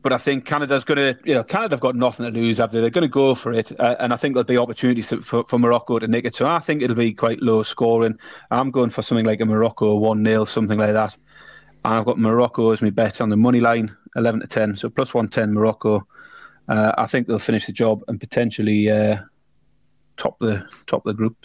but 0.05 0.13
I 0.13 0.17
think 0.17 0.45
Canada's 0.45 0.83
going 0.83 0.99
to, 0.99 1.19
you 1.27 1.33
know, 1.33 1.43
Canada 1.43 1.73
have 1.73 1.79
got 1.79 1.95
nothing 1.95 2.31
to 2.31 2.39
lose, 2.39 2.59
have 2.59 2.71
they? 2.71 2.79
They're 2.79 2.91
going 2.91 3.01
to 3.01 3.07
go 3.07 3.33
for 3.33 3.51
it. 3.51 3.71
Uh, 3.79 3.95
and 3.99 4.13
I 4.13 4.17
think 4.17 4.35
there'll 4.35 4.43
be 4.45 4.55
opportunities 4.55 5.11
for, 5.23 5.43
for 5.45 5.57
Morocco 5.57 5.97
to 5.97 6.07
nick 6.07 6.25
it. 6.25 6.35
So 6.35 6.45
I 6.45 6.59
think 6.59 6.83
it'll 6.83 6.95
be 6.95 7.11
quite 7.11 7.41
low 7.41 7.63
scoring. 7.63 8.19
I'm 8.51 8.69
going 8.69 8.91
for 8.91 9.01
something 9.01 9.25
like 9.25 9.41
a 9.41 9.45
Morocco 9.45 9.95
1 9.95 10.23
0, 10.23 10.45
something 10.45 10.77
like 10.77 10.93
that. 10.93 11.15
And 11.83 11.95
I've 11.95 12.05
got 12.05 12.19
Morocco 12.19 12.69
as 12.69 12.83
my 12.83 12.91
bet 12.91 13.19
on 13.19 13.29
the 13.29 13.35
money 13.35 13.59
line, 13.59 13.97
11 14.15 14.41
to 14.41 14.47
10. 14.47 14.75
So 14.75 14.91
plus 14.91 15.15
110 15.15 15.55
Morocco. 15.55 16.05
Uh, 16.69 16.91
I 16.99 17.07
think 17.07 17.25
they'll 17.25 17.39
finish 17.39 17.65
the 17.65 17.71
job 17.71 18.03
and 18.07 18.19
potentially 18.19 18.91
uh, 18.91 19.17
top 20.17 20.37
the 20.37 20.69
top 20.85 21.03
the 21.03 21.15
group. 21.15 21.35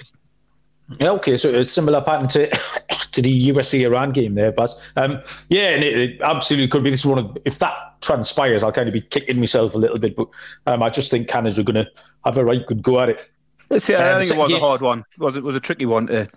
Yeah, 0.98 1.10
okay, 1.10 1.36
so 1.36 1.50
a 1.54 1.62
similar 1.62 2.00
pattern 2.00 2.28
to 2.30 2.48
to 3.12 3.22
the 3.22 3.30
USA 3.30 3.82
Iran 3.82 4.12
game 4.12 4.34
there, 4.34 4.50
but 4.50 4.72
um, 4.96 5.22
yeah, 5.48 5.68
and 5.68 5.84
it, 5.84 5.98
it, 5.98 6.20
absolutely 6.20 6.68
could 6.68 6.82
be. 6.82 6.90
This 6.90 7.00
is 7.00 7.06
one 7.06 7.18
of 7.18 7.38
if 7.44 7.58
that 7.60 8.00
transpires, 8.00 8.62
I'll 8.62 8.72
kind 8.72 8.88
of 8.88 8.92
be 8.92 9.00
kicking 9.00 9.38
myself 9.38 9.74
a 9.74 9.78
little 9.78 9.98
bit, 9.98 10.16
but 10.16 10.28
um, 10.66 10.82
I 10.82 10.90
just 10.90 11.10
think 11.10 11.28
Canada 11.28 11.60
are 11.60 11.64
going 11.64 11.84
to 11.84 11.90
have 12.24 12.36
a 12.36 12.44
right 12.44 12.66
good 12.66 12.82
go 12.82 13.00
at 13.00 13.10
it. 13.10 13.30
Yeah, 13.70 13.76
um, 13.76 14.16
I 14.16 14.20
think 14.20 14.32
it 14.32 14.38
was 14.38 14.50
a 14.50 14.58
hard 14.58 14.80
one. 14.80 15.00
It 15.00 15.20
was 15.20 15.36
it 15.36 15.44
was 15.44 15.54
a 15.54 15.60
tricky 15.60 15.86
one 15.86 16.08
to. 16.08 16.28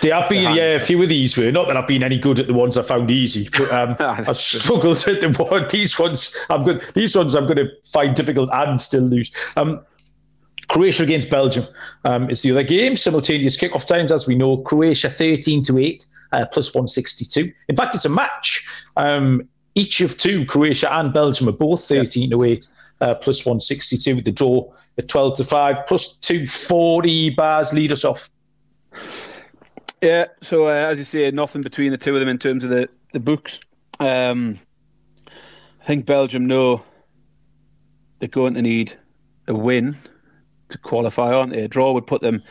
They 0.00 0.10
have 0.10 0.28
been, 0.28 0.54
yeah, 0.54 0.76
a 0.76 0.80
few 0.80 1.02
of 1.02 1.08
these 1.08 1.36
were. 1.36 1.50
Not 1.50 1.66
that 1.66 1.76
I've 1.76 1.88
been 1.88 2.04
any 2.04 2.18
good 2.18 2.38
at 2.38 2.46
the 2.46 2.54
ones 2.54 2.76
I 2.76 2.82
found 2.82 3.10
easy, 3.10 3.48
but 3.50 3.72
um, 3.72 3.96
I've 4.00 4.36
struggled 4.36 4.96
at 5.08 5.20
the 5.20 5.46
one. 5.50 5.66
These 5.68 5.98
ones, 5.98 6.36
I'm 6.50 6.64
good. 6.64 6.82
These 6.94 7.16
ones, 7.16 7.34
I'm 7.34 7.44
going 7.44 7.56
to 7.56 7.70
find 7.84 8.14
difficult 8.14 8.50
and 8.52 8.80
still 8.80 9.02
lose. 9.02 9.34
Um, 9.56 9.84
Croatia 10.68 11.02
against 11.02 11.30
Belgium 11.30 11.66
um, 12.04 12.30
is 12.30 12.42
the 12.42 12.50
other 12.50 12.62
game. 12.62 12.94
Simultaneous 12.94 13.56
kickoff 13.56 13.86
times, 13.86 14.12
as 14.12 14.26
we 14.26 14.34
know, 14.34 14.58
Croatia 14.58 15.08
13 15.08 15.62
to 15.64 15.78
8, 15.78 16.06
uh, 16.32 16.46
plus 16.52 16.74
162. 16.74 17.50
In 17.68 17.76
fact, 17.76 17.94
it's 17.94 18.04
a 18.04 18.10
match. 18.10 18.66
Um, 18.96 19.48
each 19.74 20.00
of 20.00 20.16
two, 20.16 20.44
Croatia 20.44 20.92
and 20.92 21.12
Belgium, 21.12 21.48
are 21.48 21.52
both 21.52 21.84
13 21.84 22.30
to 22.30 22.42
8, 22.42 22.66
uh, 23.00 23.14
plus 23.14 23.46
162 23.46 24.16
with 24.16 24.24
the 24.24 24.32
draw 24.32 24.70
at 24.98 25.08
12 25.08 25.36
to 25.38 25.44
5, 25.44 25.86
plus 25.86 26.16
240 26.16 27.30
Baz 27.30 27.72
lead 27.72 27.92
us 27.92 28.04
off. 28.04 28.28
Yeah, 30.02 30.26
so 30.42 30.68
uh, 30.68 30.90
as 30.90 30.98
you 30.98 31.04
say, 31.04 31.30
nothing 31.30 31.62
between 31.62 31.92
the 31.92 31.98
two 31.98 32.14
of 32.14 32.20
them 32.20 32.28
in 32.28 32.38
terms 32.38 32.64
of 32.64 32.70
the, 32.70 32.88
the 33.12 33.20
books. 33.20 33.58
Um, 34.00 34.58
I 35.26 35.86
think 35.86 36.06
Belgium 36.06 36.46
know 36.46 36.82
they're 38.18 38.28
going 38.28 38.54
to 38.54 38.62
need 38.62 38.96
a 39.46 39.54
win 39.54 39.96
to 40.70 40.78
qualify 40.78 41.34
on. 41.34 41.52
A 41.52 41.68
draw 41.68 41.92
would 41.92 42.06
put 42.06 42.22
them 42.22 42.42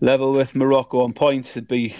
level 0.00 0.32
with 0.32 0.54
Morocco 0.54 1.02
on 1.02 1.12
points. 1.12 1.50
It'd 1.50 1.68
be 1.68 1.96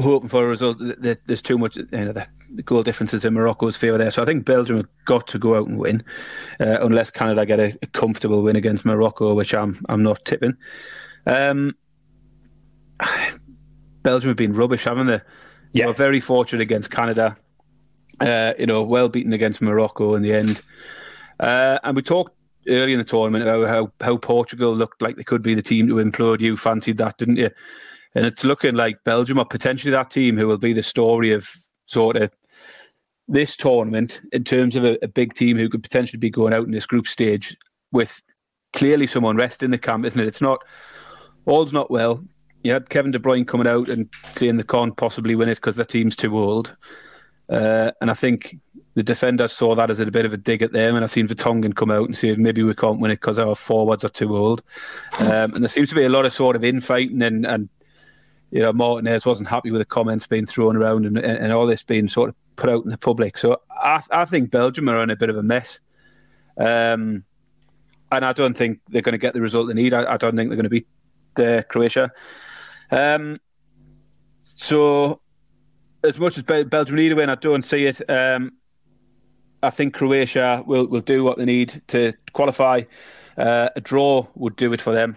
hoping 0.00 0.28
for 0.28 0.44
a 0.44 0.48
result. 0.48 0.80
There's 0.80 1.42
too 1.42 1.58
much, 1.58 1.76
you 1.76 1.86
know, 1.90 2.12
the, 2.12 2.26
goal 2.64 2.82
differences 2.82 3.24
in 3.24 3.32
Morocco's 3.32 3.78
favour 3.78 3.96
there. 3.96 4.10
So 4.10 4.22
I 4.22 4.26
think 4.26 4.44
Belgium 4.44 4.76
have 4.76 4.88
got 5.06 5.26
to 5.28 5.38
go 5.38 5.56
out 5.56 5.68
and 5.68 5.78
win, 5.78 6.04
uh, 6.60 6.78
unless 6.82 7.10
Canada 7.10 7.46
get 7.46 7.58
a, 7.58 7.78
a, 7.80 7.86
comfortable 7.88 8.42
win 8.42 8.56
against 8.56 8.84
Morocco, 8.84 9.32
which 9.34 9.54
I'm 9.54 9.80
I'm 9.88 10.02
not 10.02 10.24
tipping. 10.26 10.54
Um, 11.26 11.74
Belgium 14.02 14.28
have 14.28 14.36
been 14.36 14.52
rubbish, 14.52 14.84
haven't 14.84 15.06
they? 15.06 15.20
Yeah. 15.72 15.84
They 15.84 15.86
were 15.86 15.92
very 15.94 16.20
fortunate 16.20 16.60
against 16.60 16.90
Canada. 16.90 17.36
Uh, 18.20 18.52
you 18.58 18.66
know, 18.66 18.82
well 18.82 19.08
beaten 19.08 19.32
against 19.32 19.62
Morocco 19.62 20.14
in 20.14 20.22
the 20.22 20.34
end. 20.34 20.60
Uh, 21.40 21.78
and 21.82 21.96
we 21.96 22.02
talked 22.02 22.36
early 22.68 22.92
in 22.92 22.98
the 22.98 23.04
tournament 23.04 23.44
about 23.44 23.68
how, 23.68 23.92
how 24.00 24.16
Portugal 24.16 24.74
looked 24.74 25.02
like 25.02 25.16
they 25.16 25.24
could 25.24 25.42
be 25.42 25.54
the 25.54 25.62
team 25.62 25.88
to 25.88 25.94
implode. 25.94 26.40
You 26.40 26.56
fancied 26.56 26.98
that, 26.98 27.18
didn't 27.18 27.36
you? 27.36 27.50
And 28.14 28.26
it's 28.26 28.44
looking 28.44 28.74
like 28.74 29.04
Belgium 29.04 29.38
are 29.38 29.44
potentially 29.44 29.90
that 29.92 30.10
team 30.10 30.36
who 30.36 30.46
will 30.46 30.58
be 30.58 30.72
the 30.72 30.82
story 30.82 31.32
of 31.32 31.48
sort 31.86 32.16
of 32.16 32.30
this 33.28 33.56
tournament 33.56 34.20
in 34.32 34.44
terms 34.44 34.76
of 34.76 34.84
a, 34.84 34.98
a 35.02 35.08
big 35.08 35.34
team 35.34 35.56
who 35.56 35.68
could 35.68 35.82
potentially 35.82 36.18
be 36.18 36.30
going 36.30 36.52
out 36.52 36.66
in 36.66 36.72
this 36.72 36.86
group 36.86 37.06
stage 37.06 37.56
with 37.90 38.22
clearly 38.74 39.06
some 39.06 39.24
unrest 39.24 39.62
in 39.62 39.70
the 39.70 39.78
camp, 39.78 40.04
isn't 40.04 40.20
it? 40.20 40.26
It's 40.26 40.40
not 40.40 40.60
all's 41.46 41.72
not 41.72 41.90
well. 41.90 42.22
You 42.62 42.72
had 42.72 42.90
Kevin 42.90 43.10
De 43.10 43.18
Bruyne 43.18 43.46
coming 43.46 43.66
out 43.66 43.88
and 43.88 44.08
saying 44.34 44.56
they 44.56 44.62
can't 44.62 44.96
possibly 44.96 45.34
win 45.34 45.48
it 45.48 45.56
because 45.56 45.76
their 45.76 45.84
team's 45.84 46.16
too 46.16 46.38
old. 46.38 46.76
Uh, 47.48 47.90
and 48.00 48.10
I 48.10 48.14
think 48.14 48.56
the 48.94 49.02
defenders 49.02 49.52
saw 49.52 49.74
that 49.74 49.90
as 49.90 49.98
a 49.98 50.10
bit 50.10 50.26
of 50.26 50.34
a 50.34 50.36
dig 50.36 50.62
at 50.62 50.72
them, 50.72 50.94
and 50.94 51.04
I've 51.04 51.10
seen 51.10 51.28
Vertonghen 51.28 51.74
come 51.74 51.90
out 51.90 52.06
and 52.06 52.16
say 52.16 52.34
maybe 52.34 52.62
we 52.62 52.74
can't 52.74 53.00
win 53.00 53.10
it 53.10 53.20
because 53.20 53.38
our 53.38 53.56
forwards 53.56 54.04
are 54.04 54.10
too 54.10 54.36
old. 54.36 54.62
Um, 55.20 55.52
and 55.52 55.62
there 55.62 55.68
seems 55.68 55.88
to 55.90 55.94
be 55.94 56.04
a 56.04 56.10
lot 56.10 56.26
of 56.26 56.32
sort 56.32 56.56
of 56.56 56.64
infighting, 56.64 57.22
and, 57.22 57.46
and 57.46 57.68
you 58.50 58.60
know 58.60 58.72
Martinez 58.72 59.24
wasn't 59.24 59.48
happy 59.48 59.70
with 59.70 59.80
the 59.80 59.86
comments 59.86 60.26
being 60.26 60.46
thrown 60.46 60.76
around 60.76 61.06
and, 61.06 61.18
and 61.18 61.52
all 61.52 61.66
this 61.66 61.82
being 61.82 62.06
sort 62.06 62.28
of 62.28 62.36
put 62.56 62.68
out 62.68 62.84
in 62.84 62.90
the 62.90 62.98
public. 62.98 63.38
So 63.38 63.62
I, 63.70 64.02
I 64.10 64.24
think 64.26 64.50
Belgium 64.50 64.88
are 64.88 65.02
in 65.02 65.10
a 65.10 65.16
bit 65.16 65.30
of 65.30 65.36
a 65.36 65.42
mess, 65.42 65.80
um, 66.58 67.24
and 68.10 68.24
I 68.24 68.34
don't 68.34 68.56
think 68.56 68.80
they're 68.88 69.02
going 69.02 69.12
to 69.12 69.18
get 69.18 69.32
the 69.32 69.40
result 69.40 69.68
they 69.68 69.74
need. 69.74 69.94
I, 69.94 70.14
I 70.14 70.16
don't 70.18 70.36
think 70.36 70.50
they're 70.50 70.62
going 70.62 70.64
to 70.64 70.70
beat 70.70 70.86
uh, 71.38 71.62
Croatia. 71.62 72.12
Um, 72.90 73.36
so 74.54 75.22
as 76.04 76.18
much 76.18 76.36
as 76.36 76.44
Belgium 76.44 76.96
need 76.96 77.12
a 77.12 77.16
win, 77.16 77.30
I 77.30 77.36
don't 77.36 77.64
see 77.64 77.86
it. 77.86 78.02
Um, 78.10 78.52
I 79.62 79.70
think 79.70 79.94
Croatia 79.94 80.62
will, 80.66 80.86
will 80.86 81.00
do 81.00 81.24
what 81.24 81.38
they 81.38 81.44
need 81.44 81.82
to 81.88 82.12
qualify. 82.32 82.82
Uh, 83.36 83.68
a 83.76 83.80
draw 83.80 84.26
would 84.34 84.56
do 84.56 84.72
it 84.72 84.82
for 84.82 84.92
them. 84.92 85.16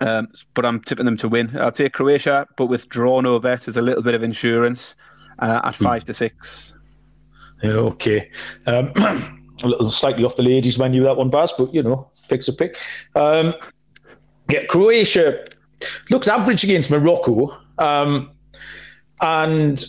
Um, 0.00 0.28
but 0.54 0.66
I'm 0.66 0.80
tipping 0.80 1.04
them 1.04 1.16
to 1.18 1.28
win. 1.28 1.56
I'll 1.58 1.70
take 1.70 1.92
Croatia, 1.92 2.48
but 2.56 2.66
with 2.66 2.88
draw 2.88 3.20
no 3.20 3.38
bet 3.38 3.68
as 3.68 3.76
a 3.76 3.82
little 3.82 4.02
bit 4.02 4.14
of 4.14 4.22
insurance 4.22 4.94
uh, 5.38 5.60
at 5.64 5.76
hmm. 5.76 5.84
five 5.84 6.04
to 6.04 6.14
six. 6.14 6.74
Okay. 7.62 8.30
Um, 8.66 8.92
a 8.96 9.68
little 9.68 9.90
slightly 9.90 10.24
off 10.24 10.36
the 10.36 10.42
ladies' 10.42 10.78
menu 10.78 11.04
that 11.04 11.16
one, 11.16 11.30
Baz, 11.30 11.52
but 11.56 11.72
you 11.72 11.82
know, 11.82 12.10
fix 12.26 12.48
a 12.48 12.52
pick. 12.52 12.76
Um, 13.14 13.54
yeah, 14.50 14.64
Croatia 14.64 15.44
looks 16.10 16.26
average 16.26 16.64
against 16.64 16.90
Morocco, 16.90 17.56
um, 17.78 18.32
and 19.20 19.84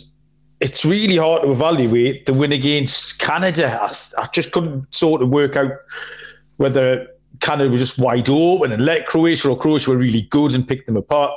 it's 0.64 0.82
really 0.82 1.18
hard 1.18 1.42
to 1.42 1.50
evaluate 1.50 2.24
the 2.24 2.32
win 2.32 2.50
against 2.50 3.18
Canada. 3.18 3.78
I, 3.82 3.94
I, 4.22 4.26
just 4.32 4.50
couldn't 4.50 4.92
sort 4.94 5.20
of 5.20 5.28
work 5.28 5.56
out 5.56 5.68
whether 6.56 7.06
Canada 7.40 7.68
was 7.68 7.80
just 7.80 7.98
wide 7.98 8.30
open 8.30 8.72
and 8.72 8.82
let 8.82 9.06
Croatia 9.06 9.50
or 9.50 9.58
Croatia 9.58 9.90
were 9.90 9.98
really 9.98 10.22
good 10.22 10.54
and 10.54 10.66
picked 10.66 10.86
them 10.86 10.96
apart. 10.96 11.32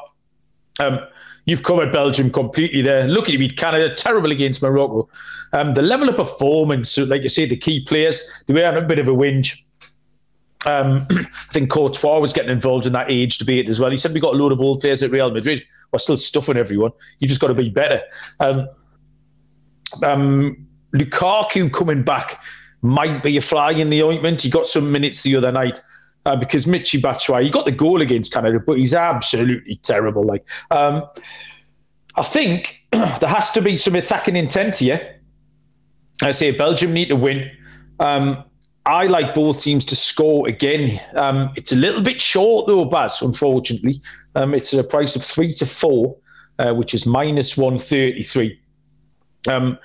Um, 0.79 0.99
you've 1.43 1.63
covered 1.63 1.91
Belgium 1.91 2.31
completely 2.31 2.81
there. 2.81 3.05
Lucky 3.05 3.33
to 3.33 3.37
beat 3.37 3.57
Canada, 3.57 3.93
terrible 3.93 4.31
against 4.31 4.63
Morocco. 4.63 5.09
Um, 5.51 5.73
the 5.73 5.81
level 5.81 6.07
of 6.07 6.15
performance, 6.15 6.97
like 6.97 7.23
you 7.23 7.29
say, 7.29 7.45
the 7.45 7.57
key 7.57 7.83
players, 7.83 8.45
they 8.47 8.53
were 8.53 8.61
having 8.61 8.85
a 8.85 8.87
bit 8.87 8.97
of 8.97 9.09
a 9.09 9.11
whinge. 9.11 9.61
Um, 10.65 11.05
I 11.11 11.51
think 11.51 11.69
Courtois 11.69 12.19
was 12.19 12.31
getting 12.31 12.51
involved 12.51 12.85
in 12.85 12.93
that 12.93 13.11
age 13.11 13.39
debate 13.39 13.67
as 13.67 13.81
well. 13.81 13.91
He 13.91 13.97
said 13.97 14.13
we 14.13 14.21
got 14.21 14.35
a 14.35 14.37
load 14.37 14.53
of 14.53 14.61
old 14.61 14.79
players 14.79 15.03
at 15.03 15.11
Real 15.11 15.31
Madrid. 15.31 15.65
We're 15.91 15.99
still 15.99 16.15
stuffing 16.15 16.55
everyone. 16.55 16.91
You've 17.19 17.27
just 17.27 17.41
got 17.41 17.47
to 17.47 17.53
be 17.53 17.69
better. 17.69 18.01
Um, 18.39 18.69
um, 20.03 20.67
Lukaku 20.93 21.71
coming 21.71 22.03
back 22.03 22.41
might 22.81 23.23
be 23.23 23.37
a 23.37 23.41
fly 23.41 23.71
in 23.71 23.89
the 23.89 24.03
ointment. 24.03 24.41
He 24.41 24.49
got 24.49 24.67
some 24.67 24.91
minutes 24.91 25.23
the 25.23 25.35
other 25.35 25.51
night. 25.51 25.81
Uh, 26.25 26.35
because 26.35 26.65
Michy 26.65 26.99
Batshuayi, 26.99 27.43
he 27.43 27.49
got 27.49 27.63
the 27.63 27.71
goal 27.71 28.01
against 28.01 28.33
Canada, 28.33 28.59
but 28.59 28.77
he's 28.77 28.93
absolutely 28.93 29.77
terrible. 29.77 30.25
Like, 30.25 30.45
um, 30.71 31.07
I 32.17 32.23
think 32.23 32.81
there 32.91 33.29
has 33.29 33.51
to 33.51 33.61
be 33.61 33.77
some 33.77 33.95
attacking 33.95 34.35
intent 34.35 34.75
here. 34.75 35.21
I 36.21 36.31
say 36.31 36.51
Belgium 36.51 36.91
need 36.91 37.07
to 37.07 37.15
win. 37.15 37.49
Um, 38.01 38.43
I 38.85 39.05
like 39.07 39.33
both 39.33 39.61
teams 39.61 39.85
to 39.85 39.95
score 39.95 40.49
again. 40.49 40.99
Um, 41.15 41.49
it's 41.55 41.71
a 41.71 41.77
little 41.77 42.01
bit 42.01 42.21
short 42.21 42.67
though, 42.67 42.83
Baz. 42.83 43.21
Unfortunately, 43.21 44.01
um, 44.35 44.53
it's 44.53 44.73
a 44.73 44.83
price 44.83 45.15
of 45.15 45.23
three 45.23 45.53
to 45.53 45.65
four. 45.65 46.17
uh, 46.59 46.73
which 46.73 46.93
is 46.93 47.05
minus 47.05 47.57
133. 47.57 48.59
Um, 49.49 49.77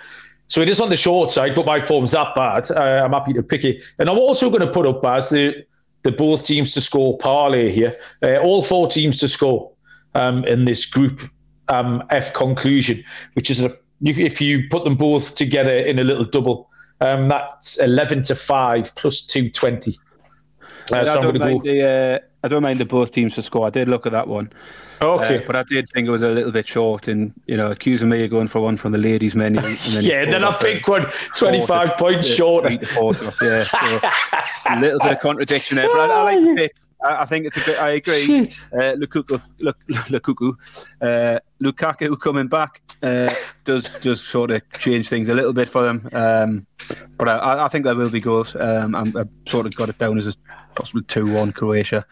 so 0.48 0.60
it 0.60 0.68
is 0.68 0.80
on 0.80 0.90
the 0.90 0.96
short 0.96 1.30
side, 1.30 1.54
but 1.54 1.64
my 1.64 1.80
form's 1.80 2.12
that 2.12 2.34
bad. 2.34 2.70
Uh, 2.70 3.02
I'm 3.04 3.12
happy 3.12 3.32
to 3.32 3.42
pick 3.42 3.64
it. 3.64 3.82
And 3.98 4.10
I'm 4.10 4.18
also 4.18 4.50
going 4.50 4.60
to 4.60 4.70
put 4.70 4.86
up 4.86 5.04
as 5.04 5.30
the, 5.30 5.64
the 6.02 6.12
both 6.12 6.44
teams 6.44 6.72
to 6.74 6.80
score 6.80 7.16
parlay 7.18 7.70
here. 7.70 7.96
Uh, 8.22 8.36
all 8.38 8.62
four 8.62 8.86
teams 8.88 9.18
to 9.18 9.28
score 9.28 9.72
um, 10.14 10.44
in 10.44 10.66
this 10.66 10.84
group 10.84 11.22
um, 11.68 12.02
F 12.10 12.34
conclusion, 12.34 13.02
which 13.34 13.50
is 13.50 13.62
a 13.62 13.74
if 14.04 14.40
you 14.40 14.68
put 14.68 14.84
them 14.84 14.96
both 14.96 15.34
together 15.36 15.74
in 15.74 15.98
a 15.98 16.04
little 16.04 16.24
double, 16.24 16.68
um, 17.00 17.28
that's 17.28 17.78
11 17.78 18.24
to 18.24 18.34
5 18.34 18.94
plus 18.94 19.24
220. 19.26 19.92
Uh, 20.92 20.96
I, 20.96 21.04
don't 21.04 21.38
mind 21.38 21.62
the, 21.62 22.20
uh, 22.20 22.26
I 22.42 22.48
don't 22.48 22.62
mind 22.62 22.78
the 22.80 22.84
both 22.84 23.12
teams 23.12 23.34
to 23.36 23.42
score. 23.42 23.66
I 23.66 23.70
did 23.70 23.88
look 23.88 24.06
at 24.06 24.12
that 24.12 24.28
one. 24.28 24.52
Okay. 25.00 25.38
Uh, 25.38 25.42
but 25.46 25.56
I 25.56 25.62
did 25.64 25.88
think 25.88 26.08
it 26.08 26.12
was 26.12 26.22
a 26.22 26.30
little 26.30 26.52
bit 26.52 26.66
short 26.66 27.08
and, 27.08 27.32
you 27.46 27.56
know, 27.56 27.70
accusing 27.70 28.08
me 28.08 28.24
of 28.24 28.30
going 28.30 28.48
for 28.48 28.60
one 28.60 28.76
from 28.76 28.92
the 28.92 28.98
ladies' 28.98 29.34
menu. 29.34 29.60
And 29.60 29.76
then 29.76 30.04
yeah, 30.04 30.24
then 30.24 30.44
I 30.44 30.52
pick 30.52 30.86
one 30.86 31.06
25 31.36 31.96
points 31.96 32.28
short. 32.28 32.70
Yeah, 32.70 32.80
so 32.82 33.12
a 34.68 34.80
little 34.80 35.00
bit 35.00 35.12
of 35.12 35.20
contradiction 35.20 35.76
there. 35.76 35.88
But 35.88 36.10
I, 36.10 36.14
I 36.14 36.22
like 36.22 36.40
the 36.40 36.54
pick. 36.54 36.74
I, 37.04 37.22
I, 37.22 37.26
think 37.26 37.46
it's 37.46 37.56
a 37.56 37.60
good, 37.60 37.78
I 37.78 37.90
agree. 37.90 38.24
Uh, 38.72 38.96
Lukaku, 38.96 39.40
Lukaku, 39.60 40.56
uh, 41.00 41.40
Lukaku 41.62 42.18
coming 42.20 42.48
back 42.48 42.80
uh, 43.02 43.32
does, 43.64 43.88
does 44.00 44.24
sort 44.24 44.50
of 44.50 44.62
change 44.78 45.08
things 45.08 45.28
a 45.28 45.34
little 45.34 45.52
bit 45.52 45.68
for 45.68 45.82
them. 45.82 46.08
Um, 46.12 46.66
but 47.18 47.28
I, 47.28 47.64
I, 47.64 47.68
think 47.68 47.84
there 47.84 47.94
will 47.94 48.10
be 48.10 48.20
goals. 48.20 48.56
Um, 48.56 48.94
I'm, 48.94 49.16
I've 49.16 49.28
sort 49.46 49.66
of 49.66 49.74
got 49.76 49.88
it 49.88 49.98
down 49.98 50.18
as 50.18 50.26
a 50.26 50.34
possible 50.74 51.02
2 51.02 51.34
1 51.34 51.52
Croatia. 51.52 52.04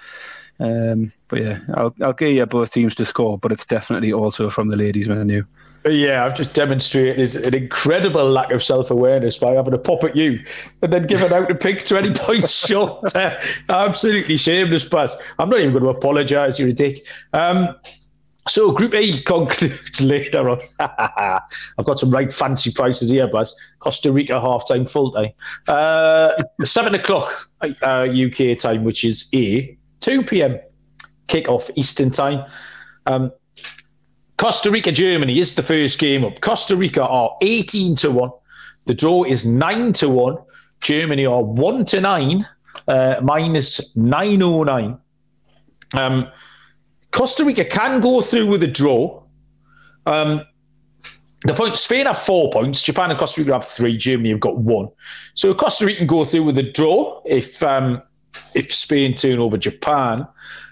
Um, 0.59 1.13
but 1.29 1.41
yeah, 1.41 1.61
I'll, 1.75 1.95
I'll 2.03 2.13
give 2.13 2.33
you 2.33 2.45
both 2.47 2.73
teams 2.73 2.95
to 2.97 3.05
score, 3.07 3.39
but 3.39 3.53
it's 3.53 3.67
definitely 3.67 4.13
also 4.13 4.51
from 4.51 4.69
the 4.69 4.77
ladies' 4.77 5.09
menu. 5.09 5.47
Yeah, 5.87 6.27
I've 6.27 6.35
just 6.35 6.55
demonstrated 6.55 7.37
an 7.37 7.55
incredible 7.55 8.29
lack 8.29 8.53
of 8.53 8.63
self 8.63 8.91
awareness 8.91 9.39
by 9.39 9.55
having 9.55 9.73
a 9.73 9.79
pop 9.79 10.05
at 10.05 10.15
you 10.15 10.45
and 10.83 10.93
then 10.93 11.07
giving 11.07 11.33
out 11.33 11.49
the 11.49 11.55
pick 11.55 11.85
20 11.85 12.13
points 12.15 12.51
short. 12.67 13.17
Uh, 13.17 13.41
absolutely 13.71 14.37
shameless, 14.37 14.85
but 14.85 15.19
I'm 15.39 15.49
not 15.49 15.61
even 15.61 15.73
going 15.73 15.85
to 15.85 15.91
apologise. 15.91 16.59
You're 16.59 16.69
a 16.69 16.73
dick. 16.73 17.07
Um, 17.33 17.75
so 18.47 18.73
Group 18.73 18.95
A 18.95 19.23
concludes 19.23 20.01
later 20.03 20.51
on. 20.51 20.59
I've 20.81 21.87
got 21.87 21.99
some 21.99 22.11
right 22.11 22.33
fancy 22.33 22.73
prices 22.73 23.09
here, 23.09 23.29
but 23.29 23.49
Costa 23.79 24.13
Rica 24.13 24.41
half 24.41 24.69
time, 24.69 24.85
full 24.85 25.13
time. 25.13 25.31
Uh, 25.67 26.43
seven 26.63 26.95
o'clock 26.95 27.49
uh, 27.83 28.07
UK 28.11 28.59
time, 28.59 28.85
which 28.85 29.05
is 29.05 29.31
A. 29.35 29.77
2 30.01 30.25
p.m. 30.25 30.59
kick-off 31.29 31.71
Eastern 31.77 32.11
time. 32.11 32.45
Um, 33.07 33.33
Costa 34.41 34.71
Rica 34.71 34.91
Germany 34.91 35.39
is 35.39 35.55
the 35.55 35.63
first 35.63 35.99
game 35.99 36.25
up. 36.25 36.41
Costa 36.41 36.75
Rica 36.75 37.07
are 37.07 37.37
18 37.43 37.95
to 37.97 38.11
1. 38.11 38.31
The 38.87 38.95
draw 38.95 39.25
is 39.25 39.45
9 39.45 39.93
to 39.93 40.09
1. 40.09 40.39
Germany 40.81 41.27
are 41.27 41.45
1 41.45 41.85
to 41.85 42.01
9, 42.01 42.47
uh, 42.89 43.21
minus 43.23 43.95
909. 43.95 44.97
Um, 45.95 46.27
Costa 47.11 47.45
Rica 47.45 47.67
can 47.67 48.01
go 48.01 48.23
through 48.23 48.47
with 48.47 48.63
a 48.63 48.67
draw. 48.67 49.23
Um, 50.07 50.41
the 51.45 51.53
point 51.53 51.77
Spain 51.77 52.07
have 52.07 52.17
four 52.17 52.51
points, 52.51 52.81
Japan 52.81 53.11
and 53.11 53.19
Costa 53.19 53.43
Rica 53.43 53.53
have 53.53 53.67
three, 53.67 53.99
Germany 53.99 54.31
have 54.31 54.41
got 54.41 54.57
one. 54.57 54.89
So 55.35 55.53
Costa 55.53 55.85
Rica 55.85 55.99
can 55.99 56.07
go 56.07 56.25
through 56.25 56.45
with 56.45 56.57
a 56.57 56.63
draw 56.63 57.21
if 57.27 57.63
um, 57.63 58.01
if 58.55 58.73
Spain 58.73 59.15
turn 59.15 59.39
over 59.39 59.59
Japan. 59.59 60.27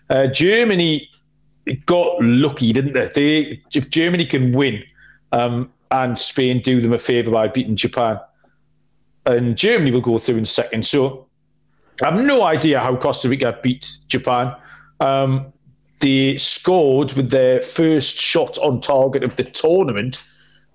Uh, 0.08 0.26
Germany 0.28 1.10
got 1.74 2.22
lucky, 2.22 2.72
didn't 2.72 2.92
they? 2.92 3.10
they 3.14 3.62
if 3.72 3.90
Germany 3.90 4.26
can 4.26 4.52
win 4.52 4.82
um, 5.32 5.70
and 5.90 6.18
Spain 6.18 6.60
do 6.60 6.80
them 6.80 6.92
a 6.92 6.98
favour 6.98 7.30
by 7.30 7.48
beating 7.48 7.76
Japan, 7.76 8.18
and 9.26 9.56
Germany 9.56 9.90
will 9.90 10.00
go 10.00 10.18
through 10.18 10.36
in 10.36 10.44
second. 10.44 10.86
So 10.86 11.26
I 12.02 12.10
have 12.10 12.20
no 12.24 12.44
idea 12.44 12.80
how 12.80 12.96
Costa 12.96 13.28
Rica 13.28 13.58
beat 13.62 13.88
Japan. 14.08 14.54
Um, 15.00 15.52
they 16.00 16.36
scored 16.36 17.12
with 17.14 17.30
their 17.30 17.60
first 17.60 18.16
shot 18.16 18.56
on 18.58 18.80
target 18.80 19.24
of 19.24 19.36
the 19.36 19.44
tournament, 19.44 20.22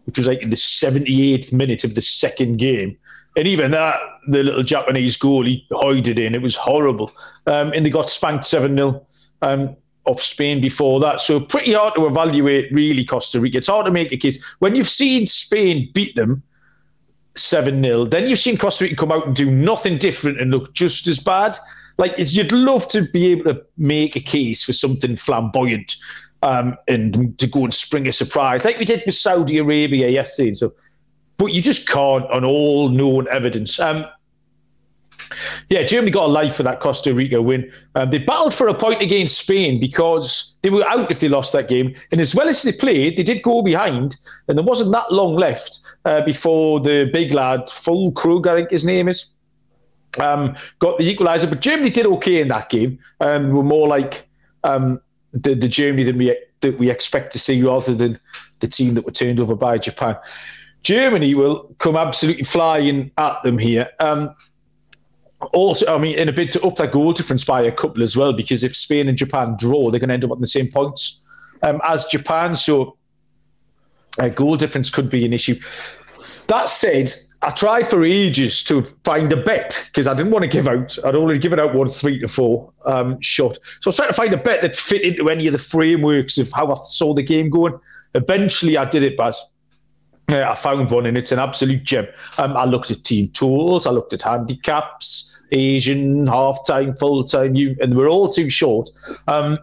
which 0.05 0.17
was 0.17 0.27
like 0.27 0.43
in 0.43 0.49
the 0.49 0.55
78th 0.55 1.53
minute 1.53 1.83
of 1.83 1.95
the 1.95 2.01
second 2.01 2.57
game. 2.57 2.97
And 3.35 3.47
even 3.47 3.71
that, 3.71 3.99
the 4.27 4.43
little 4.43 4.63
Japanese 4.63 5.17
goal, 5.17 5.43
he 5.43 5.65
hid 5.71 6.19
in. 6.19 6.35
It 6.35 6.41
was 6.41 6.55
horrible. 6.55 7.11
Um, 7.47 7.71
and 7.73 7.85
they 7.85 7.89
got 7.89 8.09
spanked 8.09 8.45
7 8.45 8.75
0 8.75 9.05
um, 9.41 9.75
off 10.05 10.21
Spain 10.21 10.61
before 10.61 10.99
that. 10.99 11.19
So 11.19 11.39
pretty 11.39 11.73
hard 11.73 11.95
to 11.95 12.05
evaluate, 12.05 12.71
really, 12.71 13.05
Costa 13.05 13.39
Rica. 13.39 13.57
It's 13.57 13.67
hard 13.67 13.85
to 13.85 13.91
make 13.91 14.11
a 14.11 14.17
case. 14.17 14.43
When 14.59 14.75
you've 14.75 14.89
seen 14.89 15.25
Spain 15.25 15.89
beat 15.93 16.15
them 16.15 16.43
7 17.35 17.81
0, 17.81 18.05
then 18.05 18.27
you've 18.27 18.39
seen 18.39 18.57
Costa 18.57 18.85
Rica 18.85 18.95
come 18.95 19.11
out 19.11 19.27
and 19.27 19.35
do 19.35 19.49
nothing 19.49 19.97
different 19.97 20.39
and 20.39 20.51
look 20.51 20.73
just 20.73 21.07
as 21.07 21.19
bad. 21.19 21.57
Like, 21.97 22.15
you'd 22.17 22.51
love 22.51 22.87
to 22.89 23.03
be 23.13 23.31
able 23.31 23.53
to 23.53 23.61
make 23.77 24.15
a 24.15 24.19
case 24.19 24.63
for 24.63 24.73
something 24.73 25.15
flamboyant 25.15 25.95
um, 26.41 26.75
and 26.87 27.37
to 27.39 27.47
go 27.47 27.63
and 27.63 27.73
spring 27.73 28.07
a 28.07 28.11
surprise, 28.11 28.65
like 28.65 28.77
we 28.77 28.85
did 28.85 29.03
with 29.05 29.15
Saudi 29.15 29.57
Arabia 29.59 30.09
yesterday. 30.09 30.49
and 30.49 30.57
So 30.57 30.73
but 31.37 31.47
you 31.47 31.61
just 31.61 31.87
can't 31.87 32.25
on 32.29 32.45
all 32.45 32.89
known 32.89 33.27
evidence. 33.29 33.79
Um, 33.79 34.05
yeah, 35.69 35.84
Germany 35.84 36.11
got 36.11 36.25
a 36.25 36.31
life 36.31 36.55
for 36.55 36.63
that 36.63 36.79
Costa 36.79 37.13
Rica 37.13 37.41
win. 37.41 37.71
Um, 37.95 38.09
they 38.09 38.19
battled 38.19 38.53
for 38.53 38.67
a 38.67 38.73
point 38.73 39.01
against 39.01 39.38
Spain 39.38 39.79
because 39.79 40.57
they 40.61 40.69
were 40.69 40.88
out 40.88 41.11
if 41.11 41.19
they 41.19 41.29
lost 41.29 41.53
that 41.53 41.67
game. 41.67 41.95
And 42.11 42.21
as 42.21 42.34
well 42.36 42.47
as 42.47 42.63
they 42.63 42.71
played, 42.71 43.17
they 43.17 43.23
did 43.23 43.41
go 43.41 43.61
behind, 43.61 44.17
and 44.47 44.57
there 44.57 44.65
wasn't 44.65 44.91
that 44.91 45.11
long 45.11 45.36
left 45.36 45.79
uh, 46.05 46.21
before 46.21 46.79
the 46.79 47.09
big 47.11 47.34
lad, 47.34 47.61
Füllkrug, 47.61 48.47
I 48.47 48.55
think 48.55 48.71
his 48.71 48.86
name 48.86 49.07
is, 49.07 49.31
um, 50.19 50.55
got 50.79 50.97
the 50.97 51.15
equaliser. 51.15 51.49
But 51.49 51.61
Germany 51.61 51.89
did 51.89 52.05
okay 52.05 52.41
in 52.41 52.47
that 52.49 52.69
game. 52.69 52.99
Um, 53.19 53.51
were 53.51 53.63
more 53.63 53.88
like 53.88 54.27
um, 54.63 55.01
the, 55.31 55.55
the 55.55 55.67
Germany 55.67 56.03
than 56.03 56.17
we 56.17 56.38
that 56.61 56.79
we 56.79 56.89
expect 56.89 57.34
to 57.34 57.39
see, 57.39 57.61
rather 57.61 57.93
than 57.93 58.19
the 58.61 58.67
team 58.67 58.93
that 58.93 59.05
were 59.05 59.11
turned 59.11 59.39
over 59.39 59.55
by 59.55 59.77
Japan. 59.77 60.15
Germany 60.84 61.34
will 61.34 61.63
come 61.79 61.95
absolutely 61.95 62.43
flying 62.43 63.11
at 63.17 63.41
them 63.43 63.57
here. 63.57 63.89
Um, 63.99 64.36
also, 65.51 65.93
I 65.93 65.97
mean, 65.97 66.17
in 66.17 66.29
a 66.29 66.31
bid 66.31 66.49
to 66.51 66.61
up 66.61 66.75
that 66.77 66.91
goal 66.91 67.13
difference 67.13 67.43
by 67.43 67.61
a 67.61 67.71
couple 67.71 68.03
as 68.03 68.15
well, 68.15 68.33
because 68.33 68.63
if 68.63 68.75
Spain 68.75 69.07
and 69.07 69.17
Japan 69.17 69.55
draw, 69.57 69.89
they're 69.89 69.99
going 69.99 70.09
to 70.09 70.13
end 70.13 70.23
up 70.23 70.31
on 70.31 70.39
the 70.39 70.47
same 70.47 70.69
points 70.69 71.21
um, 71.61 71.81
as 71.83 72.05
Japan. 72.05 72.55
So 72.55 72.97
a 74.19 74.29
goal 74.29 74.55
difference 74.55 74.89
could 74.89 75.09
be 75.09 75.25
an 75.25 75.33
issue. 75.33 75.55
That 76.47 76.69
said, 76.69 77.11
I 77.41 77.49
tried 77.51 77.89
for 77.89 78.03
ages 78.03 78.63
to 78.65 78.83
find 79.03 79.31
a 79.33 79.41
bet 79.41 79.83
because 79.87 80.07
I 80.07 80.13
didn't 80.13 80.31
want 80.31 80.43
to 80.43 80.49
give 80.49 80.67
out. 80.67 80.97
I'd 81.05 81.15
already 81.15 81.39
given 81.39 81.59
out 81.59 81.73
one 81.73 81.89
three 81.89 82.19
to 82.19 82.27
four 82.27 82.71
um, 82.85 83.19
shot. 83.21 83.57
So 83.81 83.87
I 83.87 83.89
was 83.89 83.95
trying 83.97 84.09
to 84.09 84.13
find 84.13 84.33
a 84.33 84.37
bet 84.37 84.61
that 84.61 84.75
fit 84.75 85.01
into 85.01 85.29
any 85.29 85.47
of 85.47 85.51
the 85.51 85.57
frameworks 85.57 86.37
of 86.37 86.51
how 86.51 86.71
I 86.71 86.75
saw 86.85 87.13
the 87.13 87.23
game 87.23 87.49
going. 87.49 87.77
Eventually, 88.13 88.77
I 88.77 88.85
did 88.85 89.03
it, 89.03 89.17
but 89.17 89.35
uh, 90.29 90.43
I 90.43 90.55
found 90.55 90.91
one 90.91 91.05
and 91.05 91.17
it's 91.17 91.31
an 91.31 91.39
absolute 91.39 91.83
gem. 91.83 92.07
Um, 92.37 92.55
I 92.55 92.65
looked 92.65 92.91
at 92.91 93.03
team 93.03 93.25
tools, 93.29 93.85
I 93.85 93.91
looked 93.91 94.13
at 94.13 94.21
handicaps, 94.21 95.32
Asian, 95.53 96.27
half 96.27 96.65
time, 96.65 96.95
full 96.97 97.23
time, 97.23 97.55
you, 97.55 97.75
and 97.81 97.95
we're 97.95 98.09
all 98.09 98.29
too 98.29 98.49
short. 98.49 98.89
Um, 99.27 99.57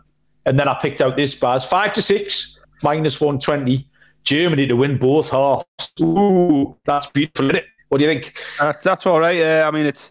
and 0.47 0.59
then 0.59 0.69
I 0.69 0.79
picked 0.81 1.01
out 1.03 1.17
this 1.17 1.35
bars 1.35 1.65
five 1.65 1.93
to 1.95 2.03
six, 2.03 2.59
minus 2.83 3.21
120. 3.21 3.87
Germany 4.25 4.67
to 4.67 4.77
win 4.77 4.99
both 4.99 5.31
halves. 5.31 5.65
Ooh, 6.01 6.77
that's 6.85 7.07
beautiful, 7.09 7.47
isn't 7.47 7.57
it? 7.57 7.65
What 7.89 7.99
do 7.99 8.05
you 8.05 8.11
think? 8.11 8.39
Uh, 8.61 8.73
that's 8.85 9.07
all 9.07 9.19
right. 9.19 9.37
Yeah, 9.37 9.67
I 9.67 9.71
mean, 9.71 9.87
it's. 9.87 10.11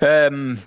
Um, 0.00 0.58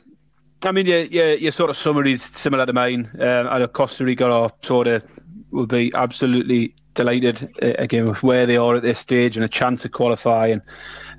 I 0.63 0.71
mean, 0.71 0.85
yeah, 0.85 1.05
yeah, 1.11 1.33
your 1.33 1.51
sort 1.51 1.69
of 1.69 1.77
summary 1.77 2.13
is 2.13 2.23
similar 2.23 2.65
to 2.65 2.73
mine. 2.73 3.09
Um, 3.19 3.47
I 3.47 3.59
know 3.59 3.67
Costa 3.67 4.05
Rica 4.05 4.25
are 4.25 4.51
sort 4.61 4.87
of 4.87 5.03
will 5.51 5.67
be 5.67 5.91
absolutely 5.93 6.73
delighted 6.95 7.49
uh, 7.61 7.73
again 7.77 8.07
with 8.07 8.23
where 8.23 8.45
they 8.45 8.57
are 8.57 8.75
at 8.75 8.83
this 8.83 8.99
stage 8.99 9.35
and 9.35 9.43
a 9.43 9.49
chance 9.49 9.85
of 9.85 9.91
qualifying. 9.91 10.61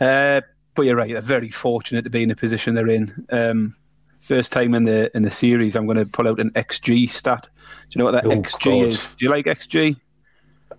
Uh, 0.01 0.41
but 0.75 0.83
you're 0.83 0.97
right; 0.97 1.13
they're 1.13 1.21
very 1.21 1.51
fortunate 1.51 2.03
to 2.03 2.11
be 2.11 2.23
in 2.23 2.29
the 2.29 2.37
position 2.37 2.75
they're 2.75 2.89
in. 2.89 3.27
Um, 3.31 3.75
first 4.21 4.53
time 4.53 4.75
in 4.75 4.85
the 4.85 5.15
in 5.17 5.23
the 5.23 5.31
series, 5.31 5.77
I'm 5.77 5.87
going 5.87 6.03
to 6.03 6.11
pull 6.13 6.29
out 6.29 6.41
an 6.41 6.51
XG 6.51 7.11
stat. 7.11 7.49
Do 7.53 7.89
you 7.91 7.99
know 7.99 8.05
what 8.05 8.23
that 8.23 8.27
oh, 8.27 8.31
XG 8.31 8.81
God. 8.81 8.89
is? 8.89 9.09
Do 9.09 9.25
you 9.25 9.31
like 9.31 9.47
XG? 9.47 9.97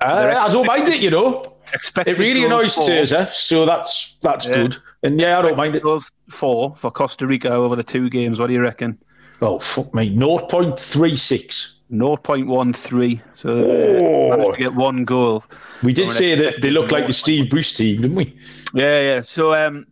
Uh, 0.01 0.35
I 0.37 0.51
don't 0.51 0.65
mind 0.65 0.89
it, 0.89 0.99
you 0.99 1.09
know. 1.09 1.43
It 1.73 2.19
really 2.19 2.45
annoys 2.45 2.75
Terza, 2.75 3.29
so 3.31 3.65
that's 3.65 4.17
that's 4.21 4.47
yeah. 4.47 4.55
good. 4.55 4.75
And 5.03 5.19
yeah, 5.19 5.39
I 5.39 5.41
don't 5.41 5.57
mind 5.57 5.75
it. 5.75 5.83
Four 6.29 6.75
for 6.77 6.91
Costa 6.91 7.25
Rica 7.25 7.49
over 7.49 7.75
the 7.75 7.83
two 7.83 8.09
games. 8.09 8.39
What 8.39 8.47
do 8.47 8.53
you 8.53 8.61
reckon? 8.61 8.97
Oh 9.41 9.59
fuck 9.59 9.93
me, 9.93 10.15
0.36. 10.15 11.71
0.13. 11.91 13.21
So 13.35 13.49
oh. 13.51 14.29
managed 14.29 14.51
to 14.53 14.57
get 14.57 14.73
one 14.73 15.05
goal. 15.05 15.43
We 15.83 15.93
did 15.93 16.09
say 16.09 16.35
that 16.35 16.61
they 16.61 16.71
look 16.71 16.91
like 16.91 17.05
the 17.07 17.13
Steve 17.13 17.49
Bruce 17.49 17.73
team, 17.73 18.01
didn't 18.01 18.15
we? 18.15 18.35
Yeah, 18.75 18.99
yeah. 18.99 19.21
So 19.21 19.53
um, 19.55 19.85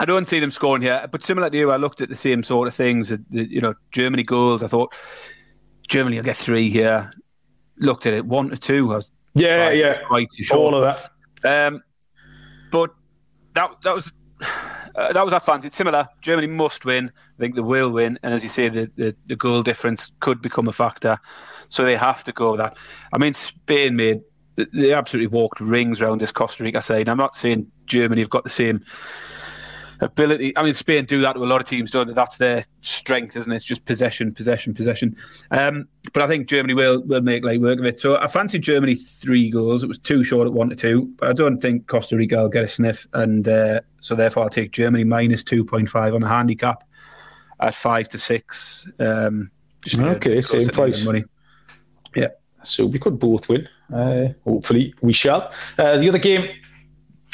I 0.00 0.04
don't 0.04 0.26
see 0.28 0.40
them 0.40 0.50
scoring 0.50 0.82
here, 0.82 1.06
but 1.10 1.24
similar 1.24 1.48
to 1.50 1.56
you, 1.56 1.70
I 1.70 1.76
looked 1.76 2.00
at 2.00 2.08
the 2.08 2.16
same 2.16 2.42
sort 2.42 2.68
of 2.68 2.74
things. 2.74 3.12
You 3.30 3.60
know, 3.60 3.74
Germany 3.92 4.24
goals. 4.24 4.62
I 4.62 4.66
thought 4.66 4.94
Germany 5.88 6.16
will 6.16 6.24
get 6.24 6.36
three 6.36 6.68
here. 6.68 7.10
looked 7.78 8.06
at 8.06 8.14
it 8.14 8.26
one 8.26 8.50
to 8.50 8.56
two. 8.56 8.92
I 8.92 8.96
was 8.96 9.10
Yeah, 9.34 9.66
quite- 9.68 9.76
yeah. 9.78 9.98
quite 10.06 10.28
short. 10.32 10.58
All 10.60 10.74
of 10.74 10.82
that. 11.42 11.66
Um, 11.66 11.80
but 12.70 12.90
that 13.54 13.70
that 13.82 13.94
was 13.94 14.10
uh, 14.96 15.12
that 15.12 15.24
was 15.24 15.32
our 15.32 15.40
fancy. 15.40 15.68
It's 15.68 15.76
similar. 15.76 16.08
Germany 16.22 16.46
must 16.48 16.84
win. 16.84 17.10
I 17.16 17.38
think 17.40 17.54
they 17.54 17.60
will 17.60 17.90
win. 17.90 18.18
And 18.22 18.32
as 18.34 18.42
you 18.42 18.48
say, 18.48 18.68
the, 18.68 18.90
the, 18.96 19.14
the 19.26 19.36
goal 19.36 19.62
difference 19.62 20.10
could 20.20 20.40
become 20.42 20.68
a 20.68 20.72
factor. 20.72 21.18
So 21.68 21.84
they 21.84 21.96
have 21.96 22.22
to 22.24 22.32
go 22.32 22.52
with 22.52 22.58
that. 22.60 22.76
I 23.12 23.18
mean, 23.18 23.32
Spain 23.32 23.96
made 23.96 24.20
they 24.56 24.92
absolutely 24.92 25.26
walked 25.28 25.60
rings 25.60 26.00
around 26.00 26.20
this 26.20 26.32
Costa 26.32 26.62
Rica 26.62 26.82
side. 26.82 27.08
I'm 27.08 27.16
not 27.16 27.36
saying 27.36 27.70
Germany 27.86 28.20
have 28.20 28.30
got 28.30 28.44
the 28.44 28.50
same 28.50 28.84
ability. 30.00 30.56
I 30.56 30.62
mean, 30.62 30.74
Spain 30.74 31.04
do 31.04 31.20
that 31.22 31.34
to 31.34 31.44
a 31.44 31.46
lot 31.46 31.60
of 31.60 31.66
teams, 31.66 31.90
don't 31.90 32.06
they? 32.06 32.14
That's 32.14 32.36
their 32.36 32.64
strength, 32.82 33.36
isn't 33.36 33.50
it? 33.50 33.56
It's 33.56 33.64
just 33.64 33.84
possession, 33.84 34.32
possession, 34.32 34.74
possession. 34.74 35.16
Um, 35.50 35.88
but 36.12 36.22
I 36.22 36.26
think 36.26 36.46
Germany 36.46 36.74
will 36.74 37.02
will 37.02 37.22
make 37.22 37.44
light 37.44 37.60
work 37.60 37.78
of 37.78 37.84
it. 37.84 37.98
So 37.98 38.18
I 38.18 38.26
fancy 38.26 38.58
Germany 38.58 38.94
three 38.94 39.50
goals. 39.50 39.82
It 39.82 39.88
was 39.88 39.98
too 39.98 40.22
short 40.22 40.46
at 40.46 40.52
one 40.52 40.70
to 40.70 40.76
two, 40.76 41.12
but 41.18 41.28
I 41.28 41.32
don't 41.32 41.58
think 41.58 41.86
Costa 41.86 42.16
Rica 42.16 42.36
will 42.36 42.48
get 42.48 42.64
a 42.64 42.68
sniff, 42.68 43.06
and 43.12 43.48
uh, 43.48 43.80
so 44.00 44.14
therefore 44.14 44.44
I'll 44.44 44.48
take 44.48 44.70
Germany 44.70 45.04
minus 45.04 45.42
two 45.42 45.64
point 45.64 45.88
five 45.88 46.14
on 46.14 46.20
the 46.20 46.28
handicap 46.28 46.84
at 47.60 47.74
five 47.74 48.08
to 48.10 48.18
six. 48.18 48.88
Um, 48.98 49.50
just 49.84 50.00
Okay, 50.00 50.40
same 50.40 50.68
price. 50.68 51.04
Money. 51.04 51.24
Yeah. 52.14 52.28
So 52.62 52.86
we 52.86 52.98
could 52.98 53.18
both 53.18 53.48
win. 53.48 53.68
Uh, 53.92 54.28
hopefully 54.44 54.94
we 55.02 55.12
shall. 55.12 55.52
Uh, 55.78 55.96
the 55.98 56.08
other 56.08 56.18
game, 56.18 56.48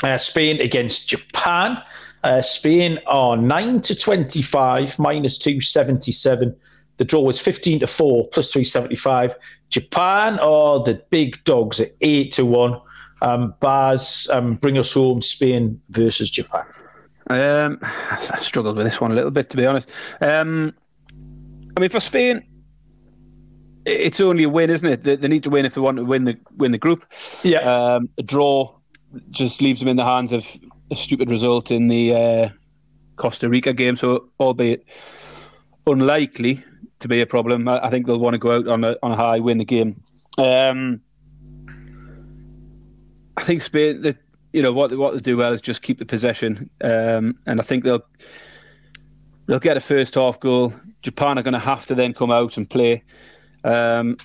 uh, 0.02 0.18
Spain 0.18 0.60
against 0.60 1.08
Japan. 1.08 1.82
Uh, 2.22 2.42
Spain 2.42 2.98
are 3.06 3.36
9 3.36 3.80
to 3.82 3.94
25, 3.94 4.98
minus 4.98 5.38
277. 5.38 6.54
The 6.98 7.04
draw 7.04 7.22
was 7.22 7.40
15 7.40 7.80
to 7.80 7.86
4, 7.86 8.26
plus 8.32 8.52
375. 8.52 9.34
Japan 9.70 10.38
are 10.40 10.82
the 10.82 11.02
big 11.10 11.42
dogs 11.44 11.80
at 11.80 11.88
8 12.02 12.30
to 12.32 12.44
1. 12.44 12.80
Um, 13.22 13.54
Baz, 13.60 14.28
um, 14.32 14.56
bring 14.56 14.78
us 14.78 14.92
home 14.92 15.22
Spain 15.22 15.80
versus 15.90 16.30
Japan. 16.30 16.64
Um, 17.28 17.78
I 17.82 18.38
struggled 18.40 18.76
with 18.76 18.86
this 18.86 19.00
one 19.00 19.12
a 19.12 19.14
little 19.14 19.30
bit, 19.30 19.50
to 19.50 19.56
be 19.56 19.66
honest. 19.66 19.88
Um, 20.20 20.74
I 21.76 21.80
mean, 21.80 21.90
for 21.90 22.00
Spain, 22.00 22.42
it's 23.84 24.20
only 24.20 24.44
a 24.44 24.48
win, 24.48 24.70
isn't 24.70 24.88
it? 24.88 25.04
They, 25.04 25.16
they 25.16 25.28
need 25.28 25.44
to 25.44 25.50
win 25.50 25.64
if 25.64 25.74
they 25.74 25.80
want 25.80 25.96
to 25.98 26.04
win 26.04 26.24
the 26.24 26.38
win 26.56 26.72
the 26.72 26.78
group. 26.78 27.04
Yeah. 27.42 27.60
Um, 27.60 28.08
a 28.18 28.22
draw 28.22 28.74
just 29.30 29.60
leaves 29.60 29.80
them 29.80 29.88
in 29.88 29.96
the 29.96 30.04
hands 30.04 30.32
of 30.32 30.46
a 30.90 30.96
stupid 30.96 31.30
result 31.30 31.70
in 31.70 31.88
the 31.88 32.14
uh, 32.14 32.48
Costa 33.16 33.48
Rica 33.48 33.72
game. 33.72 33.96
So, 33.96 34.28
albeit 34.38 34.84
unlikely 35.86 36.64
to 37.00 37.08
be 37.08 37.20
a 37.20 37.26
problem, 37.26 37.68
I, 37.68 37.86
I 37.86 37.90
think 37.90 38.06
they'll 38.06 38.18
want 38.18 38.34
to 38.34 38.38
go 38.38 38.56
out 38.56 38.68
on 38.68 38.84
a 38.84 38.96
on 39.02 39.12
a 39.12 39.16
high, 39.16 39.40
win 39.40 39.58
the 39.58 39.64
game. 39.64 40.02
Um, 40.38 41.00
I 43.36 43.44
think 43.44 43.62
Spain, 43.62 44.16
you 44.52 44.62
know 44.62 44.72
what 44.72 44.96
what 44.96 45.12
they 45.12 45.18
do 45.18 45.36
well 45.36 45.52
is 45.52 45.60
just 45.60 45.82
keep 45.82 45.98
the 45.98 46.06
possession, 46.06 46.70
um, 46.82 47.38
and 47.46 47.60
I 47.60 47.62
think 47.62 47.84
they'll 47.84 48.04
they'll 49.46 49.58
get 49.58 49.76
a 49.76 49.80
first 49.80 50.14
half 50.14 50.38
goal. 50.40 50.72
Japan 51.02 51.38
are 51.38 51.42
going 51.42 51.54
to 51.54 51.58
have 51.58 51.86
to 51.86 51.94
then 51.94 52.12
come 52.12 52.30
out 52.30 52.56
and 52.56 52.68
play, 52.68 53.02
um, 53.64 54.16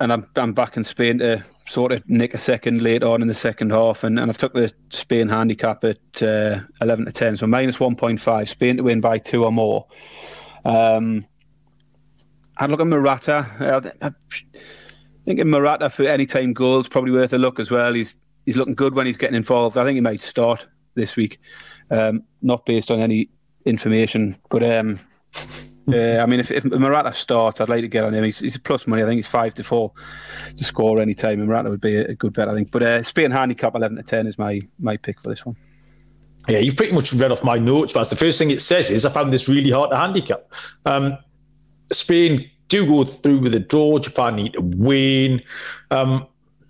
and 0.00 0.12
I'm 0.12 0.26
I'm 0.36 0.52
backing 0.52 0.84
Spain 0.84 1.18
to 1.18 1.44
sort 1.68 1.92
of 1.92 2.08
nick 2.08 2.34
a 2.34 2.38
second 2.38 2.82
late 2.82 3.02
on 3.02 3.22
in 3.22 3.28
the 3.28 3.34
second 3.34 3.70
half, 3.70 4.02
and, 4.02 4.18
and 4.18 4.30
I've 4.30 4.38
took 4.38 4.54
the 4.54 4.72
Spain 4.90 5.28
handicap 5.28 5.84
at 5.84 6.22
uh, 6.22 6.60
eleven 6.80 7.04
to 7.04 7.12
ten, 7.12 7.36
so 7.36 7.46
minus 7.46 7.78
one 7.78 7.96
point 7.96 8.20
five. 8.20 8.48
Spain 8.48 8.76
to 8.78 8.82
win 8.82 9.00
by 9.00 9.18
two 9.18 9.44
or 9.44 9.52
more. 9.52 9.86
Um, 10.64 11.26
I'd 12.56 12.70
look 12.70 12.80
at 12.80 12.86
Morata. 12.86 13.46
I, 14.02 14.06
I 14.06 14.12
think 15.24 15.44
Morata 15.44 15.90
for 15.90 16.04
any 16.04 16.26
time 16.26 16.52
goals 16.52 16.88
probably 16.88 17.12
worth 17.12 17.32
a 17.32 17.38
look 17.38 17.60
as 17.60 17.70
well. 17.70 17.94
He's 17.94 18.16
he's 18.46 18.56
looking 18.56 18.74
good 18.74 18.94
when 18.94 19.06
he's 19.06 19.16
getting 19.16 19.36
involved. 19.36 19.78
I 19.78 19.84
think 19.84 19.94
he 19.94 20.00
might 20.00 20.20
start 20.20 20.66
this 20.94 21.16
week, 21.16 21.38
um, 21.90 22.24
not 22.42 22.66
based 22.66 22.90
on 22.90 23.00
any 23.00 23.28
information, 23.64 24.36
but 24.50 24.62
um, 24.62 24.98
yeah, 25.86 26.22
I 26.22 26.26
mean, 26.26 26.40
if, 26.40 26.50
if 26.50 26.64
Morata 26.64 27.12
starts, 27.12 27.60
I'd 27.60 27.68
like 27.68 27.82
to 27.82 27.88
get 27.88 28.04
on 28.04 28.14
him. 28.14 28.24
He's, 28.24 28.38
he's 28.38 28.58
plus 28.58 28.86
money. 28.86 29.02
I 29.02 29.06
think 29.06 29.16
he's 29.16 29.26
five 29.26 29.54
to 29.54 29.64
four 29.64 29.92
to 30.56 30.64
score 30.64 31.00
any 31.00 31.14
time, 31.14 31.40
and 31.40 31.48
Morata 31.48 31.70
would 31.70 31.80
be 31.80 31.96
a, 31.96 32.06
a 32.08 32.14
good 32.14 32.32
bet, 32.32 32.48
I 32.48 32.54
think. 32.54 32.70
But 32.70 32.82
uh, 32.82 33.02
Spain 33.02 33.30
handicap 33.30 33.74
eleven 33.74 33.96
to 33.96 34.02
ten 34.02 34.26
is 34.26 34.38
my 34.38 34.58
my 34.78 34.96
pick 34.96 35.20
for 35.20 35.30
this 35.30 35.44
one. 35.44 35.56
Yeah, 36.48 36.58
you've 36.58 36.76
pretty 36.76 36.92
much 36.92 37.12
read 37.12 37.32
off 37.32 37.44
my 37.44 37.58
notes, 37.58 37.92
but 37.92 38.08
the 38.08 38.16
first 38.16 38.38
thing 38.38 38.50
it 38.50 38.62
says 38.62 38.90
is 38.90 39.04
I 39.04 39.10
found 39.10 39.32
this 39.32 39.48
really 39.48 39.70
hard 39.70 39.90
to 39.90 39.96
handicap. 39.96 40.50
Um, 40.86 41.18
Spain 41.92 42.50
do 42.68 42.86
go 42.86 43.04
through 43.04 43.40
with 43.40 43.54
a 43.54 43.60
draw. 43.60 43.98
Japan 43.98 44.36
need 44.36 44.54
to 44.54 44.62
win. 44.76 45.42
Um, 45.90 46.26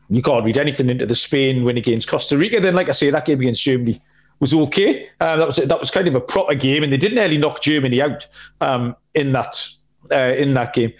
you 0.09 0.23
can't 0.23 0.45
read 0.45 0.59
anything 0.59 0.91
into 0.91 1.07
the 1.07 1.15
Spain 1.15 1.63
win 1.63 1.77
against 1.77 2.09
Costa 2.09 2.37
Rica. 2.37 2.59
Then, 2.59 2.75
like 2.75 2.89
I 2.89 2.93
say, 2.93 3.11
that 3.11 3.27
game 3.27 3.41
against 3.41 3.63
Germany 3.63 4.01
was 4.41 4.55
okay. 4.55 5.09
Um, 5.21 5.39
that 5.39 5.47
was 5.47 5.57
that 5.57 5.81
was 5.81 5.91
kind 5.91 6.09
of 6.09 6.17
a 6.17 6.21
proper 6.21 6.55
game, 6.55 6.83
and 6.83 6.93
they 6.93 6.97
didn't 6.97 7.17
nearly 7.17 7.39
knock 7.39 7.63
Germany 7.63 8.01
out 8.01 8.27
um, 8.61 8.97
in 9.15 9.33
that 9.33 9.67
uh, 10.11 10.35
in 10.37 10.55
that 10.55 10.75
game. 10.75 10.93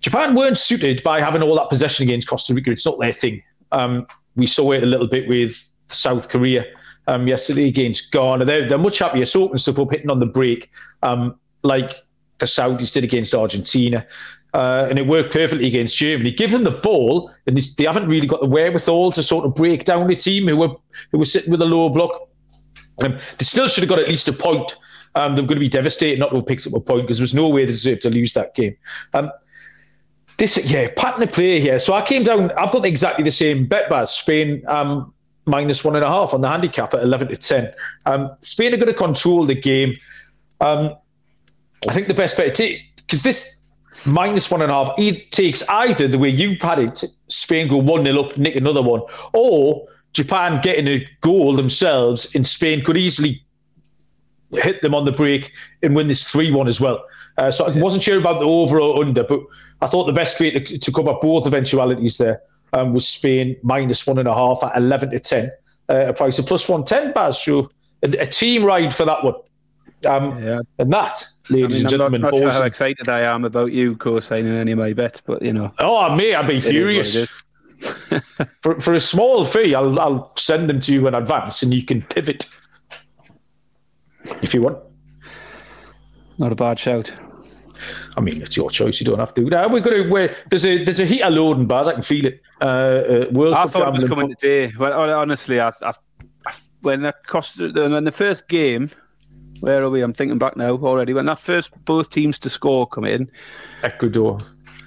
Japan 0.00 0.34
weren't 0.34 0.58
suited 0.58 1.02
by 1.02 1.20
having 1.20 1.42
all 1.42 1.54
that 1.56 1.68
possession 1.68 2.04
against 2.04 2.28
Costa 2.28 2.54
Rica. 2.54 2.70
It's 2.70 2.86
not 2.86 2.98
their 2.98 3.12
thing. 3.12 3.42
Um, 3.72 4.06
we 4.36 4.46
saw 4.46 4.72
it 4.72 4.82
a 4.82 4.86
little 4.86 5.06
bit 5.06 5.28
with 5.28 5.68
South 5.88 6.28
Korea 6.28 6.64
um, 7.06 7.28
yesterday 7.28 7.68
against 7.68 8.12
Ghana. 8.12 8.44
They're, 8.44 8.68
they're 8.68 8.78
much 8.78 8.98
happier 8.98 9.26
soaking 9.26 9.58
stuff 9.58 9.78
up, 9.78 9.90
hitting 9.90 10.10
on 10.10 10.18
the 10.18 10.26
break, 10.26 10.70
um, 11.02 11.38
like 11.62 11.90
the 12.38 12.46
Saudis 12.46 12.92
did 12.92 13.04
against 13.04 13.34
Argentina. 13.34 14.06
Uh, 14.52 14.86
and 14.90 14.98
it 14.98 15.06
worked 15.06 15.32
perfectly 15.32 15.66
against 15.66 15.96
Germany. 15.96 16.32
Given 16.32 16.64
the 16.64 16.72
ball, 16.72 17.30
and 17.46 17.56
they, 17.56 17.62
they 17.78 17.84
haven't 17.84 18.08
really 18.08 18.26
got 18.26 18.40
the 18.40 18.48
wherewithal 18.48 19.12
to 19.12 19.22
sort 19.22 19.44
of 19.44 19.54
break 19.54 19.84
down 19.84 20.10
a 20.10 20.14
team 20.14 20.48
who 20.48 20.56
were 20.56 20.74
who 21.12 21.18
were 21.18 21.24
sitting 21.24 21.52
with 21.52 21.62
a 21.62 21.66
low 21.66 21.88
block. 21.88 22.28
Um, 23.04 23.12
they 23.12 23.44
still 23.44 23.68
should 23.68 23.82
have 23.82 23.88
got 23.88 23.98
at 23.98 24.08
least 24.08 24.28
a 24.28 24.32
point. 24.32 24.76
Um, 25.14 25.34
they're 25.34 25.44
going 25.44 25.56
to 25.56 25.60
be 25.60 25.68
devastated 25.68 26.18
not 26.18 26.30
to 26.30 26.36
have 26.36 26.46
picked 26.46 26.66
up 26.66 26.74
a 26.74 26.80
point 26.80 27.02
because 27.02 27.18
there 27.18 27.24
was 27.24 27.34
no 27.34 27.48
way 27.48 27.64
they 27.64 27.72
deserved 27.72 28.02
to 28.02 28.10
lose 28.10 28.34
that 28.34 28.54
game. 28.54 28.76
Um, 29.14 29.30
this, 30.38 30.56
yeah, 30.70 30.88
pattern 30.96 31.22
of 31.22 31.30
play 31.30 31.60
here. 31.60 31.78
So 31.78 31.94
I 31.94 32.02
came 32.02 32.22
down. 32.22 32.50
I've 32.52 32.72
got 32.72 32.86
exactly 32.86 33.24
the 33.24 33.30
same 33.30 33.66
bet, 33.66 33.90
Baz. 33.90 34.10
Spain 34.10 34.62
um, 34.68 35.12
minus 35.46 35.84
one 35.84 35.96
and 35.96 36.04
a 36.04 36.08
half 36.08 36.32
on 36.32 36.40
the 36.40 36.48
handicap 36.48 36.94
at 36.94 37.02
eleven 37.02 37.28
to 37.28 37.36
ten. 37.36 37.72
Um, 38.06 38.34
Spain 38.40 38.72
are 38.72 38.78
going 38.78 38.88
to 38.88 38.94
control 38.94 39.44
the 39.44 39.54
game. 39.54 39.94
Um, 40.60 40.94
I 41.88 41.92
think 41.92 42.06
the 42.06 42.14
best 42.14 42.36
bet 42.36 42.58
because 42.96 43.22
this 43.22 43.68
minus 44.06 44.50
one 44.50 44.62
and 44.62 44.70
a 44.70 44.74
half 44.74 44.98
it 44.98 45.30
takes 45.30 45.66
either 45.68 46.08
the 46.08 46.18
way 46.18 46.28
you 46.28 46.56
it, 46.60 47.04
Spain 47.28 47.68
go 47.68 47.76
one 47.76 48.04
0 48.04 48.20
up, 48.22 48.38
nick 48.38 48.56
another 48.56 48.82
one, 48.82 49.02
or 49.32 49.86
Japan 50.12 50.60
getting 50.62 50.88
a 50.88 51.06
goal 51.20 51.54
themselves, 51.54 52.34
in 52.34 52.44
Spain 52.44 52.84
could 52.84 52.96
easily 52.96 53.42
hit 54.52 54.82
them 54.82 54.94
on 54.94 55.04
the 55.04 55.12
break 55.12 55.52
and 55.82 55.94
win 55.94 56.08
this 56.08 56.24
3 56.30 56.50
1 56.50 56.68
as 56.68 56.80
well. 56.80 57.04
Uh, 57.38 57.50
so 57.50 57.64
I 57.64 57.78
wasn't 57.78 58.02
sure 58.02 58.18
about 58.18 58.40
the 58.40 58.46
over 58.46 58.80
or 58.80 59.02
under, 59.02 59.22
but 59.22 59.40
I 59.80 59.86
thought 59.86 60.04
the 60.04 60.12
best 60.12 60.40
way 60.40 60.50
to, 60.50 60.78
to 60.78 60.92
cover 60.92 61.14
both 61.22 61.46
eventualities 61.46 62.18
there 62.18 62.42
um, 62.72 62.92
was 62.92 63.06
Spain 63.06 63.56
minus 63.62 64.06
one 64.06 64.18
and 64.18 64.28
a 64.28 64.34
half 64.34 64.62
at 64.64 64.76
11 64.76 65.10
to 65.10 65.18
10, 65.18 65.50
uh, 65.88 65.94
a 66.06 66.12
price 66.12 66.38
of 66.38 66.46
plus 66.46 66.68
110, 66.68 67.12
Baz. 67.12 67.42
So 67.42 67.68
a, 68.02 68.08
a 68.18 68.26
team 68.26 68.64
ride 68.64 68.94
for 68.94 69.04
that 69.04 69.24
one. 69.24 69.34
Um, 70.06 70.42
Yeah. 70.42 70.60
And 70.78 70.92
that, 70.92 71.24
I 71.50 71.52
ladies 71.52 71.84
mean, 71.84 71.94
and 71.94 72.02
I'm 72.02 72.12
not, 72.12 72.20
gentlemen, 72.20 72.20
not 72.22 72.34
sure 72.34 72.50
how 72.50 72.62
excited 72.64 73.08
I 73.08 73.20
am 73.20 73.44
about 73.44 73.72
you 73.72 73.96
co-signing 73.96 74.52
any 74.52 74.72
of 74.72 74.78
my 74.78 74.92
bets, 74.92 75.20
but 75.20 75.42
you 75.42 75.52
know, 75.52 75.72
Oh, 75.78 76.14
mate, 76.14 76.34
I'd 76.34 76.46
be 76.46 76.54
it 76.54 76.58
is 76.58 76.64
what 76.64 76.70
furious. 76.70 77.42
It 77.80 78.22
is. 78.40 78.46
For, 78.62 78.78
for 78.80 78.92
a 78.94 79.00
small 79.00 79.44
fee, 79.44 79.74
I'll, 79.74 79.98
I'll 79.98 80.36
send 80.36 80.68
them 80.68 80.80
to 80.80 80.92
you 80.92 81.06
in 81.08 81.14
advance 81.14 81.62
and 81.62 81.72
you 81.72 81.82
can 81.84 82.02
pivot 82.02 82.46
if 84.42 84.52
you 84.54 84.60
want. 84.60 84.78
Not 86.38 86.52
a 86.52 86.54
bad 86.54 86.78
shout. 86.78 87.12
I 88.16 88.20
mean, 88.20 88.42
it's 88.42 88.56
your 88.56 88.70
choice. 88.70 89.00
You 89.00 89.06
don't 89.06 89.18
have 89.18 89.32
to. 89.34 89.42
Now 89.42 89.68
we're 89.68 89.80
going 89.80 90.04
to. 90.04 90.10
We're, 90.10 90.34
there's 90.50 90.66
a 90.66 90.84
there's 90.84 91.00
a 91.00 91.06
heat 91.06 91.22
of 91.22 91.32
loading 91.32 91.66
bars. 91.66 91.86
I 91.86 91.92
can 91.94 92.02
feel 92.02 92.26
it. 92.26 92.42
Uh, 92.60 92.64
uh, 92.64 93.24
World 93.32 93.54
I 93.54 93.62
Cup 93.62 93.70
thought 93.70 93.88
it 93.88 93.92
was 93.92 94.02
gambling 94.04 94.18
coming 94.18 94.36
today. 94.36 94.72
Well, 94.78 95.10
honestly, 95.10 95.60
I, 95.60 95.68
I, 95.82 95.92
I- 96.46 96.52
when 96.82 97.02
the 97.02 97.14
cost 97.26 97.58
when 97.58 98.04
the 98.04 98.12
first 98.12 98.48
game, 98.48 98.90
where 99.60 99.82
are 99.82 99.90
we? 99.90 100.02
I'm 100.02 100.12
thinking 100.12 100.38
back 100.38 100.56
now 100.56 100.72
already. 100.76 101.12
When 101.14 101.26
that 101.26 101.38
first 101.38 101.70
both 101.84 102.10
teams 102.10 102.38
to 102.40 102.50
score 102.50 102.86
come 102.86 103.04
in, 103.04 103.30
Ecuador. 103.82 104.38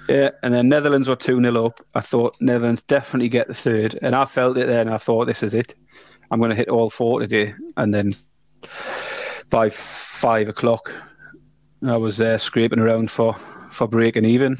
Yeah, 0.08 0.30
and 0.42 0.54
then 0.54 0.68
Netherlands 0.68 1.08
were 1.08 1.16
two 1.16 1.40
0 1.40 1.64
up. 1.64 1.80
I 1.94 2.00
thought 2.00 2.40
Netherlands 2.40 2.82
definitely 2.82 3.28
get 3.28 3.48
the 3.48 3.54
third, 3.54 3.98
and 4.02 4.14
I 4.14 4.24
felt 4.24 4.56
it 4.58 4.66
then. 4.66 4.88
I 4.88 4.98
thought 4.98 5.26
this 5.26 5.42
is 5.42 5.54
it. 5.54 5.74
I'm 6.30 6.38
going 6.38 6.50
to 6.50 6.56
hit 6.56 6.68
all 6.68 6.90
four 6.90 7.20
today, 7.20 7.54
and 7.76 7.94
then 7.94 8.12
by 9.50 9.70
five 9.70 10.48
o'clock, 10.48 10.92
I 11.86 11.96
was 11.96 12.20
uh, 12.20 12.38
scraping 12.38 12.80
around 12.80 13.10
for 13.10 13.34
for 13.70 13.86
breaking 13.88 14.24
even. 14.24 14.56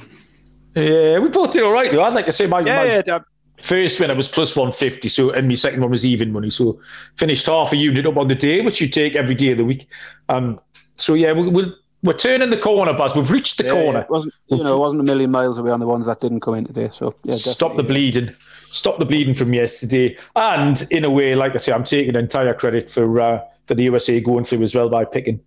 Yeah, 0.75 1.19
we 1.19 1.29
both 1.29 1.53
did 1.53 1.63
all 1.63 1.73
right 1.73 1.91
though. 1.93 2.03
I'd 2.03 2.15
like 2.15 2.27
to 2.27 2.33
say 2.33 2.47
my, 2.47 2.61
Yeah, 2.61 2.85
my 2.85 3.03
yeah, 3.07 3.19
first 3.63 4.01
winner 4.01 4.15
was 4.15 4.29
plus 4.29 4.57
150, 4.57 5.09
so 5.09 5.31
and 5.31 5.49
my 5.49 5.55
second 5.55 5.81
one 5.81 5.91
was 5.91 6.05
even 6.05 6.33
money. 6.33 6.51
So 6.51 6.81
finished 7.17 7.47
half 7.47 7.73
a 7.73 7.77
unit 7.77 8.07
up 8.07 8.17
on 8.17 8.29
the 8.29 8.35
day, 8.35 8.61
which 8.61 8.81
you 8.81 8.89
take 8.89 9.15
every 9.15 9.35
day 9.35 9.53
of 9.53 9.59
the 9.59 9.65
week. 9.65 9.87
Um, 10.29 10.59
so 10.97 11.15
yeah, 11.15 11.33
we'll 11.33 11.51
we'll, 11.51 11.75
we're 12.05 12.13
turning 12.13 12.51
the 12.51 12.57
corner, 12.57 12.93
Buzz. 12.93 13.17
We've 13.17 13.31
reached 13.31 13.59
the 13.59 13.65
Yeah, 13.65 13.73
corner. 13.73 14.01
It 14.03 14.11
wasn't, 14.11 14.35
you 14.49 14.63
know, 14.63 14.75
it 14.75 14.81
wasn't 14.81 15.01
a 15.01 15.05
million 15.05 15.31
miles 15.31 15.59
away 15.59 15.71
on 15.71 15.81
the 15.81 15.87
ones 15.87 16.07
that 16.07 16.21
didn't 16.21 16.41
come 16.41 16.55
in 16.55 16.65
today. 16.67 16.91
So 16.93 17.15
yeah, 17.25 17.35
Stop 17.37 17.77
the 17.77 17.83
bleeding. 17.83 18.31
Stop 18.71 18.99
the 18.99 19.05
bleeding 19.05 19.35
from 19.35 19.55
yesterday. 19.55 20.17
And 20.37 20.83
in 20.91 21.05
a 21.05 21.11
way, 21.11 21.35
like 21.35 21.55
I 21.55 21.59
say, 21.59 21.73
I'm 21.73 21.85
taking 21.85 22.15
entire 22.15 22.55
credit 22.55 22.91
for 22.91 23.21
uh, 23.21 23.41
for 23.67 23.75
the 23.75 23.85
USA 23.85 24.21
going 24.21 24.45
through 24.45 24.63
as 24.63 24.75
well 24.75 24.89
by 24.89 25.05
picking 25.05 25.41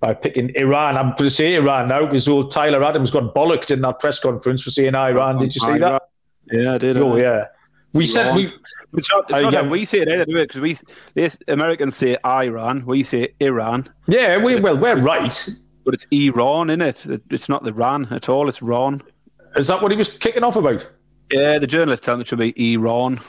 by 0.00 0.14
picking 0.14 0.54
Iran. 0.54 0.96
I'm 0.96 1.08
going 1.10 1.24
to 1.24 1.30
say 1.30 1.54
Iran 1.54 1.88
now 1.88 2.04
because 2.04 2.28
old 2.28 2.50
Tyler 2.50 2.84
Adams 2.84 3.10
got 3.10 3.34
bollocked 3.34 3.70
in 3.70 3.80
that 3.80 3.98
press 3.98 4.20
conference 4.20 4.62
for 4.62 4.70
saying 4.70 4.94
Iran. 4.94 5.38
Did 5.38 5.54
you 5.54 5.60
see 5.60 5.78
that? 5.78 6.02
Yeah, 6.52 6.74
I 6.74 6.78
did. 6.78 6.96
Oh 6.98 7.16
yeah. 7.16 7.46
We 7.94 8.04
said 8.04 8.36
we 8.36 8.52
It's 8.92 9.10
not, 9.10 9.24
it's 9.30 9.32
Uh, 9.32 9.40
not 9.40 9.52
yeah. 9.54 9.62
we 9.62 9.84
say 9.86 10.00
it 10.00 10.08
either? 10.08 10.26
Because 10.26 10.60
we, 10.60 10.76
the 11.14 11.36
Americans 11.48 11.96
say 11.96 12.18
Iran, 12.24 12.84
we 12.84 13.02
say 13.02 13.32
Iran, 13.40 13.88
yeah 14.06 14.36
we 14.36 14.56
well 14.60 14.76
we're 14.76 14.96
right. 14.96 15.50
But 15.86 15.94
it's 15.94 16.06
Iran, 16.10 16.68
in 16.68 16.82
it? 16.82 17.06
It's 17.30 17.48
not 17.48 17.62
the 17.62 17.72
Ran 17.72 18.06
at 18.10 18.28
all. 18.28 18.48
It's 18.48 18.60
Ron. 18.60 19.00
Is 19.56 19.68
that 19.68 19.80
what 19.80 19.92
he 19.92 19.96
was 19.96 20.14
kicking 20.18 20.42
off 20.42 20.56
about? 20.56 20.86
Yeah, 21.32 21.58
the 21.58 21.66
journalist 21.66 22.02
telling 22.02 22.18
me 22.18 22.22
it 22.22 22.28
should 22.28 22.40
be 22.40 22.74
Iran. 22.74 23.20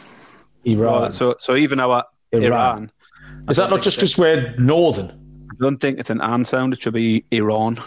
Iran. 0.65 1.13
So, 1.13 1.35
so 1.39 1.55
even 1.55 1.79
our 1.79 2.03
Iran. 2.31 2.43
Iran, 2.43 2.91
Is 3.47 3.57
that 3.57 3.69
don't 3.69 3.83
just 3.83 3.97
because 3.97 4.17
we're 4.17 4.55
northern? 4.57 5.11
I 5.51 5.55
don't 5.59 5.77
think 5.77 5.99
it's 5.99 6.09
an 6.09 6.19
an 6.19 6.43
sound. 6.43 6.73
It 6.73 6.81
should 6.81 6.95
be 6.95 7.23
Iran. 7.31 7.77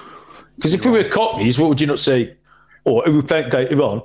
Because 0.57 0.73
if 0.73 0.85
we 0.85 0.93
were 0.93 1.05
cockneys, 1.05 1.59
what 1.59 1.69
would 1.69 1.81
you 1.81 1.89
not 1.89 1.99
say? 1.99 2.37
Or 2.85 3.07
if 3.07 3.15
we 3.15 3.23
Iran? 3.73 4.03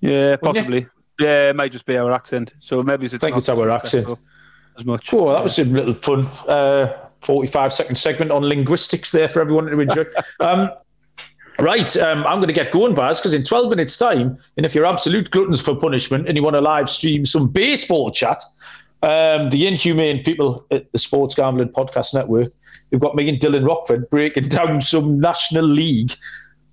Yeah, 0.00 0.36
possibly. 0.36 0.86
Yeah, 1.18 1.50
it 1.50 1.56
might 1.56 1.72
just 1.72 1.84
be 1.84 1.98
our 1.98 2.12
accent. 2.12 2.54
So 2.60 2.82
maybe 2.82 3.06
it's, 3.06 3.14
I 3.14 3.18
think 3.18 3.32
not 3.32 3.38
it's 3.38 3.48
our 3.48 3.70
accent. 3.70 4.08
as 4.78 4.84
much. 4.84 5.08
Cool, 5.08 5.32
that 5.32 5.42
was 5.42 5.58
a 5.58 5.64
little 5.64 5.94
fun 5.94 6.26
uh, 6.48 7.05
45 7.26 7.72
second 7.72 7.96
segment 7.96 8.30
on 8.30 8.42
linguistics 8.42 9.10
there 9.10 9.28
for 9.28 9.40
everyone 9.40 9.66
to 9.66 9.80
enjoy. 9.80 10.04
um, 10.40 10.70
right, 11.58 11.96
um, 11.96 12.24
I'm 12.24 12.36
going 12.36 12.48
to 12.48 12.54
get 12.54 12.72
going, 12.72 12.94
Baz, 12.94 13.18
because 13.18 13.34
in 13.34 13.42
12 13.42 13.70
minutes' 13.70 13.98
time, 13.98 14.38
and 14.56 14.64
if 14.64 14.74
you're 14.74 14.86
absolute 14.86 15.30
gluttons 15.30 15.60
for 15.60 15.74
punishment 15.74 16.28
and 16.28 16.36
you 16.36 16.42
want 16.42 16.54
to 16.54 16.60
live 16.60 16.88
stream 16.88 17.26
some 17.26 17.48
baseball 17.48 18.10
chat, 18.12 18.42
um, 19.02 19.50
the 19.50 19.66
inhumane 19.66 20.22
people 20.22 20.64
at 20.70 20.90
the 20.92 20.98
Sports 20.98 21.34
Gambling 21.34 21.68
Podcast 21.70 22.14
Network, 22.14 22.48
we've 22.90 23.00
got 23.00 23.16
me 23.16 23.28
and 23.28 23.38
Dylan 23.38 23.66
Rockford 23.66 24.08
breaking 24.10 24.44
down 24.48 24.80
some 24.80 25.20
National 25.20 25.64
League 25.64 26.12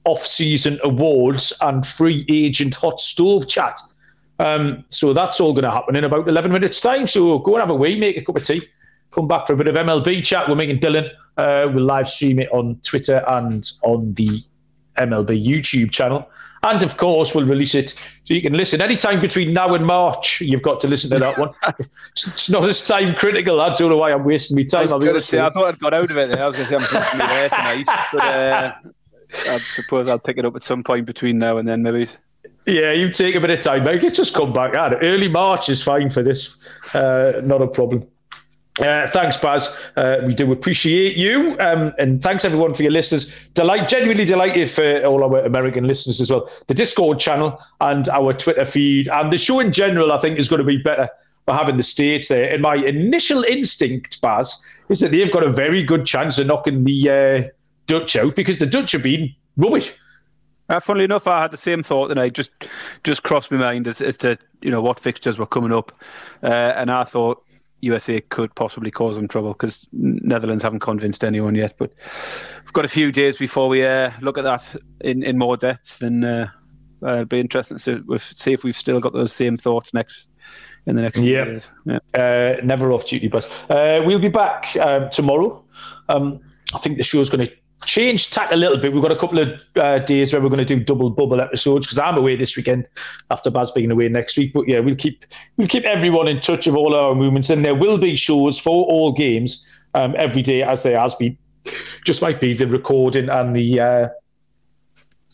off-season 0.05 0.79
awards 0.83 1.53
and 1.61 1.85
free 1.85 2.25
agent 2.29 2.75
hot 2.75 2.99
stove 2.99 3.47
chat. 3.47 3.79
Um, 4.39 4.83
so 4.89 5.13
that's 5.13 5.39
all 5.39 5.53
going 5.53 5.63
to 5.63 5.71
happen 5.71 5.95
in 5.95 6.03
about 6.03 6.27
11 6.27 6.51
minutes' 6.51 6.81
time. 6.81 7.07
So 7.07 7.39
go 7.39 7.55
and 7.55 7.61
have 7.61 7.69
a 7.69 7.75
wee, 7.75 7.97
make 7.97 8.17
a 8.17 8.21
cup 8.21 8.35
of 8.35 8.43
tea, 8.43 8.61
come 9.13 9.27
back 9.27 9.47
for 9.47 9.53
a 9.53 9.57
bit 9.57 9.67
of 9.67 9.75
MLB 9.75 10.23
chat. 10.23 10.49
We're 10.49 10.55
making 10.55 10.79
Dylan. 10.79 11.09
Uh, 11.37 11.69
we'll 11.73 11.85
live 11.85 12.09
stream 12.09 12.39
it 12.39 12.51
on 12.51 12.79
Twitter 12.83 13.23
and 13.27 13.69
on 13.83 14.13
the 14.13 14.29
MLB 14.97 15.43
YouTube 15.43 15.91
channel. 15.91 16.29
And 16.63 16.81
of 16.81 16.95
course, 16.95 17.35
we'll 17.35 17.45
release 17.45 17.75
it 17.75 17.89
so 17.89 18.33
you 18.33 18.41
can 18.41 18.53
listen 18.53 18.81
anytime 18.81 19.19
between 19.19 19.53
now 19.53 19.73
and 19.73 19.85
March. 19.85 20.39
You've 20.39 20.61
got 20.61 20.79
to 20.81 20.87
listen 20.87 21.09
to 21.09 21.19
that 21.19 21.37
one. 21.37 21.49
it's 22.11 22.27
it's 22.27 22.49
not 22.49 22.67
as 22.67 22.87
time 22.87 23.15
critical. 23.15 23.59
I 23.59 23.75
don't 23.75 23.89
know 23.89 23.97
why 23.97 24.13
I'm 24.13 24.23
wasting 24.23 24.55
my 24.55 24.61
I 24.61 24.65
time. 24.65 24.83
was 24.83 24.93
I'll 24.93 24.99
be 24.99 25.05
going 25.05 25.15
to 25.15 25.21
say, 25.21 25.41
I 25.41 25.49
thought 25.49 25.67
I'd 25.67 25.79
got 25.79 25.93
out 25.93 26.09
of 26.09 26.17
it. 26.17 26.31
I 26.31 26.47
was 26.47 26.55
going 26.55 26.69
to 26.69 26.69
say 26.69 26.75
I'm 26.75 26.81
supposed 26.81 27.11
to 27.11 27.17
be 27.17 27.25
there 27.25 27.49
tonight, 27.49 27.85
but 28.13 28.23
uh, 28.23 28.73
I 29.33 29.57
suppose 29.57 30.07
I'll 30.07 30.19
pick 30.19 30.37
it 30.37 30.45
up 30.45 30.55
at 30.55 30.63
some 30.63 30.83
point 30.83 31.05
between 31.05 31.37
now 31.37 31.57
and 31.57 31.67
then, 31.67 31.83
maybe. 31.83 32.07
Yeah, 32.65 32.93
you 32.93 33.09
take 33.09 33.35
a 33.35 33.41
bit 33.41 33.49
of 33.49 33.59
time, 33.59 33.83
mate. 33.83 34.13
Just 34.13 34.33
come 34.33 34.53
back 34.53 34.73
at 34.73 34.93
it. 34.93 34.99
Early 35.01 35.27
March 35.27 35.67
is 35.67 35.83
fine 35.83 36.09
for 36.09 36.23
this. 36.23 36.55
Uh, 36.93 37.41
not 37.43 37.61
a 37.61 37.67
problem. 37.67 38.07
Uh, 38.79 39.05
thanks, 39.07 39.37
Baz. 39.37 39.75
Uh, 39.95 40.21
we 40.25 40.33
do 40.33 40.51
appreciate 40.51 41.15
you, 41.15 41.55
um, 41.59 41.93
and 41.99 42.23
thanks 42.23 42.43
everyone 42.43 42.73
for 42.73 42.81
your 42.81 42.91
listeners. 42.91 43.37
Delight, 43.53 43.87
genuinely 43.87 44.25
delighted 44.25 44.71
for 44.71 45.05
all 45.05 45.23
our 45.23 45.45
American 45.45 45.85
listeners 45.85 46.19
as 46.19 46.31
well. 46.31 46.49
The 46.67 46.73
Discord 46.73 47.19
channel 47.19 47.59
and 47.81 48.09
our 48.09 48.33
Twitter 48.33 48.65
feed 48.65 49.07
and 49.09 49.31
the 49.31 49.37
show 49.37 49.59
in 49.59 49.71
general, 49.71 50.11
I 50.11 50.17
think, 50.17 50.39
is 50.39 50.49
going 50.49 50.61
to 50.61 50.65
be 50.65 50.77
better 50.77 51.07
for 51.45 51.53
having 51.53 51.77
the 51.77 51.83
states 51.83 52.29
there. 52.29 52.51
And 52.51 52.63
my 52.63 52.75
initial 52.75 53.43
instinct, 53.43 54.19
Baz, 54.21 54.63
is 54.89 55.01
that 55.01 55.11
they've 55.11 55.31
got 55.31 55.45
a 55.45 55.51
very 55.51 55.83
good 55.83 56.07
chance 56.07 56.39
of 56.39 56.47
knocking 56.47 56.83
the 56.83 57.09
uh, 57.09 57.49
Dutch 57.85 58.15
out 58.15 58.35
because 58.35 58.57
the 58.57 58.65
Dutch 58.65 58.93
have 58.93 59.03
been 59.03 59.29
rubbish. 59.55 59.95
Uh, 60.69 60.79
funnily 60.79 61.05
enough, 61.05 61.27
I 61.27 61.43
had 61.43 61.51
the 61.51 61.57
same 61.57 61.83
thought 61.83 62.07
that 62.07 62.17
I 62.17 62.29
just 62.29 62.49
just 63.03 63.21
crossed 63.21 63.51
my 63.51 63.57
mind 63.57 63.87
as, 63.87 64.01
as 64.01 64.17
to 64.17 64.37
you 64.61 64.71
know 64.71 64.81
what 64.81 64.99
fixtures 64.99 65.37
were 65.37 65.45
coming 65.45 65.73
up, 65.73 65.91
uh, 66.41 66.47
and 66.47 66.89
I 66.89 67.03
thought 67.03 67.39
USA 67.83 68.21
could 68.21 68.53
possibly 68.55 68.89
cause 68.91 69.15
them 69.15 69.27
trouble 69.27 69.53
because 69.53 69.87
Netherlands 69.91 70.63
haven't 70.63 70.79
convinced 70.79 71.23
anyone 71.23 71.55
yet. 71.55 71.75
But 71.77 71.91
we've 72.63 72.73
got 72.73 72.85
a 72.85 72.89
few 72.89 73.11
days 73.11 73.37
before 73.37 73.67
we 73.69 73.85
uh, 73.85 74.11
look 74.21 74.37
at 74.37 74.43
that 74.43 74.75
in, 75.01 75.23
in 75.23 75.37
more 75.37 75.57
depth, 75.57 76.01
and 76.01 76.23
uh, 76.25 76.47
uh, 77.03 77.13
it'll 77.13 77.25
be 77.25 77.39
interesting 77.39 77.77
to 77.77 78.01
see- 78.17 78.35
see 78.35 78.53
if 78.53 78.63
we've 78.63 78.75
still 78.75 78.99
got 78.99 79.13
those 79.13 79.33
same 79.33 79.57
thoughts 79.57 79.93
next 79.93 80.27
in 80.85 80.95
the 80.95 81.01
next 81.01 81.19
few 81.19 81.31
Yeah. 81.31 81.45
days. 81.45 81.67
Yeah. 81.85 81.99
uh, 82.15 82.61
never 82.65 82.91
off 82.91 83.07
duty, 83.07 83.27
but 83.27 83.45
uh, 83.69 84.01
we'll 84.05 84.19
be 84.19 84.27
back 84.29 84.75
um, 84.81 85.09
tomorrow. 85.09 85.63
Um, 86.09 86.39
I 86.73 86.79
think 86.79 86.97
the 86.97 87.03
show's 87.03 87.29
going 87.29 87.45
to 87.47 87.53
change 87.85 88.29
tack 88.29 88.51
a 88.51 88.55
little 88.55 88.77
bit. 88.77 88.93
We've 88.93 89.01
got 89.01 89.11
a 89.11 89.17
couple 89.17 89.39
of 89.39 89.61
uh, 89.75 89.99
days 89.99 90.33
where 90.33 90.41
we're 90.41 90.49
going 90.49 90.65
to 90.65 90.65
do 90.65 90.83
double 90.83 91.09
bubble 91.09 91.41
episodes 91.41 91.87
because 91.87 91.99
I'm 91.99 92.17
away 92.17 92.35
this 92.35 92.55
weekend 92.55 92.87
after 93.31 93.49
Baz 93.49 93.71
being 93.71 93.91
away 93.91 94.09
next 94.09 94.37
week. 94.37 94.53
But 94.53 94.67
yeah, 94.67 94.79
we'll 94.79 94.95
keep 94.95 95.25
we'll 95.57 95.67
keep 95.67 95.83
everyone 95.85 96.27
in 96.27 96.39
touch 96.39 96.67
of 96.67 96.75
all 96.75 96.95
our 96.95 97.13
movements, 97.13 97.49
and 97.49 97.63
there 97.63 97.75
will 97.75 97.97
be 97.97 98.15
shows 98.15 98.59
for 98.59 98.85
all 98.85 99.11
games 99.11 99.83
um, 99.95 100.15
every 100.17 100.41
day 100.41 100.63
as 100.63 100.83
there 100.83 100.99
has 100.99 101.15
been. 101.15 101.37
Just 102.05 102.21
might 102.21 102.41
be 102.41 102.53
the 102.53 102.67
recording 102.67 103.29
and 103.29 103.55
the. 103.55 103.79
Uh, 103.79 104.09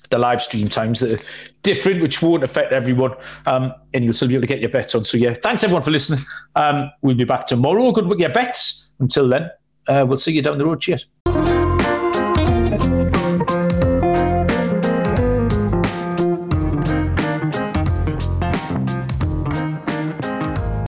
the 0.10 0.18
live 0.18 0.41
stream 0.41 0.68
times 0.68 1.02
that 1.02 1.22
are 1.22 1.24
different, 1.62 2.02
which 2.02 2.20
won't 2.22 2.43
affect 2.43 2.72
everyone. 2.72 3.14
Um, 3.45 3.74
and 3.93 4.04
you'll 4.04 4.14
still 4.14 4.28
be 4.28 4.34
able 4.34 4.41
to 4.41 4.47
get 4.47 4.60
your 4.60 4.70
bets 4.70 4.95
on. 4.95 5.06
So, 5.06 5.18
yeah, 5.18 5.36
thanks 5.36 5.64
everyone 5.64 5.84
for 5.84 5.91
listening. 5.91 6.22
Um, 6.56 6.89
we'll 7.04 7.16
be 7.16 7.26
back 7.26 7.45
tomorrow. 7.45 7.91
Good 7.91 8.08
with 8.08 8.20
your 8.20 8.30
bets. 8.30 8.93
Until 9.00 9.30
then, 9.30 9.50
uh, 9.88 10.06
we'll 10.08 10.18
see 10.18 10.32
you 10.32 10.41
down 10.41 10.58
the 10.58 10.66
road. 10.66 10.82
Cheers. 10.82 11.08